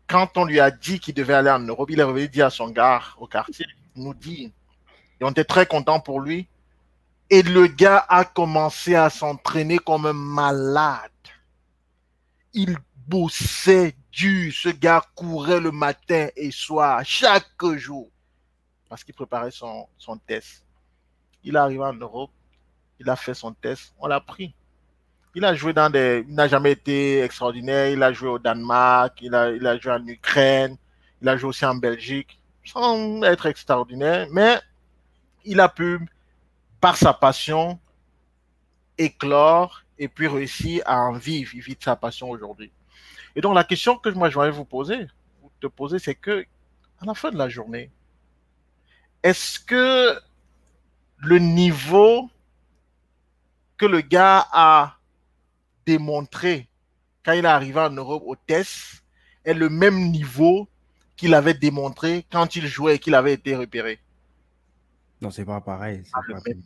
[0.07, 2.51] quand on lui a dit qu'il devait aller en Europe, il est revenu dire à
[2.51, 3.67] son gars au quartier,
[3.97, 4.53] nous dit,
[5.21, 6.49] et on était très content pour lui.
[7.33, 11.11] Et le gars a commencé à s'entraîner comme un malade.
[12.53, 12.77] Il
[13.07, 14.53] bossait dur.
[14.55, 18.11] Ce gars courait le matin et soir, chaque jour,
[18.87, 19.89] parce qu'il préparait son,
[20.27, 20.63] test.
[21.43, 22.33] Il est arrivé en Europe,
[23.01, 24.55] il a fait son test, on l'a pris.
[25.35, 26.27] Il a joué dans des.
[26.29, 27.89] Il n'a jamais été extraordinaire.
[27.89, 30.77] Il a joué au Danemark, il a joué en Ukraine,
[31.23, 34.61] il a joué aussi en Belgique, sans être extraordinaire, mais
[35.47, 35.99] il a pu,
[36.83, 37.79] par sa passion,
[38.99, 41.53] éclore et puis réussir à en vivre.
[41.55, 42.73] Il sa passion aujourd'hui.
[43.37, 45.07] Et donc, la question que moi, je voudrais vous poser,
[45.61, 46.45] te poser, c'est que,
[47.01, 47.93] à la fin de la journée,
[49.23, 50.19] est-ce que
[51.19, 52.29] le niveau
[53.77, 54.97] que le gars a
[55.87, 56.69] démontré
[57.25, 59.05] quand il est arrivé en Europe au test
[59.45, 60.69] est le même niveau
[61.15, 64.01] qu'il avait démontré quand il jouait et qu'il avait été repéré?
[65.23, 66.03] Non, c'est pas pareil.
[66.05, 66.63] C'est pas le même.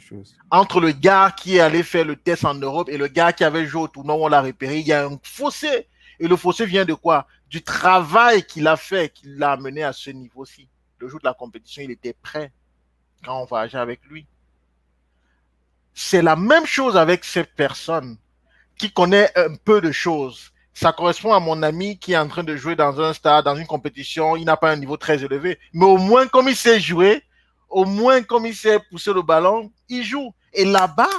[0.00, 0.34] Chose.
[0.50, 3.44] Entre le gars qui est allé faire le test en Europe et le gars qui
[3.44, 5.86] avait joué au tournoi on l'a repéré, il y a un fossé.
[6.18, 7.28] Et le fossé vient de quoi?
[7.48, 10.68] Du travail qu'il a fait, qui l'a amené à ce niveau-ci.
[10.98, 12.50] Le jour de la compétition, il était prêt
[13.24, 14.26] quand on voyageait avec lui.
[15.94, 18.16] C'est la même chose avec cette personne
[18.76, 20.52] qui connaît un peu de choses.
[20.74, 23.54] Ça correspond à mon ami qui est en train de jouer dans un stade, dans
[23.54, 24.34] une compétition.
[24.34, 25.60] Il n'a pas un niveau très élevé.
[25.72, 27.22] Mais au moins, comme il sait jouer,
[27.68, 30.32] au moins, comme il sait pousser le ballon, il joue.
[30.52, 31.10] Et là-bas,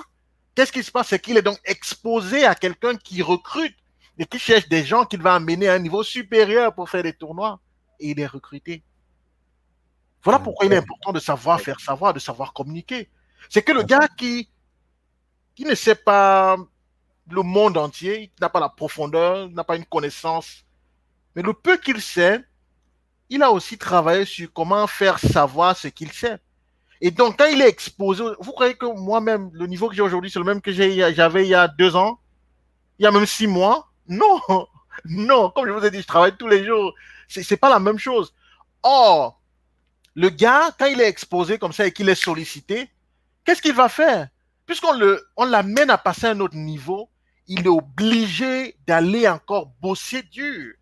[0.55, 1.09] qu'est-ce qui se passe?
[1.09, 3.75] C'est qu'il est donc exposé à quelqu'un qui recrute
[4.17, 7.13] et qui cherche des gens qu'il va amener à un niveau supérieur pour faire des
[7.13, 7.59] tournois.
[7.99, 8.83] Et il est recruté.
[10.23, 13.09] Voilà pourquoi il est important de savoir faire savoir, de savoir communiquer.
[13.49, 14.49] C'est que le gars qui,
[15.55, 16.57] qui ne sait pas
[17.29, 20.65] le monde entier, qui n'a pas la profondeur, n'a pas une connaissance,
[21.35, 22.43] mais le peu qu'il sait,
[23.29, 26.37] il a aussi travaillé sur comment faire savoir ce qu'il sait.
[27.01, 30.31] Et donc, quand il est exposé, vous croyez que moi-même, le niveau que j'ai aujourd'hui,
[30.31, 32.19] c'est le même que j'avais il y a deux ans,
[32.97, 33.91] il y a même six mois?
[34.07, 34.41] Non,
[35.05, 36.93] non, comme je vous ai dit, je travaille tous les jours.
[37.27, 38.33] C'est n'est pas la même chose.
[38.81, 39.41] Or,
[40.15, 42.89] le gars, quand il est exposé comme ça et qu'il est sollicité,
[43.45, 44.29] qu'est-ce qu'il va faire?
[44.65, 44.99] Puisqu'on
[45.35, 47.09] on l'amène à passer à un autre niveau,
[47.47, 50.73] il est obligé d'aller encore bosser dur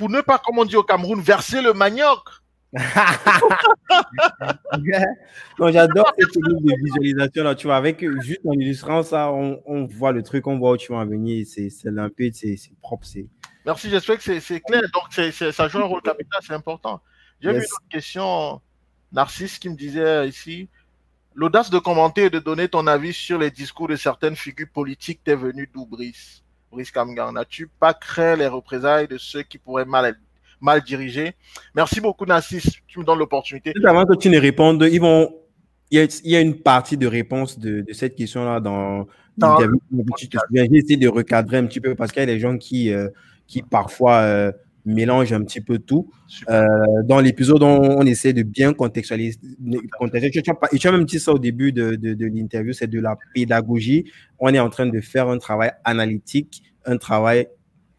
[0.00, 2.20] pour ne pas, comme on dit au Cameroun, verser le manioc.
[5.58, 9.84] non, j'adore cette technique de visualisation là, tu vois, avec juste en illustrant ça, on,
[9.84, 13.06] voit le truc, on voit où tu vas venir, c'est limpide, c'est propre.
[13.66, 14.80] Merci, j'espère que c'est clair.
[14.94, 15.12] Donc,
[15.52, 17.02] ça joue un rôle capital, c'est important.
[17.42, 18.62] J'ai vu une autre question,
[19.12, 20.70] Narcisse, qui me disait ici
[21.34, 25.20] l'audace de commenter et de donner ton avis sur les discours de certaines figures politiques
[25.22, 25.86] t'es venu d'où,
[26.70, 30.16] Brice Brice Kamgan, n'as-tu pas créé les représailles de ceux qui pourraient mal,
[30.60, 31.34] mal diriger
[31.74, 32.80] Merci beaucoup, Nassis.
[32.86, 33.72] Tu me donnes l'opportunité.
[33.84, 35.34] Avant que tu ne répondes, ils vont...
[35.90, 39.06] il, y a, une partie de réponse de, cette question-là dans,
[39.36, 39.80] l'interview.
[40.52, 43.08] J'ai essayé de recadrer un petit peu parce qu'il y a des gens qui, euh,
[43.46, 44.52] qui parfois euh,
[44.84, 46.10] mélangent un petit peu tout.
[46.48, 46.66] Euh,
[47.04, 49.38] dans l'épisode, on, essaie de bien contextualiser.
[49.98, 50.42] contextualiser.
[50.72, 54.10] Et tu as même dit ça au début de, de l'interview, c'est de la pédagogie.
[54.38, 57.48] On est en train de faire un travail analytique, un travail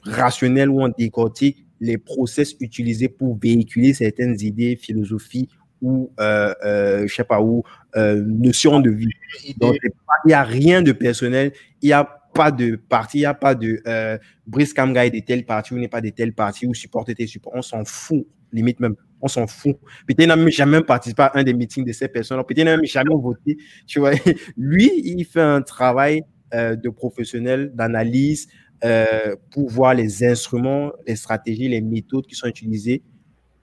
[0.03, 5.49] rationnel où on décortique les process utilisés pour véhiculer certaines idées, philosophies
[5.81, 7.63] ou, euh, euh, je sais pas où,
[7.95, 9.09] notions de vie.
[9.57, 11.51] Donc, il n'y a rien de personnel,
[11.81, 14.17] il n'y a pas de parti, il n'y a pas de euh,
[14.47, 17.27] Brice Kamga est de tel parti ou n'est pas de tel parti ou supporter tes
[17.27, 17.53] supports.
[17.55, 18.95] On s'en fout, limite même.
[19.21, 19.77] On s'en fout.
[20.07, 22.43] Peut-être n'a jamais participé à un des meetings de ces personnes.
[22.43, 23.57] Peut-être n'a jamais voté.
[23.85, 24.13] Tu vois,
[24.57, 28.47] lui, il fait un travail euh, de professionnel, d'analyse,
[28.83, 33.03] euh, pour voir les instruments, les stratégies, les méthodes qui sont utilisées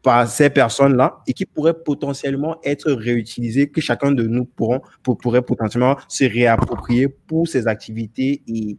[0.08, 5.42] par ces personnes-là et qui pourraient potentiellement être réutilisées, que chacun de nous pourront, pourrait
[5.42, 8.42] potentiellement se réapproprier pour ses activités.
[8.48, 8.78] Et...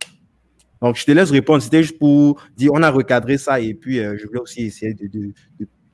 [0.81, 1.61] Donc, je te laisse répondre.
[1.61, 4.95] C'était juste pour dire, on a recadré ça et puis euh, je voulais aussi essayer
[4.95, 5.31] de, de,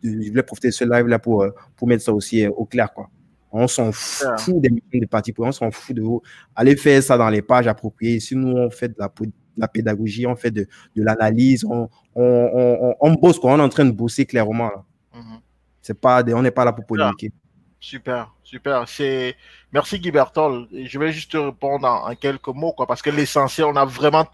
[0.04, 3.10] je voulais profiter de ce live-là pour, euh, pour mettre ça aussi au clair, quoi.
[3.52, 6.22] On s'en fout des meetings de partis, on s'en fout de vous.
[6.56, 8.22] Allez faire ça dans les pages appropriées.
[8.22, 9.12] Si nous, on fait de la
[9.58, 13.54] la pédagogie, on fait de, de l'analyse, on, on, on, bosse, quoi.
[13.54, 14.72] on est en train de bosser clairement.
[15.16, 15.40] Mhm.
[15.82, 17.32] C'est pas, on n'est pas là pour polémiquer.
[17.80, 18.88] Super, super.
[18.88, 19.36] C'est
[19.72, 20.68] merci Guy Bertol.
[20.72, 24.28] Je vais juste te répondre en, quelques mots, quoi, parce que l'essentiel, on a vraiment,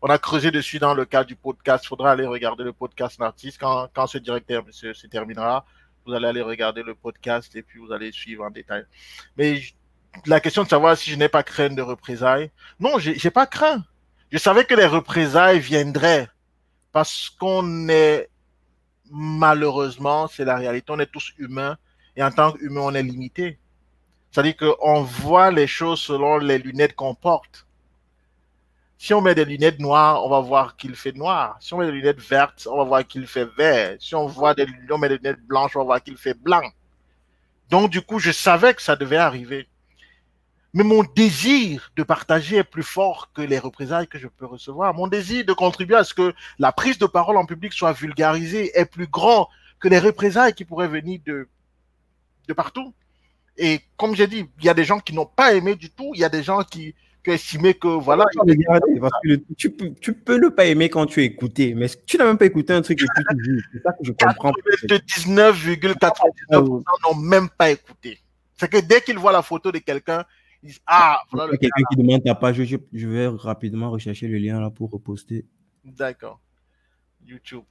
[0.00, 1.84] on a creusé dessus dans le cadre du podcast.
[1.84, 5.66] Il faudra aller regarder le podcast Nartis quand, quand ce directeur se, se terminera.
[6.06, 8.84] vous allez aller regarder le podcast et puis vous allez suivre en détail.
[9.36, 9.60] Mais
[10.24, 12.50] la question de savoir si je n'ai pas crainte de représailles,
[12.80, 13.84] non, j'ai pas craint.
[14.30, 16.28] Je savais que les représailles viendraient
[16.92, 18.30] parce qu'on est
[19.10, 21.76] malheureusement, c'est la réalité, on est tous humains
[22.16, 23.58] et en tant qu'humain, on est limité.
[24.30, 27.66] C'est-à-dire qu'on voit les choses selon les lunettes qu'on porte.
[28.98, 31.56] Si on met des lunettes noires, on va voir qu'il fait noir.
[31.60, 33.96] Si on met des lunettes vertes, on va voir qu'il fait vert.
[34.00, 36.62] Si on, voit des, on met des lunettes blanches, on va voir qu'il fait blanc.
[37.68, 39.68] Donc, du coup, je savais que ça devait arriver.
[40.76, 44.92] Mais mon désir de partager est plus fort que les représailles que je peux recevoir.
[44.92, 48.78] Mon désir de contribuer à ce que la prise de parole en public soit vulgarisée
[48.78, 49.48] est plus grand
[49.80, 51.48] que les représailles qui pourraient venir de,
[52.46, 52.92] de partout.
[53.56, 56.10] Et comme j'ai dit, il y a des gens qui n'ont pas aimé du tout.
[56.12, 56.94] Il y a des gens qui,
[57.24, 58.26] qui estimaient que voilà.
[59.56, 62.36] tu, peux, tu peux ne pas aimer quand tu as écouté, mais tu n'as même
[62.36, 64.52] pas écouté un truc puis tu C'est ça que je comprends.
[64.90, 68.20] 99,99% n'ont même pas écouté.
[68.58, 70.26] C'est que dès qu'ils voient la photo de quelqu'un,
[70.86, 74.70] ah, voilà Quelqu'un qui demande ta page, je, je, vais rapidement rechercher le lien là
[74.70, 75.44] pour reposter.
[75.84, 76.40] D'accord.
[77.24, 77.64] YouTube.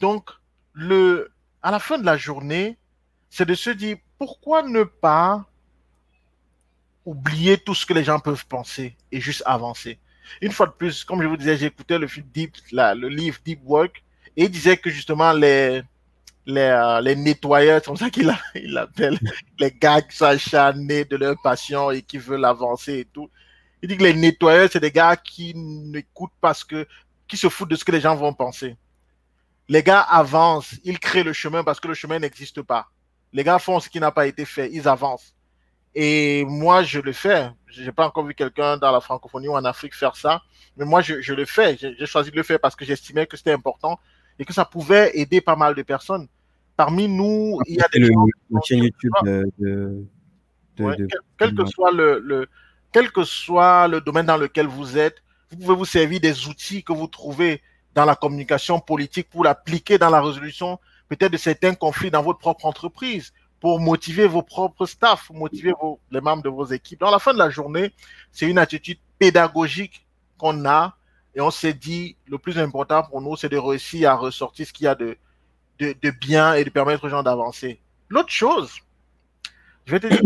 [0.00, 0.30] Donc,
[0.72, 1.30] le,
[1.62, 2.78] à la fin de la journée,
[3.28, 5.46] c'est de se dire pourquoi ne pas
[7.04, 9.98] oublier tout ce que les gens peuvent penser et juste avancer?
[10.40, 13.60] Une fois de plus, comme je vous disais, écouté le film Deep, le livre Deep
[13.64, 14.02] Work,
[14.36, 15.82] et il disait que justement les,
[16.46, 19.18] les, euh, les nettoyeurs, c'est comme ça qu'il il appelle
[19.58, 23.28] les gars acharnés de leur passion et qui veulent avancer et tout.
[23.82, 26.86] Il dit que les nettoyeurs, c'est des gars qui n'écoutent pas ce que,
[27.28, 28.76] qui se foutent de ce que les gens vont penser.
[29.68, 32.86] Les gars avancent, ils créent le chemin parce que le chemin n'existe pas.
[33.32, 35.34] Les gars font ce qui n'a pas été fait, ils avancent.
[35.94, 37.50] Et moi, je le fais.
[37.66, 40.42] Je n'ai pas encore vu quelqu'un dans la francophonie ou en Afrique faire ça,
[40.76, 41.76] mais moi, je le fais.
[41.76, 43.98] J'ai choisi de le faire parce que j'estimais que c'était important
[44.38, 46.28] et que ça pouvait aider pas mal de personnes
[46.76, 48.12] parmi nous, il y a des le,
[48.64, 50.04] chaîne YouTube de,
[51.38, 52.46] quel, que soit le,
[52.92, 56.82] quel que soit le domaine dans lequel vous êtes, vous pouvez vous servir des outils
[56.82, 57.62] que vous trouvez
[57.94, 60.78] dans la communication politique pour l'appliquer dans la résolution
[61.08, 65.72] peut-être de certains conflits dans votre propre entreprise, pour motiver vos propres staffs, motiver
[66.10, 67.00] les membres de vos équipes.
[67.00, 67.92] Dans la fin de la journée,
[68.30, 70.96] c'est une attitude pédagogique qu'on a
[71.34, 74.72] et on s'est dit, le plus important pour nous, c'est de réussir à ressortir ce
[74.72, 75.16] qu'il y a de,
[75.78, 77.80] de, bien et de permettre aux gens d'avancer.
[78.08, 78.72] L'autre chose,
[79.84, 80.20] je vais te dire,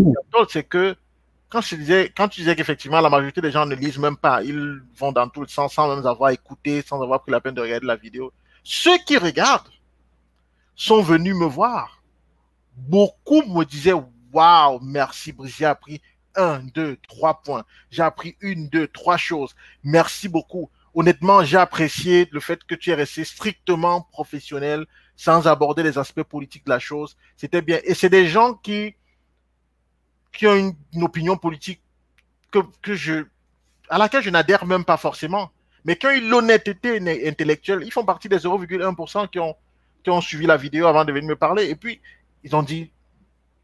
[0.49, 0.95] c'est que
[1.49, 5.11] quand, disais, tu disais qu'effectivement la majorité des gens ne lisent même pas, ils vont
[5.11, 7.85] dans tout le sens sans même avoir écouté, sans avoir pris la peine de regarder
[7.85, 8.31] la vidéo.
[8.63, 9.69] Ceux qui regardent
[10.75, 12.01] sont venus me voir.
[12.75, 13.93] Beaucoup me disaient
[14.31, 16.01] Waouh, merci j'ai appris
[16.35, 17.65] un, deux, trois points.
[17.89, 19.53] J'ai appris une, deux, trois choses.
[19.83, 20.69] Merci beaucoup.
[20.93, 26.23] Honnêtement, j'ai apprécié le fait que tu es resté strictement professionnel sans aborder les aspects
[26.23, 27.15] politiques de la chose.
[27.37, 27.79] C'était bien.
[27.83, 28.95] Et c'est des gens qui,
[30.43, 31.81] ont une, opinion politique
[33.89, 35.51] à laquelle je n'adhère même pas forcément.
[35.85, 36.97] Mais qui ont eu l'honnêteté
[37.27, 41.35] intellectuelle, ils font partie des 0,1% qui ont, suivi la vidéo avant de venir me
[41.35, 41.69] parler.
[41.69, 42.01] Et puis,
[42.43, 42.91] ils ont dit,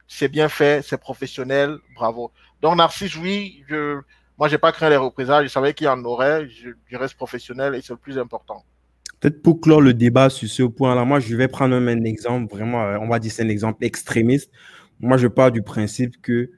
[0.08, 2.32] c'est bien fait, c'est professionnel, bravo.
[2.62, 4.00] Donc, Narcisse, oui, je,
[4.38, 7.76] moi, j'ai pas craint les représailles, je savais qu'il y en aurait, je reste professionnel
[7.76, 8.64] et c'est le plus important.
[9.20, 12.84] Peut-être pour clore le débat sur ce point-là, moi, je vais prendre un exemple vraiment,
[12.84, 14.52] euh, on va dire c'est un exemple extrémiste.
[15.00, 16.52] Moi, je pars du principe que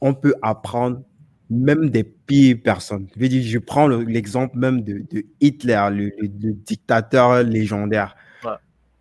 [0.00, 1.02] on peut apprendre
[1.50, 3.08] même des pires personnes.
[3.14, 5.04] Je, veux dire, je prends l'exemple même de,
[5.40, 6.12] Hitler, le,
[6.52, 8.16] dictateur légendaire.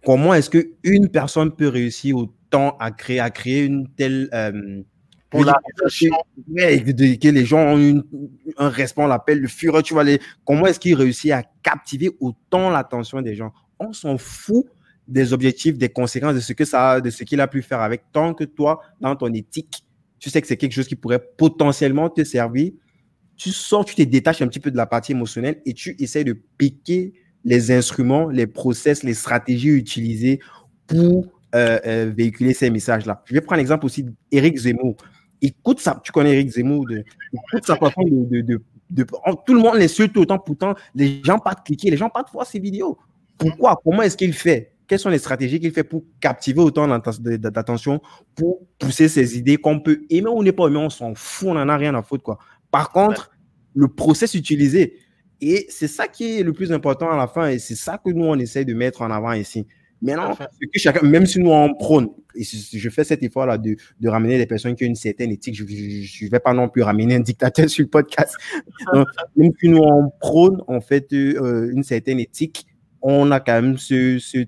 [0.05, 4.29] Comment est-ce qu'une personne peut réussir autant à créer, à créer une telle...
[4.33, 4.81] Euh,
[5.31, 8.03] que les gens ont
[8.57, 9.83] un respect, on l'appelle le fureur.
[9.83, 13.51] Tu vois, les, comment est-ce qu'il réussit à captiver autant l'attention des gens?
[13.79, 14.65] On s'en fout
[15.07, 18.03] des objectifs, des conséquences, de ce que ça, de ce qu'il a pu faire avec.
[18.11, 19.83] Tant que toi, dans ton éthique,
[20.19, 22.71] tu sais que c'est quelque chose qui pourrait potentiellement te servir.
[23.35, 26.23] Tu sors, tu te détaches un petit peu de la partie émotionnelle et tu essaies
[26.23, 27.13] de piquer
[27.45, 30.39] les instruments, les process, les stratégies utilisées
[30.87, 33.23] pour euh, euh, véhiculer ces messages-là.
[33.25, 34.97] Je vais prendre l'exemple aussi d'Éric Zemmour
[35.41, 37.03] écoute ça, tu connais Eric Zemmour, de,
[37.33, 39.05] écoute sa façon de, de, de,
[39.45, 42.29] tout le monde l'insulte autant, pourtant les gens pas de cliquer, les gens pas de
[42.31, 42.97] voir ses vidéos.
[43.37, 43.79] Pourquoi?
[43.83, 44.73] Comment est-ce qu'il fait?
[44.87, 48.01] Quelles sont les stratégies qu'il fait pour captiver autant d'attention,
[48.35, 51.53] pour pousser ses idées qu'on peut aimer ou ne pas aimer, on s'en fout, on
[51.55, 52.39] n'en a rien à foutre quoi.
[52.71, 53.31] Par contre,
[53.75, 54.97] le process utilisé,
[55.41, 58.09] et c'est ça qui est le plus important à la fin, et c'est ça que
[58.09, 59.67] nous on essaye de mettre en avant ici.
[60.01, 64.09] Maintenant, que chacun, même si nous on prône, et je fais cet effort-là de, de,
[64.09, 67.15] ramener des personnes qui ont une certaine éthique, je ne vais pas non plus ramener
[67.15, 68.35] un dictateur sur le podcast.
[69.35, 72.67] même si nous on prône en fait euh, une certaine éthique,
[73.01, 74.45] on a quand même ce, ce,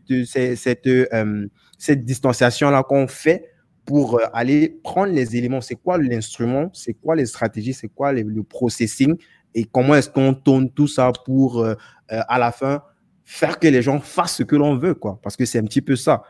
[0.55, 1.47] cette, euh,
[1.77, 3.45] cette distanciation-là qu'on fait
[3.85, 5.61] pour aller prendre les éléments.
[5.61, 6.69] C'est quoi l'instrument?
[6.73, 7.73] C'est quoi les stratégies?
[7.73, 9.15] C'est quoi le processing?
[9.55, 11.65] Et comment est-ce qu'on tourne tout ça pour,
[12.07, 12.83] à la fin,
[13.31, 15.81] faire que les gens fassent ce que l'on veut, quoi Parce que c'est un petit
[15.81, 16.23] peu ça.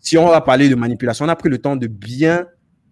[0.00, 2.46] si on va parler de manipulation, on a pris le temps de bien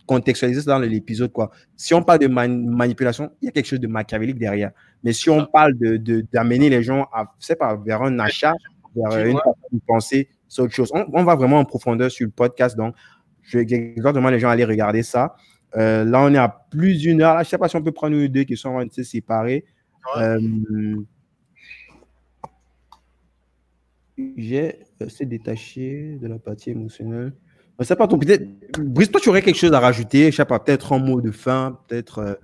[0.05, 1.33] contextualiser ça dans l'épisode.
[1.33, 1.51] quoi.
[1.75, 4.73] Si on parle de manipulation, il y a quelque chose de machiavélique derrière.
[5.03, 8.53] Mais si on parle d'amener de, les gens à, pas, vers un achat,
[8.95, 10.93] vers une façon de penser, c'est autre chose.
[10.93, 12.77] On, va vraiment en profondeur sur le podcast.
[12.77, 12.95] Donc,
[13.43, 15.35] je vais exactement les gens aller regarder ça.
[15.77, 17.37] Euh, là, on est à plus d'une heure.
[17.37, 19.65] je ne sais pas si on peut prendre une ou deux qui sont séparées.
[20.17, 20.41] Euh,
[24.37, 27.33] j'ai euh, se détaché de la partie émotionnelle.
[27.79, 28.45] Je sais pas, peut-être,
[28.81, 31.31] Brice, toi, tu aurais quelque chose à rajouter, je sais pas, peut-être en mot de
[31.31, 32.19] fin, peut-être.
[32.19, 32.35] Euh,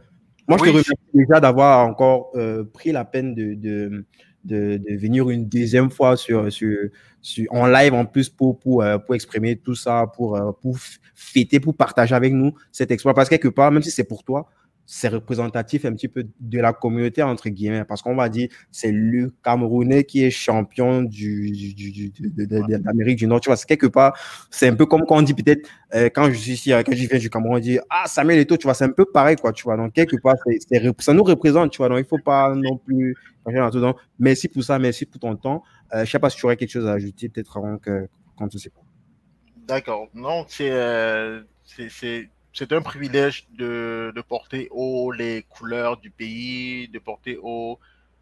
[0.46, 4.04] moi, je te remercie déjà d'avoir encore euh, pris la peine de, de,
[4.44, 6.76] de, venir une deuxième fois sur, sur,
[7.20, 10.76] sur, en live en plus pour, pour, euh, pour exprimer tout ça, pour, pour
[11.14, 13.14] fêter, pour partager avec nous cet exploit.
[13.14, 14.48] Parce que quelque part, même si c'est pour toi,
[14.86, 18.92] c'est représentatif un petit peu de la communauté, entre guillemets, parce qu'on va dire c'est
[18.92, 23.40] le Camerounais qui est champion du, du, de, l'Amérique du Nord.
[23.40, 24.18] Tu vois, c'est quelque part,
[24.50, 27.08] c'est un peu comme quand on dit peut-être, euh, quand je suis ici, quand je
[27.08, 29.52] viens du Cameroun, on dit Ah, Samuel Eto'o, tu vois, c'est un peu pareil, quoi,
[29.52, 29.76] tu vois.
[29.76, 30.34] Donc, quelque part,
[30.98, 31.88] ça nous représente, tu vois.
[31.88, 33.14] Donc, il ne faut pas non plus.
[33.46, 35.62] Donc, merci pour ça, merci pour ton temps.
[35.92, 38.08] Euh, je ne sais pas si tu aurais quelque chose à ajouter, peut-être avant que,
[38.36, 38.80] quand tu sais pas.
[39.66, 40.08] D'accord.
[40.14, 40.70] Non, c'est.
[40.70, 42.28] Euh, c'est c'est
[42.70, 47.78] un privilège de, de, porter haut les couleurs du pays, de porter haut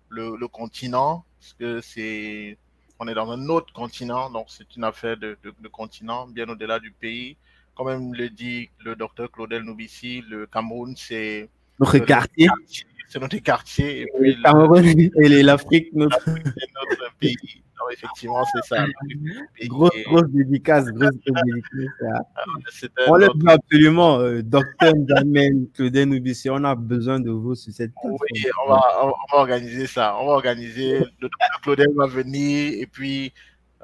[0.09, 2.56] le, le continent, parce que c'est,
[2.98, 6.78] on est dans un autre continent, donc c'est une affaire de, de, continent, bien au-delà
[6.78, 7.36] du pays.
[7.74, 11.48] Comme même le dit le docteur Claudel Noubissi, le Cameroun, c'est
[11.78, 12.48] notre quartier.
[13.09, 14.02] C'est notre quartier.
[14.02, 14.84] Et puis le Cameroun
[15.22, 16.28] et l'Afrique, notre...
[16.28, 17.62] notre pays
[17.93, 18.85] effectivement, c'est ça.
[19.66, 21.66] grosse, grosse dédicace, grosse dédicace.
[22.15, 27.73] Ah, on l'aime absolument, euh, docteur Damien, Claudel Noubissi, on a besoin de vous sur
[27.73, 30.16] cette Oui, on va, on va, organiser ça.
[30.20, 31.01] On va organiser.
[31.01, 33.32] Le docteur Claudel va venir et puis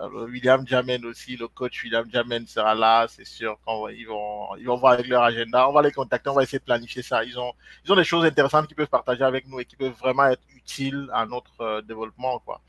[0.01, 4.67] euh, William Jamen aussi, le coach William Jamen sera là, c'est sûr qu'ils vont, ils
[4.67, 5.69] vont voir avec leur agenda.
[5.69, 7.25] On va les contacter, on va essayer de planifier ça.
[7.25, 7.53] Ils ont,
[7.85, 10.43] ils ont des choses intéressantes qu'ils peuvent partager avec nous et qui peuvent vraiment être
[10.55, 12.39] utiles à notre euh, développement.
[12.41, 12.61] Quoi.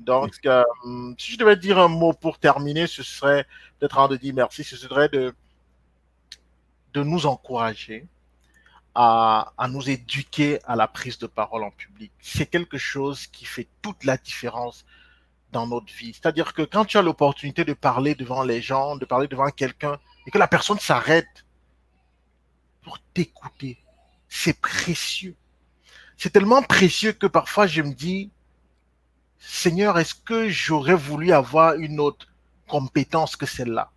[0.00, 0.64] Donc, euh,
[1.18, 3.46] si je devais dire un mot pour terminer, ce serait
[3.78, 5.34] peut-être en de dire merci, ce serait de,
[6.94, 8.06] de nous encourager
[8.94, 12.12] à, à nous éduquer à la prise de parole en public.
[12.20, 14.86] C'est quelque chose qui fait toute la différence
[15.52, 16.14] dans notre vie.
[16.14, 19.98] C'est-à-dire que quand tu as l'opportunité de parler devant les gens, de parler devant quelqu'un,
[20.26, 21.44] et que la personne s'arrête
[22.82, 23.78] pour t'écouter,
[24.28, 25.36] c'est précieux.
[26.16, 28.30] C'est tellement précieux que parfois je me dis,
[29.40, 32.26] Seigneur, est-ce que j'aurais voulu avoir une autre
[32.68, 33.90] compétence que celle-là?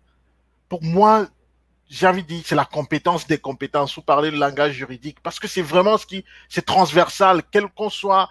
[0.68, 1.26] Pour moi,
[1.88, 5.38] j'ai envie de dire, c'est la compétence des compétences, ou parler le langage juridique, parce
[5.38, 8.30] que c'est vraiment ce qui, c'est transversal, quel qu'on soit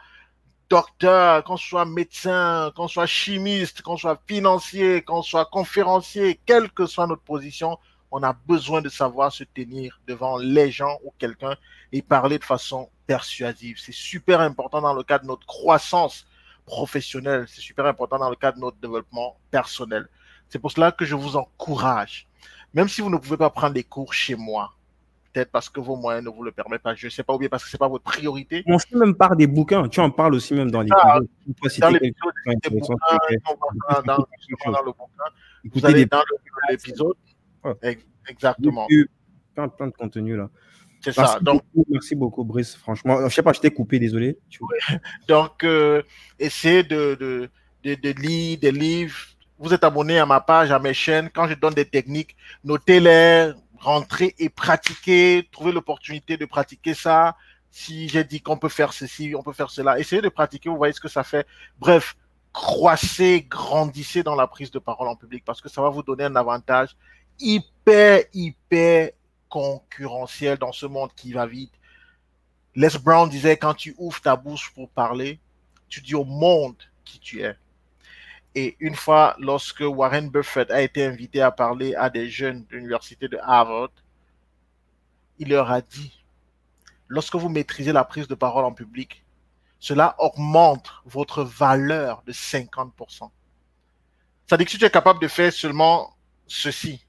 [0.69, 6.87] docteur, qu'on soit médecin, qu'on soit chimiste, qu'on soit financier, qu'on soit conférencier, quelle que
[6.87, 7.77] soit notre position,
[8.09, 11.55] on a besoin de savoir se tenir devant les gens ou quelqu'un
[11.91, 13.77] et parler de façon persuasive.
[13.79, 16.25] C'est super important dans le cadre de notre croissance
[16.65, 20.07] professionnelle, c'est super important dans le cadre de notre développement personnel.
[20.49, 22.27] C'est pour cela que je vous encourage,
[22.73, 24.73] même si vous ne pouvez pas prendre des cours chez moi,
[25.33, 27.39] peut-être parce que vos moyens ne vous le permettent pas, je ne sais pas, ou
[27.39, 28.63] bien parce que ce n'est pas votre priorité.
[28.67, 31.19] On sait même par des bouquins, tu en parles aussi même dans les ah,
[31.79, 32.33] Dans l'épisode,
[34.05, 35.23] dans, le bouquin,
[35.73, 36.23] vous allez dans
[36.69, 37.15] l'épisode.
[38.27, 38.87] Exactement.
[39.55, 40.49] Plein, plein de contenu là.
[41.03, 41.37] C'est ça.
[41.41, 42.75] Donc, merci beaucoup, Brice.
[42.75, 44.37] Franchement, je ne sais pas, je t'ai coupé, désolé.
[45.27, 46.01] Donc, euh,
[46.39, 47.49] essayez de, de,
[47.83, 49.17] de, de, lire des livres.
[49.59, 51.29] Vous êtes abonné à ma page, à mes chaînes.
[51.33, 55.47] Quand je donne des techniques, notez-les, rentrez et pratiquez.
[55.51, 57.35] Trouvez l'opportunité de pratiquer ça.
[57.69, 59.99] Si j'ai dit qu'on peut faire ceci, on peut faire cela.
[59.99, 61.45] Essayez de pratiquer, vous voyez ce que ça fait.
[61.79, 62.15] Bref,
[62.53, 66.23] croissez, grandissez dans la prise de parole en public parce que ça va vous donner
[66.23, 66.95] un avantage
[67.39, 69.09] hyper, hyper
[69.53, 71.73] concurrentiel dans ce monde qui va vite.
[72.73, 75.39] Les Brown disait quand tu ouvres ta bouche pour parler,
[75.89, 77.55] tu dis au monde qui tu es.
[78.55, 82.77] Et une fois, lorsque Warren Buffett a été invité à parler à des jeunes de
[82.77, 83.91] l'université de Harvard,
[85.37, 86.25] il leur a dit,
[87.07, 89.23] lorsque vous maîtrisez la prise de parole en public,
[89.79, 93.29] cela augmente votre valeur de 50%.
[94.49, 96.15] Ça dit que si tu es capable de faire seulement
[96.47, 97.05] ceci,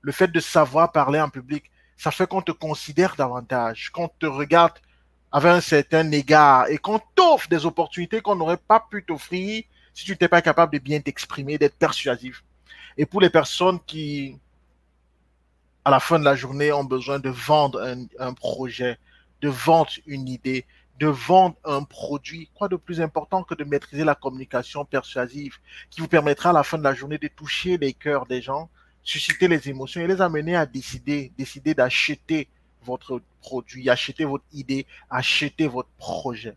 [0.00, 4.26] le fait de savoir parler en public, ça fait qu'on te considère davantage, qu'on te
[4.26, 4.74] regarde
[5.32, 10.04] avec un certain égard et qu'on t'offre des opportunités qu'on n'aurait pas pu t'offrir si
[10.04, 12.44] tu n'étais pas capable de bien t'exprimer, d'être persuasif.
[12.96, 14.38] Et pour les personnes qui,
[15.84, 18.98] à la fin de la journée, ont besoin de vendre un, un projet,
[19.40, 20.66] de vendre une idée,
[20.98, 22.48] de vendre un produit.
[22.54, 25.56] Quoi de plus important que de maîtriser la communication persuasive
[25.90, 28.70] qui vous permettra à la fin de la journée de toucher les cœurs des gens,
[29.04, 32.48] susciter les émotions et les amener à décider, décider d'acheter
[32.82, 36.56] votre produit, acheter votre idée, acheter votre projet.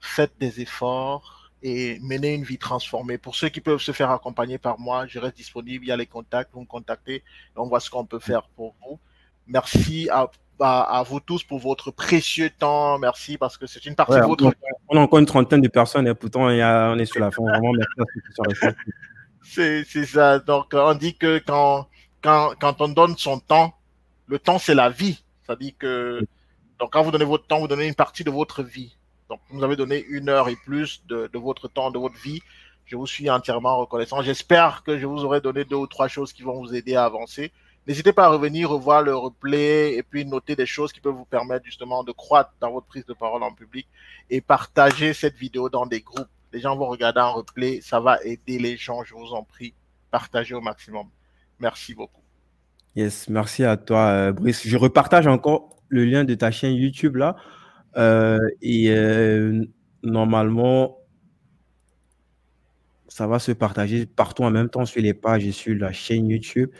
[0.00, 3.16] Faites des efforts et menez une vie transformée.
[3.16, 5.86] Pour ceux qui peuvent se faire accompagner par moi, je reste disponible.
[5.86, 7.22] Il y a les contacts, vous me contactez et
[7.56, 8.98] on voit ce qu'on peut faire pour vous.
[9.46, 10.30] Merci à
[10.60, 12.98] à, vous tous pour votre précieux temps.
[12.98, 14.52] Merci parce que c'est une partie de votre.
[14.88, 17.42] On a encore une trentaine de personnes et pourtant on est sur la fin.
[17.42, 18.76] Vraiment, merci
[19.44, 20.38] C'est ça.
[20.38, 21.88] Donc, on dit que quand,
[22.22, 23.74] quand, quand on donne son temps,
[24.26, 25.22] le temps, c'est la vie.
[25.46, 26.20] Ça dit que.
[26.80, 28.96] Donc, quand vous donnez votre temps, vous donnez une partie de votre vie.
[29.28, 32.40] Donc, vous avez donné une heure et plus de, de votre temps, de votre vie.
[32.86, 34.22] Je vous suis entièrement reconnaissant.
[34.22, 37.04] J'espère que je vous aurai donné deux ou trois choses qui vont vous aider à
[37.04, 37.52] avancer.
[37.86, 41.26] N'hésitez pas à revenir, revoir le replay et puis noter des choses qui peuvent vous
[41.26, 43.86] permettre justement de croître dans votre prise de parole en public
[44.30, 46.28] et partager cette vidéo dans des groupes.
[46.54, 49.74] Les gens vont regarder en replay, ça va aider les gens, je vous en prie.
[50.12, 51.08] Partagez au maximum.
[51.58, 52.22] Merci beaucoup.
[52.94, 54.64] Yes, merci à toi, euh, Brice.
[54.64, 57.34] Je repartage encore le lien de ta chaîne YouTube là.
[57.96, 59.64] Euh, et euh,
[60.04, 60.98] normalement,
[63.08, 66.28] ça va se partager partout en même temps sur les pages et sur la chaîne
[66.28, 66.70] YouTube.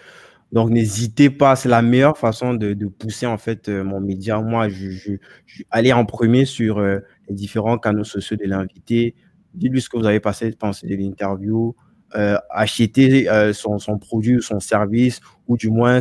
[0.53, 4.41] Donc, n'hésitez pas, c'est la meilleure façon de, pousser en fait mon média.
[4.41, 9.17] Moi, je, je, aller en premier sur les différents canaux sociaux de l'invité.
[9.55, 11.75] Dites-lui ce que vous avez passé, pensé de l'interview,
[12.15, 16.01] euh, acheter son, son, produit ou son service, ou du moins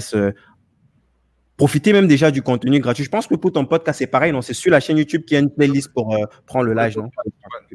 [1.56, 3.04] profiter même déjà du contenu gratuit.
[3.04, 4.42] Je pense que pour ton podcast, c'est pareil, non?
[4.42, 6.16] C'est sur la chaîne YouTube qu'il y a une playlist pour
[6.46, 7.10] prendre le live, non?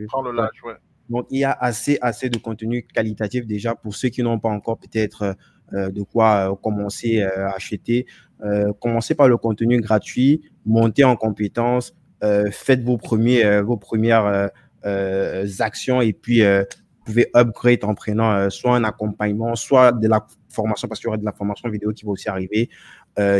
[0.08, 0.74] Prendre le ouais.
[1.08, 4.50] Donc, il y a assez, assez de contenu qualitatif déjà pour ceux qui n'ont pas
[4.50, 5.36] encore peut-être
[5.74, 8.06] euh, de quoi euh, commencer euh, à acheter.
[8.80, 11.92] commencez par le contenu gratuit, montez en compétences,
[12.52, 14.50] faites vos, premiers, vos premières
[14.84, 20.88] actions et puis vous pouvez upgrade en prenant soit un accompagnement, soit de la formation,
[20.88, 22.68] parce qu'il y aura de la formation vidéo qui va aussi arriver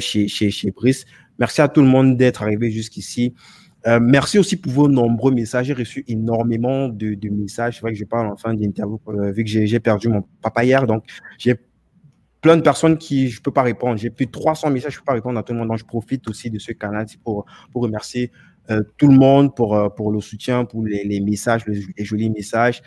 [0.01, 1.05] chez, chez, chez Brice.
[1.39, 3.35] Merci à tout le monde d'être arrivé jusqu'ici.
[4.01, 5.67] merci aussi pour vos nombreux messages.
[5.67, 7.77] J'ai reçu énormément de, messages.
[7.77, 9.01] C'est vrai que je parle en fin d'interview,
[9.33, 10.87] vu que j'ai perdu mon papa hier.
[10.87, 11.05] Donc,
[11.39, 11.55] j'ai
[12.41, 13.97] plein de personnes qui je peux pas répondre.
[13.97, 15.69] J'ai plus de 300 messages, je peux pas répondre à tout le monde.
[15.69, 18.33] Donc, je profite aussi de ce canal pour, pour remercier
[18.71, 22.83] euh, tout le monde pour, euh, pour le soutien, pour les, messages, les, jolis messages.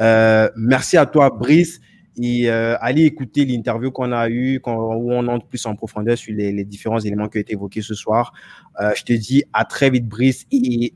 [0.00, 1.80] Euh, merci à toi, Brice.
[2.16, 6.52] Et allez écouter l'interview qu'on a eue, où on entre plus en profondeur sur les,
[6.52, 8.32] les, différents éléments qui ont été évoqués ce soir.
[8.78, 10.94] Je te dis à très vite, Brice, et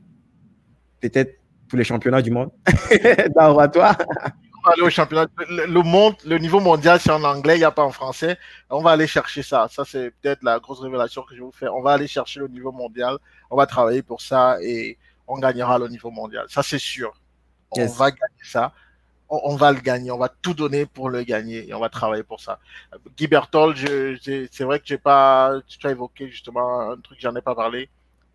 [1.01, 1.33] peut-être
[1.67, 2.51] pour les championnats du monde.
[3.35, 3.97] Au à toi
[4.71, 5.27] aller au championnat.
[5.47, 8.37] Le, monde, le niveau mondial, c'est en anglais, il n'y a pas en français.
[8.69, 9.67] On va aller chercher ça.
[9.69, 11.75] Ça, c'est peut-être la grosse révélation que je vais vous faire.
[11.75, 13.17] On va aller chercher le niveau mondial.
[13.49, 14.97] On va travailler pour ça et
[15.27, 16.45] on gagnera le niveau mondial.
[16.49, 17.13] Ça, c'est sûr.
[17.71, 18.73] On va gagner ça.
[19.29, 20.09] On, va le gagner.
[20.09, 22.59] On va tout donner pour le gagner et on va travailler pour ça.
[23.15, 23.77] Guy Berthold,
[24.23, 27.89] c'est vrai que j'ai pas, tu as évoqué justement un truc, j'en ai pas parlé,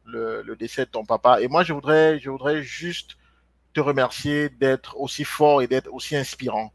[0.05, 1.40] le, le décès de ton papa.
[1.40, 3.16] Et moi, je voudrais, je voudrais juste
[3.74, 6.72] te remercier d'être aussi fort et d'être aussi inspirant.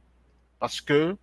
[0.60, 1.18] Parce que,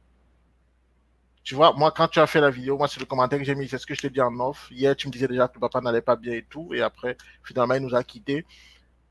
[1.45, 3.55] tu vois, moi, quand tu as fait la vidéo, moi, c'est le commentaire que j'ai
[3.55, 4.69] mis, c'est ce que je t'ai dit en off.
[4.71, 6.75] Hier, tu me disais déjà que papa n'allait pas bien et tout.
[6.75, 8.45] Et après, finalement, il nous a quittés.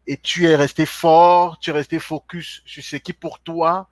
[0.07, 3.87] Et tu es resté fort, tu es resté focus sur ce qui, pour toi,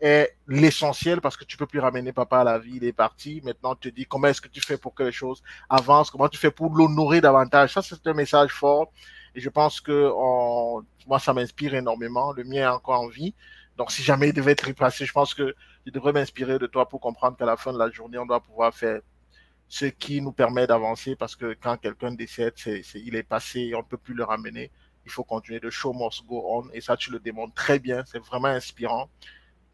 [0.00, 3.40] est l'essentiel parce que tu peux plus ramener papa à la vie, il est parti.
[3.44, 6.28] Maintenant, tu te dis comment est-ce que tu fais pour que les choses avancent, comment
[6.28, 7.72] tu fais pour l'honorer davantage?
[7.72, 8.92] Ça, c'est un message fort.
[9.36, 10.10] Et je pense que
[11.06, 12.32] moi, ça m'inspire énormément.
[12.32, 13.34] Le mien est encore en vie.
[13.76, 15.54] Donc, si jamais il devait être replacé, je pense que
[15.84, 18.40] je devrais m'inspirer de toi pour comprendre qu'à la fin de la journée, on doit
[18.40, 19.00] pouvoir faire
[19.68, 22.54] ce qui nous permet d'avancer parce que quand quelqu'un décède,
[22.94, 24.70] il est passé on ne peut plus le ramener.
[25.04, 26.70] Il faut continuer de show must go on.
[26.72, 28.04] Et ça, tu le démontres très bien.
[28.06, 29.10] C'est vraiment inspirant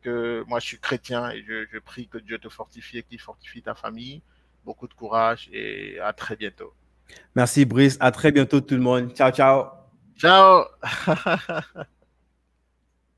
[0.03, 3.63] que moi, je suis chrétien et je prie que Dieu te fortifie et qu'il fortifie
[3.63, 4.23] ta famille.
[4.65, 6.75] Beaucoup de courage et à très bientôt.
[7.35, 7.97] Merci Brice.
[8.01, 9.13] À très bientôt tout le monde.
[9.15, 9.67] Ciao, ciao.
[10.19, 10.65] Ciao.